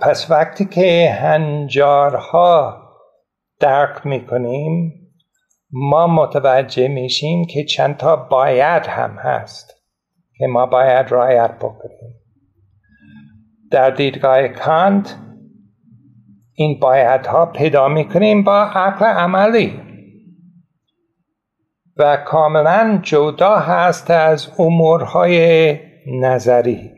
پس 0.00 0.30
وقتی 0.30 0.64
که 0.64 1.10
هنجارها 1.10 2.82
درک 3.60 4.06
می‌کنیم 4.06 4.92
ما 5.72 6.06
متوجه 6.06 6.88
میشیم 6.88 7.44
که 7.44 7.64
چند 7.64 7.96
تا 7.96 8.16
باید 8.16 8.86
هم 8.86 9.10
هست 9.10 9.74
که 10.38 10.46
ما 10.46 10.66
باید 10.66 11.06
رعایت 11.10 11.56
بکنیم. 11.58 12.14
در 13.70 13.90
دیدگاه 13.90 14.48
کانت 14.48 15.16
این 16.54 16.80
ها 17.26 17.46
پیدا 17.46 17.88
می‌کنیم 17.88 18.44
با 18.44 18.62
عقل 18.62 19.06
عملی. 19.06 19.80
و 21.96 22.16
کاملا 22.16 23.00
جدا 23.02 23.56
هست 23.56 24.10
از 24.10 24.50
امورهای 24.58 25.78
نظری. 26.06 26.90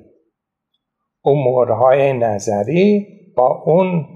امورهای 1.25 2.13
نظری 2.13 3.07
با 3.37 3.63
اون 3.67 4.07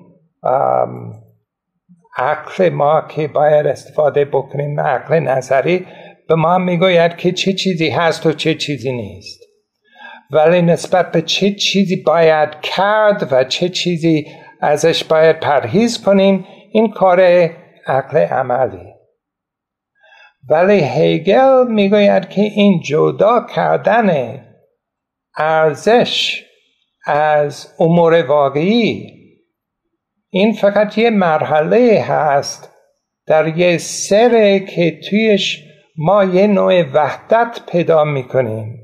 عقل 2.17 2.69
ما 2.69 3.01
که 3.09 3.29
باید 3.29 3.67
استفاده 3.67 4.25
بکنیم 4.25 4.81
عقل 4.81 5.19
نظری 5.19 5.87
به 6.29 6.35
ما 6.35 6.59
می‌گوید 6.59 7.17
که 7.17 7.33
چه 7.33 7.53
چیزی 7.53 7.91
هست 7.91 8.27
و 8.27 8.33
چه 8.33 8.55
چیزی 8.55 8.93
نیست. 8.93 9.41
ولی 10.31 10.63
نسبت 10.63 11.13
به 11.13 11.23
چه 11.23 11.55
چیزی 11.55 11.97
باید 11.97 12.61
کرد 12.63 13.29
و 13.31 13.45
چه 13.45 13.69
چیزی 13.69 14.27
ازش 14.61 15.05
باید 15.05 15.41
پرهیز 15.41 16.05
کنیم. 16.05 16.47
این 16.73 16.91
کار 16.91 17.21
عقل 17.87 18.17
عملی. 18.19 18.95
ولی 20.51 20.81
هیگل 20.85 21.67
می‌گوید 21.69 22.29
که 22.29 22.43
این 22.43 22.81
جدا 22.81 23.47
کردن 23.55 24.41
ارزش 25.37 26.45
از 27.07 27.75
امور 27.79 28.27
واقعی 28.27 29.15
این 30.31 30.53
فقط 30.53 30.99
یه 30.99 31.11
مرحله 31.11 32.05
هست 32.09 32.73
در 33.27 33.59
یه 33.59 33.79
سره 33.79 34.61
که 34.61 35.01
تویش 35.11 35.65
ما 35.97 36.25
یه 36.25 36.47
نوع 36.47 36.83
وحدت 36.83 37.61
پیدا 37.73 38.05
می‌کنیم. 38.05 38.79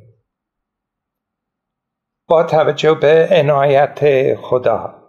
با 2.28 2.42
توجه 2.42 2.94
به 2.94 3.28
عنایت 3.30 4.34
خدا. 4.34 5.03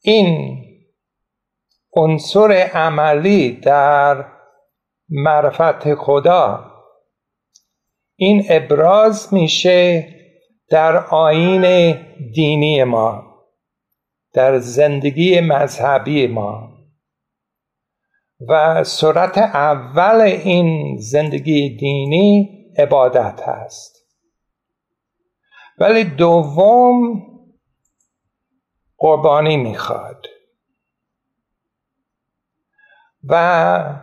این 0.00 0.58
عنصر 1.96 2.70
عملی 2.74 3.52
در 3.52 4.24
معرفت 5.08 5.94
خدا 5.94 6.72
این 8.16 8.44
ابراز 8.50 9.34
میشه 9.34 10.08
در 10.70 10.96
آین 11.06 11.94
دینی 12.34 12.84
ما 12.84 13.28
در 14.32 14.58
زندگی 14.58 15.40
مذهبی 15.40 16.26
ما. 16.26 16.78
و 18.48 18.84
صورت 18.84 19.38
اول 19.38 20.20
این 20.20 20.96
زندگی 20.98 21.76
دینی 21.76 22.48
عبادت 22.78 23.40
هست. 23.42 23.98
ولی 25.78 26.04
دوم 26.04 27.22
قربانی 28.98 29.56
می‌خواد. 29.56 30.26
و 33.24 33.94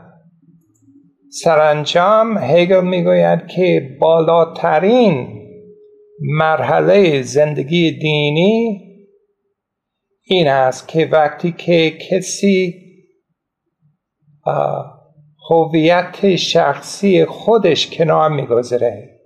سرانجام 1.29 2.37
هگل 2.37 2.83
می‌گوید 2.83 3.47
که 3.47 3.97
بالاترین 4.01 5.41
مرحله 6.19 7.21
زندگی 7.21 7.91
دینی 7.91 8.81
این 10.23 10.47
است 10.47 10.87
که 10.87 11.05
وقتی 11.05 11.51
که 11.51 11.91
کسی 11.91 12.81
هویت 15.49 16.35
شخصی 16.35 17.25
خودش 17.25 17.89
کنار 17.89 18.29
میگذره 18.29 19.19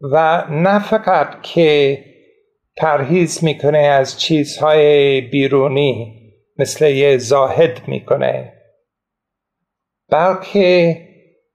و 0.00 0.44
نه 0.50 0.78
فقط 0.78 1.42
که 1.42 1.98
پرهیز 2.78 3.44
می‌کنه 3.44 3.78
از 3.78 4.20
چیزهای 4.20 5.20
بیرونی 5.20 6.14
مثل 6.58 6.90
یه 6.90 7.18
زاهد 7.18 7.88
می‌کنه. 7.88 8.52
بلکه 10.08 10.96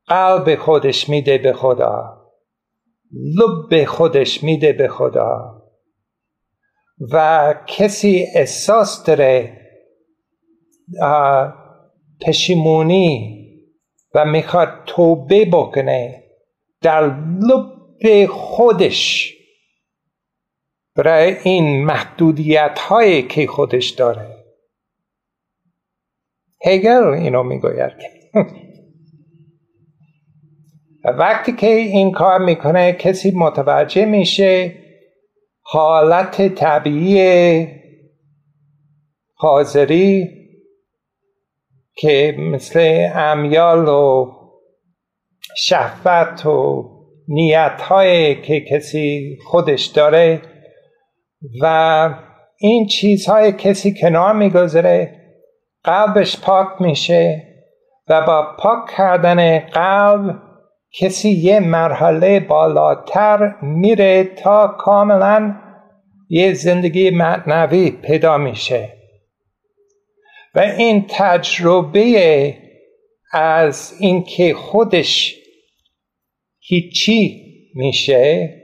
قلب 0.08 0.56
خودش 0.56 1.10
میده 1.10 1.38
به 1.38 1.54
خدا 1.54 2.24
لب 3.14 3.86
خودش 3.86 4.44
میده 4.44 4.74
به 4.74 4.88
خدا. 4.88 5.62
و 7.12 7.56
کسی 7.68 8.26
احساس 8.36 9.06
داره 9.06 9.58
پشیمونی 12.22 13.40
و 14.16 14.26
می‌خواد 14.26 14.70
توبه 14.86 15.46
بکنه 15.46 16.24
در 16.82 17.08
لب 17.40 18.26
خودش. 18.26 19.34
برای 20.96 21.38
این 21.44 21.86
محدودیت 21.86 22.80
هایی 22.80 23.24
که 23.24 23.48
خودش 23.48 23.90
داره. 23.90 24.44
هگل 26.66 27.04
اینو 27.04 27.44
می‌گوید. 27.44 27.94
وقتی 31.20 31.52
که 31.52 31.68
این 31.68 32.12
کار 32.12 32.40
می‌کنه 32.40 32.94
کسی 32.94 33.32
متوجه 33.32 34.06
میشه 34.06 34.76
حالت 35.62 36.56
طبیعی 36.56 37.68
حاضری 39.34 40.30
که 41.96 42.36
مثل 42.40 43.10
امیال 43.16 43.88
و 43.88 44.32
شهوت 45.58 46.46
و 46.46 46.90
نیت 47.28 47.82
که 48.44 48.66
کسی 48.70 49.38
خودش 49.46 49.86
داره 49.86 50.42
و 51.62 52.10
این 52.58 52.88
چیزهای 52.88 53.52
کسی 53.52 53.94
کنار 54.02 54.34
میگذره 54.34 55.20
قلبش 55.84 56.42
پاک 56.42 56.68
میشه 56.80 57.48
و 58.08 58.26
با 58.26 58.56
پاک 58.60 58.90
کردن 58.98 59.60
قلب 59.60 60.42
کسی 61.00 61.30
یه 61.30 61.60
مرحله 61.60 62.40
بالاتر 62.40 63.56
میره 63.62 64.24
تا 64.24 64.68
کاملا 64.68 65.56
یه 66.30 66.54
زندگی 66.54 67.10
معنوی 67.10 67.92
پیدا 67.92 68.38
میشه. 68.38 68.90
و 70.56 70.60
این 70.60 71.06
تجربه 71.10 72.58
از 73.32 73.94
اینکه 74.00 74.54
خودش 74.54 75.36
هیچی 76.60 77.42
میشه 77.76 78.63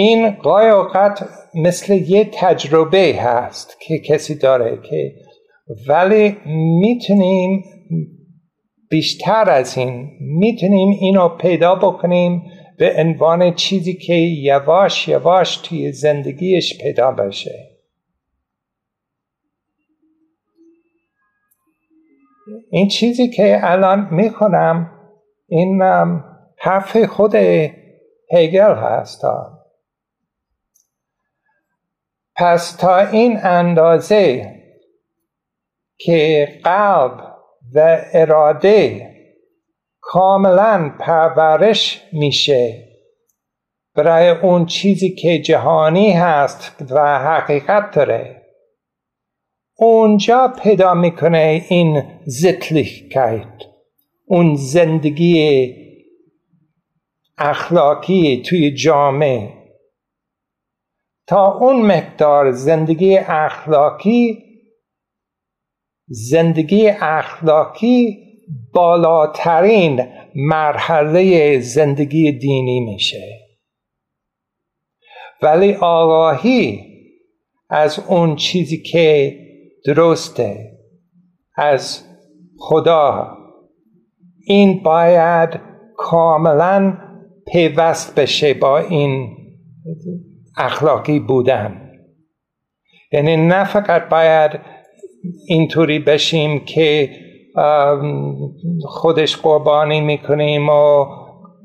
این 0.00 0.30
قای 0.30 0.68
اوقات 0.68 1.28
مثل 1.54 1.94
یه 1.94 2.30
تجربه 2.32 3.14
هست 3.22 3.80
که 3.80 3.98
کسی 3.98 4.34
داره 4.34 4.78
که 4.82 5.14
ولی 5.88 6.36
می‌تونیم 6.80 7.64
بیشتر 8.90 9.50
از 9.50 9.78
این 9.78 10.10
می‌تونیم 10.20 10.90
اینو 11.00 11.28
پیدا 11.28 11.74
بکنیم 11.74 12.42
به 12.78 12.94
عنوان 12.98 13.54
چیزی 13.54 13.94
که 13.94 14.14
یواش 14.14 15.08
یواش 15.08 15.56
توی 15.56 15.92
زندگیش 15.92 16.82
پیدا 16.82 17.10
بشه. 17.10 17.78
این 22.70 22.88
چیزی 22.88 23.28
که 23.28 23.60
الان 23.62 24.08
می‌کنم 24.10 24.90
این 25.48 25.82
حرف 26.58 27.04
خود 27.04 27.34
هگل 28.32 28.74
هست. 28.74 29.24
پس 32.40 32.76
تا 32.76 32.98
این 32.98 33.38
اندازه 33.42 34.54
که 35.98 36.48
قلب 36.64 37.34
و 37.74 37.98
اراده 38.12 39.10
کاملا 40.00 40.94
پرورش 41.00 42.02
میشه 42.12 42.88
برای 43.94 44.28
اون 44.28 44.66
چیزی 44.66 45.14
که 45.14 45.38
جهانی 45.38 46.12
هست 46.12 46.84
و 46.90 47.18
حقیقت 47.18 47.90
داره 47.94 48.42
اونجا 49.76 50.54
پیدا 50.62 50.94
می‌کنه 50.94 51.64
این 51.68 52.02
زتلیکایت 52.26 53.62
اون 54.26 54.56
زندگی 54.56 55.74
اخلاقی 57.38 58.42
توی 58.46 58.74
جامعه. 58.74 59.59
تا 61.30 61.58
اون 61.58 61.82
مقدار 61.82 62.50
زندگی 62.50 63.16
اخلاقی 63.16 64.38
زندگی 66.08 66.88
اخلاقی 66.88 68.18
بالاترین 68.74 70.02
مرحله 70.34 71.58
زندگی 71.60 72.32
دینی 72.32 72.80
میشه. 72.80 73.38
ولی 75.42 75.74
آگاهی 75.74 76.80
از 77.68 77.98
اون 78.08 78.36
چیزی 78.36 78.82
که 78.82 79.38
درسته 79.86 80.78
از 81.56 82.04
خدا 82.58 83.36
این 84.46 84.82
باید 84.82 85.60
کاملا 85.96 86.98
پیوست 87.52 88.20
بشه 88.20 88.54
با 88.54 88.78
این 88.78 89.36
اخلاقی 90.56 91.20
بودن. 91.20 91.90
یعنی 93.12 93.36
نه 93.36 93.64
فقط 93.64 94.08
باید 94.08 94.60
اینطوری 95.46 95.98
بشیم 95.98 96.60
که 96.60 97.10
خودش 98.84 99.36
قربانی 99.36 100.00
می‌کنیم 100.00 100.68
و 100.68 101.06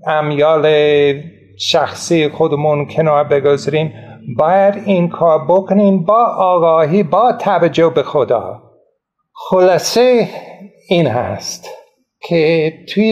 امیال 0.08 0.68
شخصی 1.60 2.30
خودمون 2.30 2.88
کنار 2.88 3.24
بگذاریم. 3.24 3.94
باید 4.38 4.76
این 4.86 5.10
کار 5.10 5.46
بکنیم 5.48 6.04
با 6.04 6.26
آگاهی 6.38 7.04
با 7.04 7.34
توجه 7.34 7.90
به 7.90 8.04
خدا. 8.04 8.62
خلاصه 9.34 10.28
این 10.90 11.08
هست 11.08 11.70
که 12.22 12.74
توی 12.90 13.08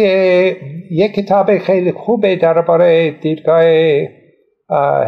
یک 0.92 1.14
کتاب 1.14 1.58
خیلی 1.58 1.92
خوبه 1.92 2.36
درباره 2.36 3.12
دیدگاه 3.12 3.64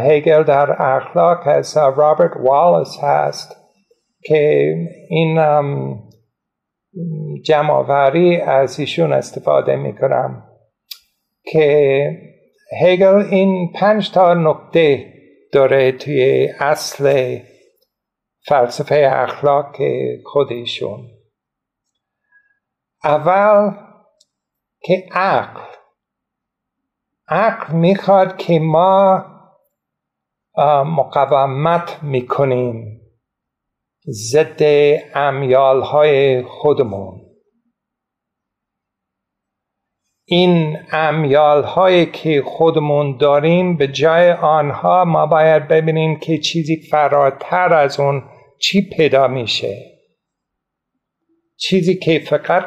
هگل 0.07 0.43
در 0.43 0.81
اخلاق 0.81 1.39
از 1.45 1.77
رابرت 1.77 2.31
والیس 2.37 2.97
هست 3.03 3.55
که 4.23 4.73
این 5.09 5.39
جمعآوری 7.43 8.41
از 8.41 8.79
ایشون 8.79 9.13
استفاده 9.13 9.75
می‌کنم 9.75 10.43
که 11.43 12.09
هگل 12.81 13.15
این 13.31 13.71
پنج 13.73 14.11
تا 14.11 14.33
نکته 14.33 15.13
داره 15.53 15.91
توی 15.91 16.49
اصل 16.59 17.37
فلسفه 18.47 19.09
اخلاق 19.13 19.75
خودشون 20.25 21.07
اول 23.03 23.71
که 24.81 25.07
عقل 25.11 25.61
عقل 27.27 27.73
می‌خواد 27.73 28.37
که 28.37 28.59
ما 28.59 29.34
مقاومت 30.57 31.99
می‌کنیم. 32.03 33.01
ضد 34.07 34.63
امیال 35.15 35.81
های 35.81 36.43
خودمون. 36.43 37.21
این 40.27 40.77
امیال 40.91 41.63
هایی 41.63 42.05
که 42.05 42.43
خودمون 42.45 43.17
داریم 43.17 43.77
به 43.77 43.87
جای 43.87 44.31
آنها 44.31 45.05
ما 45.05 45.25
باید 45.25 45.67
ببینیم 45.67 46.19
که 46.19 46.37
چیزی 46.37 46.81
فراتر 46.91 47.73
از 47.73 47.99
اون 47.99 48.23
چی 48.59 48.89
پیدا 48.97 49.27
میشه. 49.27 49.77
چیزی 51.57 51.99
که 51.99 52.19
فقط 52.19 52.65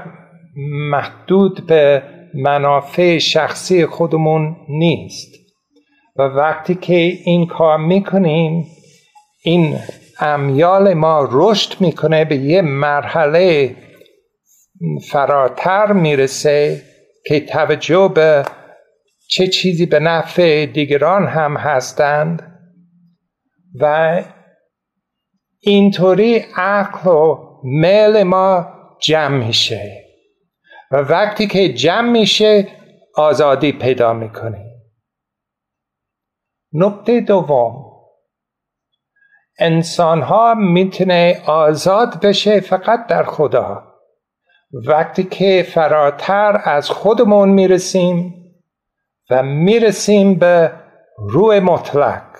محدود 0.91 1.66
به 1.66 2.03
منافع 2.34 3.18
شخصی 3.18 3.86
خودمون 3.86 4.57
نیست. 4.68 5.38
و 6.19 6.23
وقتی 6.23 6.75
که 6.75 6.95
این 7.25 7.47
کار 7.47 7.79
می‌کنیم 7.79 8.66
این 9.43 9.79
امیال 10.21 10.95
ما 10.95 11.29
رشد 11.33 11.81
می‌کنه 11.81 12.25
به 12.25 12.37
یه 12.37 12.62
مرحله 12.62 13.77
فراتر 15.11 15.93
می‌رسه 15.93 16.83
که 17.27 17.41
توجه 17.41 18.12
به 18.14 18.45
چه 19.29 19.47
چیزی 19.47 19.87
به 19.87 20.01
نفع 20.01 20.66
دیگران 20.66 21.27
هم 21.27 21.57
هستند. 21.57 22.43
و 23.81 24.23
اینطوری 25.61 26.45
عقل 26.57 27.11
و 27.11 27.39
میل 27.64 28.23
ما 28.23 28.66
جمع 29.01 29.47
میشه. 29.47 30.05
و 30.91 30.97
وقتی 30.97 31.47
که 31.47 31.73
جمع 31.73 32.11
میشه 32.11 32.69
آزادی 33.14 33.73
پیدا 33.73 34.12
می‌کنه 34.12 34.68
نکته 36.73 37.21
دوم. 37.21 37.85
انسان 39.59 40.23
ها 40.23 40.55
می‌تونه 40.55 41.43
آزاد 41.47 42.21
بشه 42.21 42.61
فقط 42.61 43.07
در 43.07 43.23
خدا. 43.23 43.95
وقتی 44.87 45.25
که 45.25 45.66
فراتر 45.75 46.61
از 46.64 46.91
خودمون 46.91 47.49
می‌رسیم 47.49 48.35
و 49.31 49.43
می‌رسیم 49.43 50.35
به 50.35 50.73
روح 51.19 51.59
مطلق. 51.59 52.37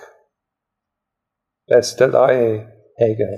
به 1.67 1.77
اصطلاح 1.77 2.31
هگل. 3.01 3.37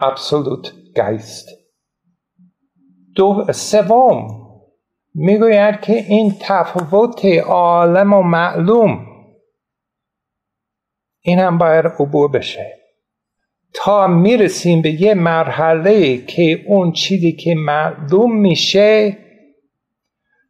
ابسولوت 0.00 0.72
گیست 0.96 1.48
دو 3.16 3.52
سوم. 3.52 4.46
می‌گوید 5.14 5.80
که 5.80 5.92
این 5.92 6.36
تفاوت 6.40 7.24
عالم 7.46 8.12
و 8.12 8.22
معلوم 8.22 9.09
این 11.20 11.38
هم 11.38 11.58
باید 11.58 11.86
عبور 11.86 12.30
بشه. 12.30 12.76
تا 13.74 14.06
می‌رسیم 14.06 14.82
به 14.82 15.02
یه 15.02 15.14
مرحله 15.14 16.16
که 16.16 16.64
اون 16.66 16.92
چیزی 16.92 17.32
که 17.32 17.54
معلوم 17.54 18.40
میشه 18.40 19.18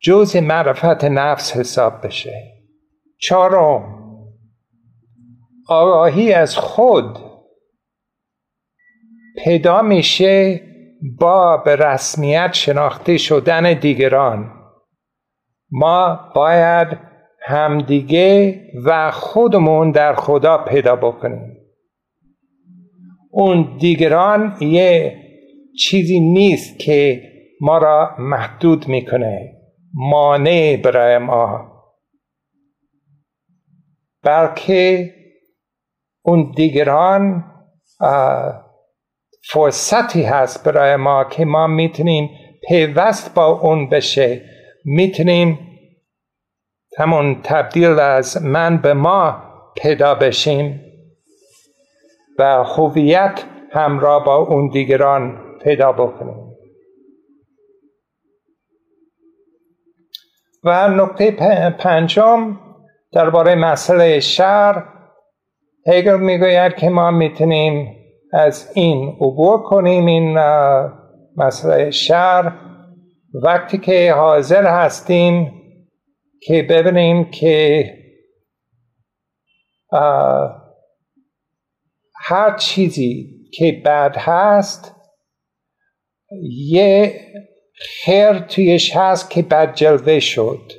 جز 0.03 0.37
معرفت 0.37 1.05
نفس 1.05 1.57
حساب 1.57 2.07
بشه. 2.07 2.53
چهارم 3.19 4.01
آگاهی 5.69 6.33
از 6.33 6.57
خود 6.57 7.19
پیدا 9.45 9.83
میشه 9.83 10.61
با 11.21 11.57
به 11.57 11.77
رسمیت 11.77 12.51
شناخته 12.53 13.17
شدن 13.17 13.73
دیگران. 13.73 14.53
ما 15.71 16.21
باید 16.35 17.10
همدیگه 17.51 18.61
و 18.85 19.11
خودمون 19.11 19.91
در 19.91 20.15
خدا 20.15 20.59
پیدا 20.59 20.97
بکنیم. 20.97 21.57
اون 23.31 23.77
دیگران 23.79 24.57
یه 24.61 25.17
چیزی 25.79 26.21
نیست 26.21 26.79
که 26.79 27.23
ما 27.61 27.79
را 27.79 28.11
محدود 28.19 28.89
می‌کنه 28.89 29.53
مانع 29.95 30.77
برای 30.77 31.19
ما. 31.19 31.71
بلکه 34.23 35.11
اون 36.25 36.53
دیگران 36.57 37.45
فرصتی 39.53 40.23
هست 40.23 40.69
برای 40.69 40.97
ما 40.97 41.25
که 41.25 41.45
ما 41.45 41.67
می‌تونیم 41.67 42.31
پیوست 42.69 43.35
با 43.35 43.47
اون 43.47 43.89
بشه. 43.89 44.43
می‌تونیم 44.85 45.59
همون 46.99 47.43
تبدیل 47.43 47.99
از 47.99 48.45
من 48.45 48.77
به 48.77 48.95
ما 48.95 49.43
پیدا 49.77 50.15
بشیم 50.15 50.81
و 52.39 52.65
هویت 52.65 53.45
همراه 53.73 54.25
با 54.25 54.37
اون 54.37 54.69
دیگران 54.69 55.39
پیدا 55.63 55.93
بکنیم. 55.93 56.51
و 60.65 60.89
نکته 60.89 61.31
پنجم 61.71 62.59
درباره 63.13 63.55
مسئله 63.55 64.21
شر 64.21 64.85
هگل 65.87 66.21
می‌گوید 66.21 66.75
که 66.75 66.91
ما 66.91 67.11
می‌تونیم 67.11 67.97
از 68.33 68.73
این 68.75 69.09
عبور 69.09 69.63
کنیم 69.63 70.07
این 70.07 70.39
مسئله 71.37 71.91
شر 71.91 72.53
وقتی 73.35 73.79
که 73.79 74.13
حاضر 74.13 74.67
هستیم 74.67 75.60
که 76.43 76.63
ببینیم 76.63 77.31
که 77.31 77.85
هر 82.15 82.57
چیزی 82.57 83.41
که 83.55 83.83
بد 83.85 84.17
هست 84.19 84.97
یه 86.43 87.21
خیر 87.75 88.39
تویش 88.39 88.97
هست 88.97 89.31
که 89.31 89.43
بد 89.43 89.75
جلوه 89.75 90.21
شد. 90.21 90.73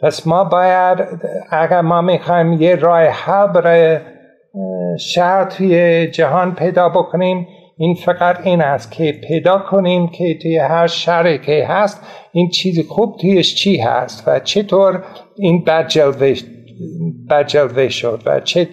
پس 0.00 0.26
ما 0.26 0.44
باید 0.44 0.98
اگر 1.50 1.80
ما 1.80 2.00
می‌خوایم 2.00 2.52
یه 2.52 2.74
راه 2.74 3.02
حل 3.02 3.46
برای 3.46 4.00
شهر 4.98 5.44
توی 5.44 6.06
جهان 6.06 6.54
پیدا 6.54 6.88
بکنیم 6.88 7.48
این 7.80 7.94
فقط 7.94 8.46
این 8.46 8.62
است 8.62 8.92
که 8.92 9.12
پیدا 9.12 9.58
کنیم 9.58 10.08
که 10.08 10.38
توی 10.42 10.58
هر 10.58 10.86
شهری 10.86 11.38
که 11.38 11.66
هست 11.68 12.02
این 12.32 12.50
چیز 12.50 12.88
خوب 12.88 13.16
تویش 13.20 13.54
چی 13.54 13.76
هست 13.76 14.28
و 14.28 14.40
چطور 14.40 15.04
این 15.36 15.64
بد 15.64 15.86
جلوه 17.46 17.88
شد 17.88 18.22
و 18.26 18.40
چه 18.40 18.68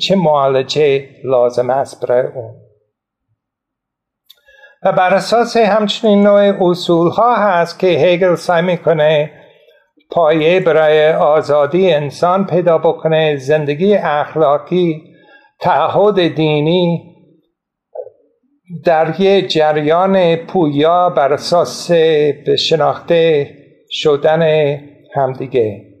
چه 0.00 0.16
معالجه 0.16 1.08
لازم 1.24 1.70
است 1.70 2.06
برای 2.06 2.32
اون. 2.32 2.54
و 4.82 4.92
بر 4.92 5.14
اساس 5.14 5.56
همچنین 5.56 6.22
نوع 6.22 6.70
اصول 6.70 7.10
ها 7.10 7.36
هست 7.36 7.78
که 7.78 7.86
هگل 7.86 8.34
سعی 8.34 8.62
می‌کنه 8.62 9.30
پایه 10.10 10.60
برای 10.60 11.12
آزادی 11.12 11.92
انسان 11.92 12.46
پیدا 12.46 12.78
بکنه 12.78 13.36
زندگی 13.36 13.94
اخلاقی 13.94 15.02
تعهد 15.60 16.34
دینی 16.34 17.13
در 18.84 19.20
یه 19.20 19.42
جریان 19.42 20.36
پویا 20.36 21.10
بر 21.10 21.32
اساس 21.32 21.90
به 22.46 22.56
شناخته 22.56 23.50
شدن 23.90 24.42
همدیگه. 25.14 25.94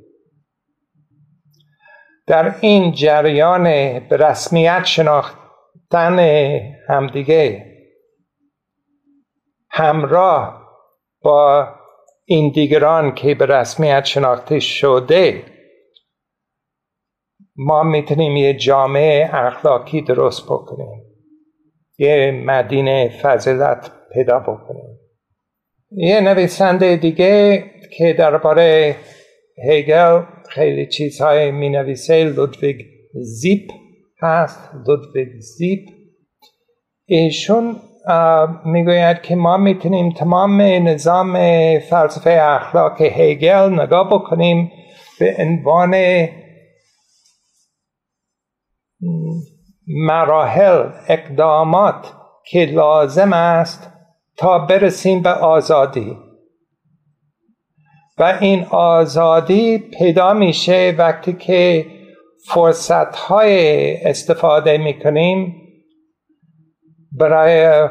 در 2.26 2.54
این 2.60 2.92
جریان 2.92 3.62
به 3.98 4.16
رسمیت 4.16 4.84
شناختن 4.84 6.18
همدیگه. 6.88 7.66
همراه 9.70 10.68
با 11.22 11.68
این 12.24 12.52
دیگران 12.52 13.14
که 13.14 13.34
به 13.34 13.46
رسمیت 13.46 14.04
شناخته 14.04 14.60
شده 14.60 15.44
ما 17.56 17.82
می‌تونیم 17.82 18.36
یه 18.36 18.54
جامعه 18.54 19.30
اخلاقی 19.34 20.00
درست 20.02 20.44
بکنیم. 20.44 21.13
یه 21.98 22.42
مدینه 22.46 23.08
فضلت 23.22 23.90
پیدا 24.12 24.38
بکنیم. 24.38 24.98
یه 25.90 26.20
نویسنده 26.20 26.96
دیگه 26.96 27.64
که 27.96 28.12
درباره 28.12 28.96
هگل 29.68 30.22
خیلی 30.50 30.86
چیزهای 30.86 31.50
می 31.50 31.68
نویسه 31.68 32.24
لودویگ 32.24 32.76
زیپ 33.14 33.70
هست 34.22 34.70
لودویگ 34.86 35.28
زیپ. 35.38 35.80
ایشون 37.06 37.76
می‌گوید 38.64 39.22
که 39.22 39.36
ما 39.36 39.56
می‌تونیم 39.56 40.12
تمام 40.12 40.60
نظام 40.62 41.32
فلسفه 41.78 42.30
اخلاق 42.30 43.02
هگل 43.02 43.80
نگاه 43.80 44.10
بکنیم 44.10 44.70
به 45.20 45.36
عنوان 45.38 45.94
مراحل 49.86 50.90
اقدامات 51.08 52.12
که 52.46 52.64
لازم 52.64 53.32
است 53.32 53.90
تا 54.36 54.58
برسیم 54.58 55.22
به 55.22 55.30
آزادی. 55.30 56.16
و 58.18 58.38
این 58.40 58.64
آزادی 58.70 59.78
پیدا 59.78 60.34
میشه 60.34 60.94
وقتی 60.98 61.32
که 61.32 61.86
فرصت 62.48 63.16
های 63.16 63.96
استفاده 63.96 64.78
می‌کنیم 64.78 65.54
برای 67.12 67.88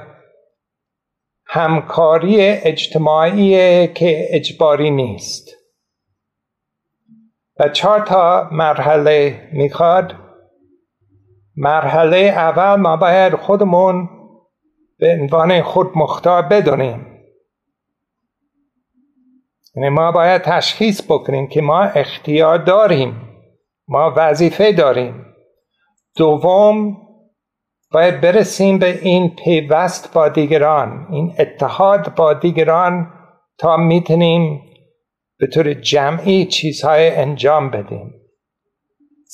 همکاری 1.45 2.41
اجتماعی 2.41 3.87
که 3.87 4.27
اجباری 4.29 4.91
نیست. 4.91 5.49
و 7.59 7.69
چهار 7.69 7.99
تا 7.99 8.49
مرحله 8.51 9.49
می‌خواد. 9.53 10.22
مرحله 11.57 12.17
اول 12.17 12.75
ما 12.75 12.97
باید 12.97 13.35
خودمون 13.35 14.09
به 14.99 15.17
عنوان 15.21 15.61
خود 15.61 15.91
مختار 15.95 16.41
بدونیم. 16.41 17.05
یعنی 19.75 19.89
ما 19.89 20.11
باید 20.11 20.41
تشخیص 20.41 21.01
بکنیم 21.09 21.47
که 21.47 21.61
ما 21.61 21.81
اختیار 21.81 22.57
داریم 22.57 23.29
ما 23.87 24.13
وظیفه 24.17 24.71
داریم. 24.71 25.25
دوم 26.17 26.97
باید 27.91 28.21
برسیم 28.21 28.79
به 28.79 28.99
این 29.01 29.35
پیوست 29.35 30.13
با 30.13 30.29
دیگران 30.29 31.07
این 31.11 31.33
اتحاد 31.39 32.15
با 32.15 32.33
دیگران 32.33 33.13
تا 33.57 33.77
می‌تونیم 33.77 34.61
به 35.39 35.47
طور 35.47 35.73
جمعی 35.73 36.45
چیزهای 36.45 37.09
انجام 37.09 37.69
بدیم. 37.69 38.13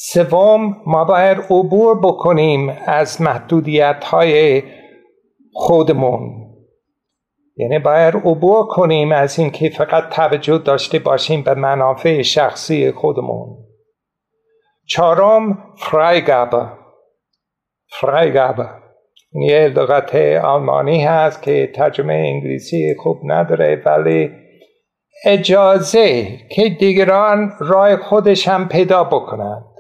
سوم 0.02 0.82
ما 0.86 1.06
باید 1.06 1.38
عبور 1.38 2.00
بکنیم 2.00 2.78
از 2.86 3.22
محدودیت 3.22 4.04
های 4.04 4.64
خودمون. 5.54 6.30
یعنی 7.58 7.80
باید 7.80 8.16
عبور 8.16 8.68
کنیم 8.68 9.12
از 9.12 9.40
اینکه 9.40 9.70
فقط 9.70 10.10
توجه 10.10 10.58
داشته 10.58 11.00
باشیم 11.00 11.42
به 11.42 11.54
منافع 11.54 12.22
شخصی 12.22 12.92
خودمون. 12.92 13.58
چهارم 14.88 15.74
فرایگابه 15.78 16.66
فرایگابه 17.90 18.70
یه 19.34 19.68
لغت 19.68 20.16
آلمانی 20.44 21.04
هست 21.04 21.44
که 21.44 21.72
ترجمه 21.76 22.14
انگلیسی 22.14 22.96
خوب 23.00 23.20
نداره 23.24 23.82
ولی 23.86 24.32
اجازه 25.26 26.38
که 26.52 26.70
دیگران 26.70 27.54
رای 27.60 27.98
خودش 27.98 28.48
هم 28.48 28.68
پیدا 28.68 29.04
بکنند. 29.04 29.79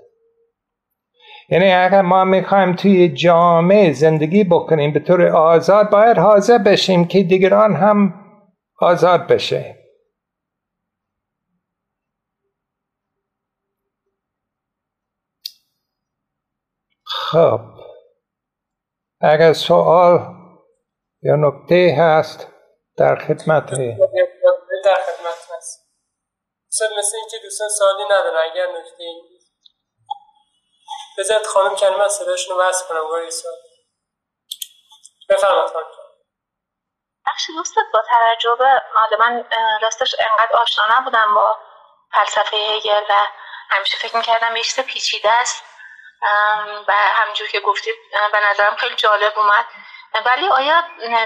یعنی 1.52 1.74
اگر 1.74 2.02
ما 2.02 2.24
می‌خوایم 2.24 2.76
توی 2.76 3.10
جامعه 3.10 3.94
زندگی 3.94 4.44
بکنیم 4.44 4.94
به 4.94 5.00
طور 5.00 5.28
آزاد 5.28 5.90
باید 5.90 6.18
حاضر 6.18 6.58
بشیم 6.58 7.08
که 7.08 7.24
دیگران 7.24 7.76
هم 7.76 8.14
آزاد 8.80 9.28
بشه. 9.28 9.76
خب. 17.32 17.60
اگر 19.22 19.54
سوال 19.54 20.20
یا 21.22 21.36
نکته 21.36 21.96
هست 22.00 22.48
در 22.98 23.16
خدمت 23.16 23.66
در 24.86 24.96
خدمت 24.96 25.48
هست. 25.58 25.90
مثل 26.98 27.18
اینکه 27.18 27.38
دوستان 27.44 27.70
سوالی 27.70 28.04
ندارن 28.06 28.38
اگر 28.52 28.66
نکته 28.80 29.39
بذارید 31.20 31.48
خانم 31.48 31.76
کلمه 31.76 32.08
صداشون 32.08 32.56
رو 32.56 32.64
وصل 32.64 32.88
کنم 32.88 33.08
گاهی 33.08 33.32
سوال 33.32 33.54
بفرمایید 35.30 35.72
خانم 35.72 35.86
بخشی 37.28 37.54
دوستت 37.54 37.82
با 37.94 38.02
توجه 38.02 38.56
به 38.56 39.18
من 39.20 39.46
راستش 39.82 40.16
انقدر 40.20 40.58
آشنا 40.58 40.86
نبودم 40.90 41.34
با 41.36 41.58
فلسفه 42.14 42.58
هگل 42.58 43.04
و 43.10 43.28
همیشه 43.70 43.98
فکر 43.98 44.18
می‌کردم 44.18 44.56
یه 44.56 44.64
چیز 44.64 44.80
پیچیده 44.80 45.32
است. 45.32 45.64
و 46.88 46.94
همینجور 46.94 47.48
که 47.48 47.60
گفتید 47.60 47.96
به 48.32 48.40
نظرم 48.40 48.76
خیلی 48.76 48.96
جالب 48.96 49.40
اومد. 49.40 49.66
ولی 50.26 50.48
آیا 50.48 50.84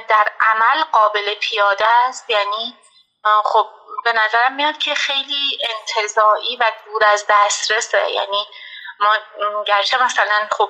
در 0.07 0.31
عمل 0.39 0.83
قابل 0.83 1.35
پیاده 1.35 1.87
است؟ 1.87 2.29
یعنی 2.29 2.77
خب 3.43 3.69
به 4.03 4.13
نظرم 4.13 4.53
میاد 4.53 4.77
که 4.77 4.95
خیلی 4.95 5.59
انتظایی 5.69 6.57
و 6.57 6.71
دور 6.85 7.05
از 7.05 7.25
دسترسه. 7.29 8.09
یعنی 8.11 8.47
ما 8.99 9.17
گرچه 9.63 10.03
مثلا 10.03 10.47
خب 10.51 10.69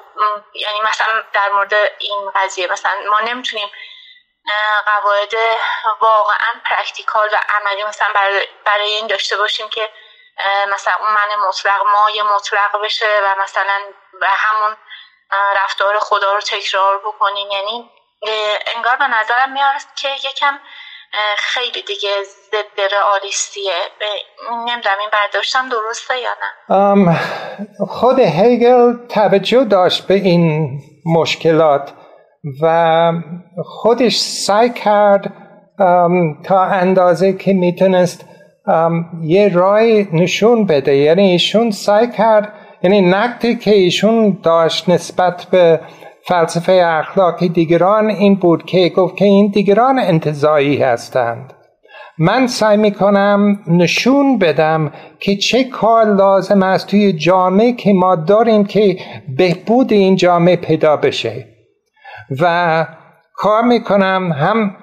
یعنی 0.53 0.81
مثلا 0.81 1.23
در 1.33 1.49
مورد 1.49 1.73
این 1.99 2.31
قضیه 2.35 2.67
مثلا 2.67 2.91
ما 3.09 3.19
نمی‌تونیم 3.19 3.71
قواعد 4.85 5.33
واقعا 6.01 6.61
پرکتیکال 6.65 7.29
و 7.33 7.39
عملی 7.49 7.83
مثلا 7.83 8.07
برای 8.65 8.93
این 8.93 9.07
داشته 9.07 9.37
باشیم 9.37 9.69
که 9.69 9.89
مثلا 10.67 10.93
اون 10.99 11.11
من 11.11 11.47
مطلق 11.47 11.85
ما 11.85 12.09
یه 12.09 12.23
مطلق 12.23 12.81
بشه 12.81 13.21
و 13.23 13.41
مثلا 13.41 13.81
و 14.21 14.27
همون 14.27 14.77
رفتار 15.55 15.99
خدا 15.99 16.33
رو 16.33 16.41
تکرار 16.41 16.99
بکنیم. 16.99 17.51
یعنی 17.51 17.91
انگار 18.75 18.95
به 18.95 19.07
نظرم 19.07 19.51
میاد 19.51 19.81
که 19.95 20.09
یکم 20.09 20.59
خیلی 21.37 21.81
دیگه 21.87 22.09
ضد 22.51 22.95
رئالیستیه. 22.95 23.73
نمی‌دونم 24.51 24.97
این 24.99 25.09
برداشتم 25.13 25.69
درسته 25.69 26.13
یا 26.19 26.29
نه. 26.41 27.19
خود 27.87 28.19
هیگل 28.19 28.93
توجه 29.09 29.63
داشت 29.63 30.07
به 30.07 30.13
این 30.13 30.71
مشکلات 31.05 31.93
و 32.61 33.11
خودش 33.65 34.17
سعی 34.17 34.69
کرد 34.69 35.33
تا 36.45 36.61
اندازه 36.63 37.33
که 37.33 37.53
می‌تونست 37.53 38.25
یه 39.23 39.51
رای 39.53 40.07
نشون 40.13 40.65
بده. 40.65 40.95
یعنی 40.95 41.31
ایشون 41.31 41.71
سعی 41.71 42.11
کرد 42.11 42.53
یعنی 42.83 43.01
نقدی 43.01 43.55
که 43.55 43.71
ایشون 43.71 44.39
داشت 44.43 44.89
نسبت 44.89 45.47
به 45.51 45.79
فلسفه 46.27 46.71
اخلاقی 46.85 47.49
دیگران 47.49 48.09
این 48.09 48.35
بود 48.35 48.65
که 48.65 48.89
گفت 48.89 49.17
که 49.17 49.25
این 49.25 49.47
دیگران 49.47 49.99
انتظایی 49.99 50.77
هستند. 50.77 51.53
من 52.17 52.47
سعی 52.47 52.77
می 52.77 52.91
کنم 52.91 53.59
نشون 53.67 54.39
بدم 54.39 54.91
که 55.19 55.35
چه 55.35 55.63
کار 55.63 56.05
لازم 56.05 56.63
است 56.63 56.87
توی 56.87 57.13
جامعه 57.13 57.73
که 57.73 57.93
ما 57.93 58.15
داریم 58.15 58.63
که 58.65 58.97
بهبود 59.37 59.93
این 59.93 60.15
جامعه 60.15 60.55
پیدا 60.55 60.97
بشه. 60.97 61.47
و 62.41 62.85
کار 63.33 63.63
می 63.63 63.83
کنم 63.83 64.31
هم 64.31 64.75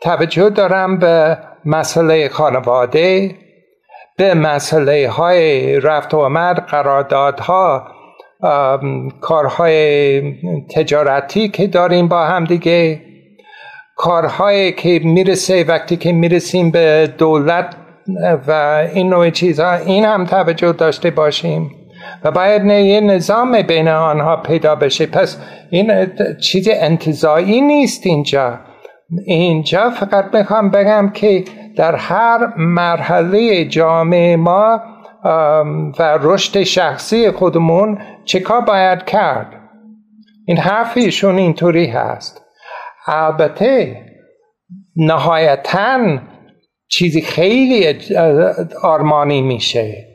توجه 0.00 0.50
دارم 0.50 0.98
به 0.98 1.38
مسئله 1.64 2.28
خانواده 2.28 3.34
به 4.16 4.34
مسئله 4.34 5.10
های 5.10 5.80
رفت 5.80 6.14
و 6.14 6.18
آمد 6.18 6.58
قراردادها 6.58 7.93
کارهای 9.20 10.20
تجارتی 10.74 11.48
که 11.48 11.66
داریم 11.66 12.08
با 12.08 12.24
هم 12.24 12.44
دیگه 12.44 13.00
کارهایی 13.96 14.72
که 14.72 15.00
می‌رسه 15.04 15.64
وقتی 15.64 15.96
که 15.96 16.12
می‌رسیم 16.12 16.70
به 16.70 17.12
دولت 17.18 17.76
و 18.48 18.52
این 18.94 19.08
نوع 19.08 19.30
چیزها 19.30 19.74
این 19.74 20.04
هم 20.04 20.24
توجه 20.24 20.72
داشته 20.72 21.10
باشیم 21.10 21.70
و 22.24 22.30
باید 22.30 22.64
یه 22.64 23.00
نظام 23.00 23.62
بین 23.62 23.88
آنها 23.88 24.36
پیدا 24.36 24.74
بشه. 24.74 25.06
پس 25.06 25.38
این 25.70 26.06
چیز 26.42 26.68
انتظایی 26.72 27.60
نیست 27.60 28.06
اینجا. 28.06 28.58
اینجا 29.26 29.90
فقط 29.90 30.34
می‌خوام 30.34 30.70
بگم 30.70 31.10
که 31.14 31.44
در 31.76 31.94
هر 31.94 32.52
مرحله 32.56 33.64
جامعه 33.64 34.36
ما 34.36 34.80
و 35.98 36.18
رشد 36.22 36.62
شخصی 36.62 37.30
خودمون 37.30 37.98
چکار 38.24 38.60
باید 38.60 39.04
کرد. 39.04 39.46
این 40.46 40.56
حرفیشون 40.56 41.38
اینطوری 41.38 41.86
هست. 41.86 42.42
البته 43.06 44.02
نهایتا 44.96 46.18
چیزی 46.88 47.20
خیلی 47.20 47.98
آرمانی 48.82 49.42
میشه. 49.42 50.06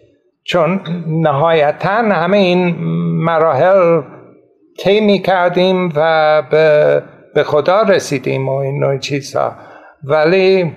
چون 0.43 0.81
نهایتا 1.07 1.89
همه 1.89 2.37
این 2.37 2.75
مراحل 3.23 4.01
طی 4.79 5.19
کردیم 5.19 5.93
و 5.95 6.41
به 7.35 7.43
خدا 7.43 7.81
رسیدیم 7.81 8.49
و 8.49 8.55
این 8.55 8.79
نوع 8.79 8.97
چیزها. 8.97 9.51
ولی 10.03 10.73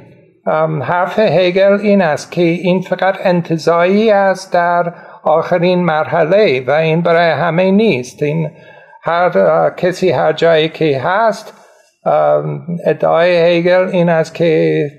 حرف 0.82 1.18
هگل 1.18 1.78
این 1.82 2.02
است 2.02 2.32
که 2.32 2.42
این 2.42 2.80
فقط 2.80 3.14
انتظایی 3.20 4.10
است 4.10 4.52
در 4.52 4.94
آخرین 5.22 5.84
مرحله 5.84 6.64
و 6.66 6.70
این 6.70 7.00
برای 7.00 7.30
همه 7.30 7.70
نیست. 7.70 8.22
این 8.22 8.50
هر 9.02 9.70
کسی 9.70 10.10
هر 10.10 10.32
جایی 10.32 10.68
که 10.68 10.98
هست 10.98 11.54
ادعای 12.86 13.36
هگل 13.36 13.88
این 13.92 14.08
است 14.08 14.34
که 14.34 14.90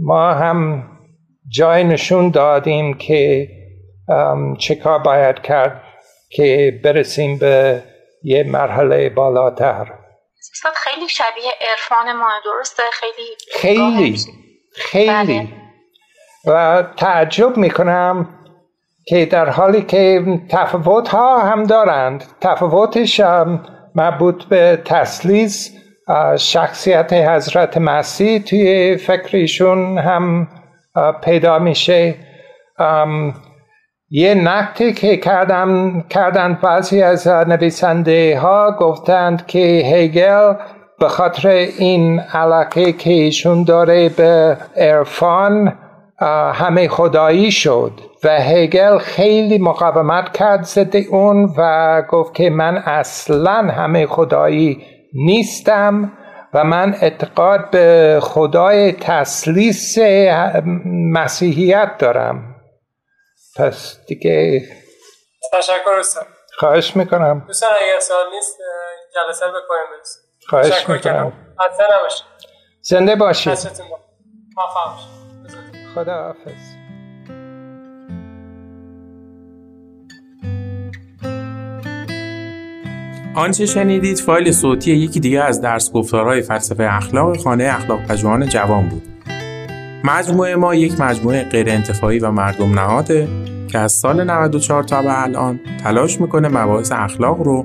ما 0.00 0.32
هم 0.32 0.84
جای 1.48 1.84
نشون 1.84 2.30
دادیم 2.30 2.94
که 2.94 3.48
چه 4.58 4.74
کار 4.74 4.98
باید 4.98 5.38
کرد 5.42 5.80
که 6.30 6.80
برسیم 6.84 7.38
به 7.38 7.82
یه 8.22 8.44
مرحله 8.44 9.08
بالاتر. 9.08 9.86
خیلی 10.76 11.08
شبیه 11.08 11.52
عرفان 11.70 12.12
ما 12.12 12.28
درسته؟ 12.44 12.82
خیلی 12.92 13.36
خیلی 13.52 14.16
خیلی. 14.74 15.08
بله. 15.08 15.48
و 16.46 16.82
تعجب 16.96 17.56
می‌کنم 17.56 18.28
که 19.06 19.26
در 19.26 19.50
حالی 19.50 19.82
که 19.82 20.24
تفاوت 20.50 21.08
ها 21.08 21.38
هم 21.38 21.64
دارند 21.64 22.24
تفاوتش 22.40 23.20
مربوط 23.94 24.44
به 24.44 24.82
تسلیس 24.84 25.70
شخصیت 26.38 27.12
حضرت 27.12 27.76
مسیح 27.76 28.38
توی 28.38 28.96
فکرشون 28.96 29.98
هم 29.98 30.48
پیدا 31.24 31.58
میشه. 31.58 32.14
یه 34.10 34.34
نکته 34.34 34.92
که 34.92 35.16
کردم 35.16 36.00
کردن 36.10 36.58
بعضی 36.62 37.02
از 37.02 37.28
نویسنده 37.28 38.38
ها 38.38 38.76
گفتند 38.78 39.46
که 39.46 39.82
هگل 39.94 40.54
به 40.98 41.08
خاطر 41.08 41.48
این 41.48 42.20
علاقه 42.20 42.92
که 42.92 43.10
ایشون 43.10 43.64
داره 43.64 44.08
به 44.08 44.56
عرفان 44.76 45.72
همه 46.52 46.88
خدایی 46.88 47.50
شد 47.50 47.92
و 48.24 48.28
هگل 48.28 48.98
خیلی 48.98 49.58
مقاومت 49.58 50.32
کرد 50.32 50.62
ضد 50.64 50.96
اون 51.10 51.54
و 51.56 52.02
گفت 52.02 52.34
که 52.34 52.50
من 52.50 52.76
اصلا 52.76 53.52
همه 53.52 54.06
خدایی 54.06 54.78
نیستم 55.14 56.12
و 56.54 56.64
من 56.64 56.94
اعتقاد 57.00 57.70
به 57.70 58.18
خدای 58.22 58.92
تسلیس 58.92 59.98
مسیحیت 61.12 61.90
دارم. 61.98 62.57
پس 63.56 63.98
دیگه 64.06 64.62
تشکر 65.52 65.90
استاد. 65.98 66.26
خواهش 66.58 66.96
می‌کنم. 66.96 67.44
دوستان 67.46 67.70
اگر 67.70 68.00
سوال 68.00 68.26
نیست 68.34 68.56
جلسه 69.14 69.46
رو 69.46 69.52
بکنیم 69.52 69.88
خواهش 70.48 70.88
می‌کنم. 70.88 71.32
حتی 71.58 71.82
نباشید 71.98 72.26
زنده 72.80 73.16
باشید. 73.16 73.58
خدا 75.94 76.14
حافظ. 76.14 76.78
آنچه 83.36 83.66
شنیدید 83.66 84.18
فایل 84.18 84.52
صوتی 84.52 84.92
یکی 84.92 85.20
دیگه 85.20 85.42
از 85.44 85.60
درس 85.60 85.92
گفتارهای 85.92 86.42
فلسفه 86.42 86.88
اخلاق 86.90 87.36
خانه 87.36 87.64
اخلاق 87.64 88.06
پژوهان 88.06 88.48
جوان 88.48 88.88
بود. 88.88 89.07
مجموعه 90.04 90.56
ما 90.56 90.74
یک 90.74 91.00
مجموعه 91.00 91.42
غیر 91.44 91.70
انتفاعی 91.70 92.18
و 92.18 92.30
مردم 92.30 92.74
نهاده 92.74 93.28
که 93.68 93.78
از 93.78 93.92
سال 93.92 94.24
94 94.24 94.82
تا 94.82 95.02
به 95.02 95.22
الان 95.22 95.60
تلاش 95.84 96.20
می‌کنه 96.20 96.48
مباحث 96.48 96.92
اخلاق 96.92 97.40
رو 97.40 97.64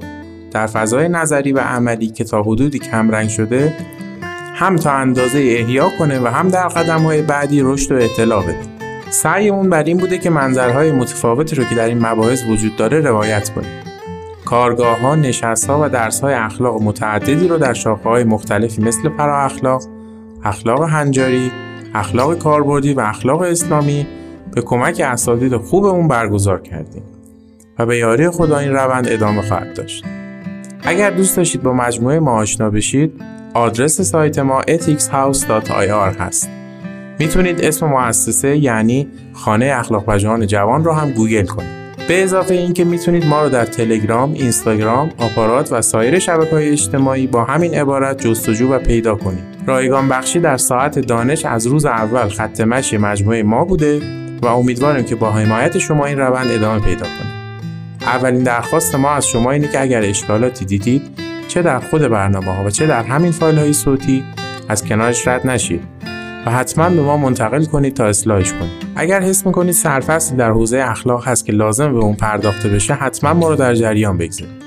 در 0.52 0.68
فضای 0.68 1.10
نظری 1.10 1.52
و 1.52 1.60
عملی 1.60 2.08
که 2.08 2.24
تا 2.24 2.42
حدودی 2.42 2.80
کمرنگ 2.80 3.30
شده 3.30 3.74
هم 4.56 4.76
تا 4.76 4.92
اندازه 4.92 5.40
احیا 5.40 5.90
کنه 6.00 6.20
و 6.20 6.28
هم 6.28 6.50
در 6.50 6.68
قدم 6.68 7.00
های 7.00 7.22
بعدی 7.22 7.62
رشد 7.62 7.92
و 7.92 7.96
اطلاع 7.96 8.44
بده. 8.44 8.58
سعیمون 9.10 9.70
بر 9.70 9.84
این 9.84 9.98
بوده 9.98 10.18
که 10.18 10.30
منظرهای 10.30 10.92
متفاوتی 10.92 11.56
رو 11.56 11.64
که 11.64 11.76
در 11.76 11.86
این 11.86 12.06
مباحث 12.06 12.44
وجود 12.44 12.76
داره 12.76 13.00
روایت 13.00 13.50
کنیم. 13.50 13.70
کارگاه 14.46 15.00
ها، 15.00 15.16
نشست 15.16 15.70
ها 15.70 15.86
و 15.86 15.90
درس 15.90 16.22
های 16.22 16.34
اخلاق 16.34 16.82
متعددی 16.82 17.48
رو 17.48 17.58
در 17.58 17.74
شاخه 17.74 18.10
های 18.10 18.24
مختلفی 18.24 18.82
مثل 18.82 19.10
فرا 19.10 19.46
اخلاق، 19.46 19.84
اخلاق 20.44 20.84
هنجاری، 20.84 21.52
اخلاق 21.94 22.38
کاربردی 22.38 22.94
و 22.94 23.00
اخلاق 23.00 23.42
اسلامی 23.42 24.08
به 24.54 24.62
کمک 24.62 25.02
اساتید 25.06 25.58
خوبمون 25.58 26.08
برگزار 26.08 26.62
کردیم 26.62 27.04
و 27.80 27.86
به 27.86 27.98
یاری 27.98 28.30
خدا 28.30 28.58
این 28.58 28.72
روند 28.72 29.08
ادامه 29.10 29.42
خواهد 29.42 29.74
داشت. 29.74 30.06
اگر 30.84 31.10
دوست 31.10 31.38
داشتید 31.38 31.64
با 31.64 31.74
مجموعه 31.74 32.20
ما 32.20 32.32
آشنا 32.32 32.70
بشید، 32.70 33.22
آدرس 33.54 34.02
سایت 34.02 34.40
ما 34.40 34.62
ethicshouse.ir 34.62 36.20
هست. 36.20 36.50
می‌تونید 37.20 37.62
اسم 37.62 37.88
مؤسسه 37.88 38.58
یعنی 38.58 39.08
خانه 39.34 39.74
اخلاق 39.76 40.06
پژوهان 40.06 40.48
جوان 40.48 40.84
رو 40.84 40.94
هم 40.94 41.12
گوگل 41.12 41.46
کنید. 41.46 41.84
به 42.08 42.24
اضافه 42.24 42.54
اینکه 42.54 42.84
می‌تونید 42.84 43.26
ما 43.26 43.44
رو 43.44 43.50
در 43.50 43.66
تلگرام، 43.66 44.34
اینستاگرام، 44.34 45.12
آپارات 45.18 45.72
و 45.72 45.82
سایر 45.82 46.20
شبکه 46.20 46.52
های 46.52 46.70
اجتماعی 46.70 47.28
با 47.28 47.44
همین 47.44 47.74
عبارت 47.74 48.28
جستجو 48.28 48.74
و 48.74 48.80
پیدا 48.80 49.16
کنید. 49.16 49.53
رایگان 49.68 50.10
بخشی 50.10 50.40
در 50.40 50.58
ساعت 50.58 51.00
دانش 51.00 51.46
از 51.46 51.68
روز 51.68 51.86
اول 51.86 52.30
خط 52.30 52.62
مشی 52.62 52.98
مجموعه 52.98 53.44
ما 53.44 53.66
بوده 53.66 54.02
و 54.42 54.46
امیدواریم 54.46 55.06
که 55.06 55.16
با 55.16 55.32
حمایت 55.32 55.78
شما 55.78 56.06
این 56.06 56.20
روند 56.20 56.52
ادامه 56.52 56.80
پیدا 56.80 57.06
کنه. 57.06 57.34
اولین 58.02 58.44
درخواست 58.44 58.96
ما 58.96 59.12
از 59.12 59.28
شما 59.28 59.52
اینه 59.52 59.68
که 59.68 59.82
اگر 59.82 60.02
اشکالاتی 60.02 60.66
دیدید 60.66 61.02
چه 61.48 61.62
در 61.62 61.80
خود 61.80 62.02
برنامه 62.02 62.56
ها 62.56 62.64
و 62.66 62.70
چه 62.70 62.88
در 62.88 63.04
همین 63.04 63.32
فایل 63.32 63.60
های 63.60 63.74
صوتی 63.74 64.24
از 64.70 64.86
کنارش 64.86 65.28
رد 65.28 65.48
نشید 65.48 65.82
و 66.46 66.52
حتما 66.52 66.90
به 66.90 67.02
ما 67.02 67.18
منتقل 67.18 67.66
کنید 67.66 67.94
تا 67.94 68.06
اصلاحش 68.06 68.54
کنید 68.54 68.72
اگر 68.96 69.22
حس 69.22 69.46
می‌کنید 69.46 69.74
سرفصلی 69.74 70.38
در 70.38 70.52
حوزه 70.52 70.78
اخلاق 70.78 71.28
هست 71.28 71.46
که 71.46 71.52
لازم 71.52 71.94
به 71.94 72.00
اون 72.00 72.16
پرداخته 72.16 72.70
بشه 72.70 72.94
حتما 72.94 73.34
ما 73.34 73.50
رو 73.50 73.56
در 73.56 73.74
جریان 73.74 74.18
بگذارید 74.18 74.63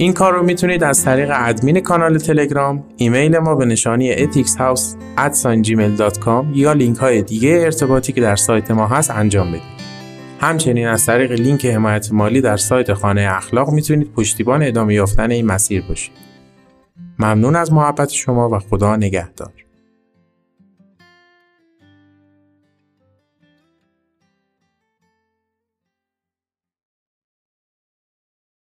این 0.00 0.12
کار 0.12 0.32
رو 0.32 0.42
می‌تونید 0.42 0.84
از 0.84 1.04
طریق 1.04 1.30
ادمین 1.32 1.80
کانال 1.80 2.18
تلگرام، 2.18 2.84
ایمیل 2.96 3.38
ما 3.38 3.54
به 3.54 3.64
نشانی 3.64 4.16
ethicshouse@gmail.com 4.16 6.44
یا 6.54 6.72
لینک 6.72 6.98
های 6.98 7.22
دیگه 7.22 7.60
ارتباطی 7.64 8.12
که 8.12 8.20
در 8.20 8.36
سایت 8.36 8.70
ما 8.70 8.86
هست 8.86 9.10
انجام 9.10 9.48
بدید. 9.48 9.62
همچنین 10.40 10.86
از 10.86 11.06
طریق 11.06 11.32
لینک 11.32 11.66
حمایت 11.66 12.12
مالی 12.12 12.40
در 12.40 12.56
سایت 12.56 12.92
خانه 12.92 13.28
اخلاق 13.30 13.70
می‌تونید 13.70 14.12
پشتیبان 14.12 14.62
ادامه 14.62 14.94
یافتن 14.94 15.30
این 15.30 15.46
مسیر 15.46 15.82
باشید. 15.88 16.12
ممنون 17.18 17.56
از 17.56 17.72
محبت 17.72 18.10
شما 18.10 18.50
و 18.50 18.58
خدا 18.58 18.96
نگهدار. 18.96 19.52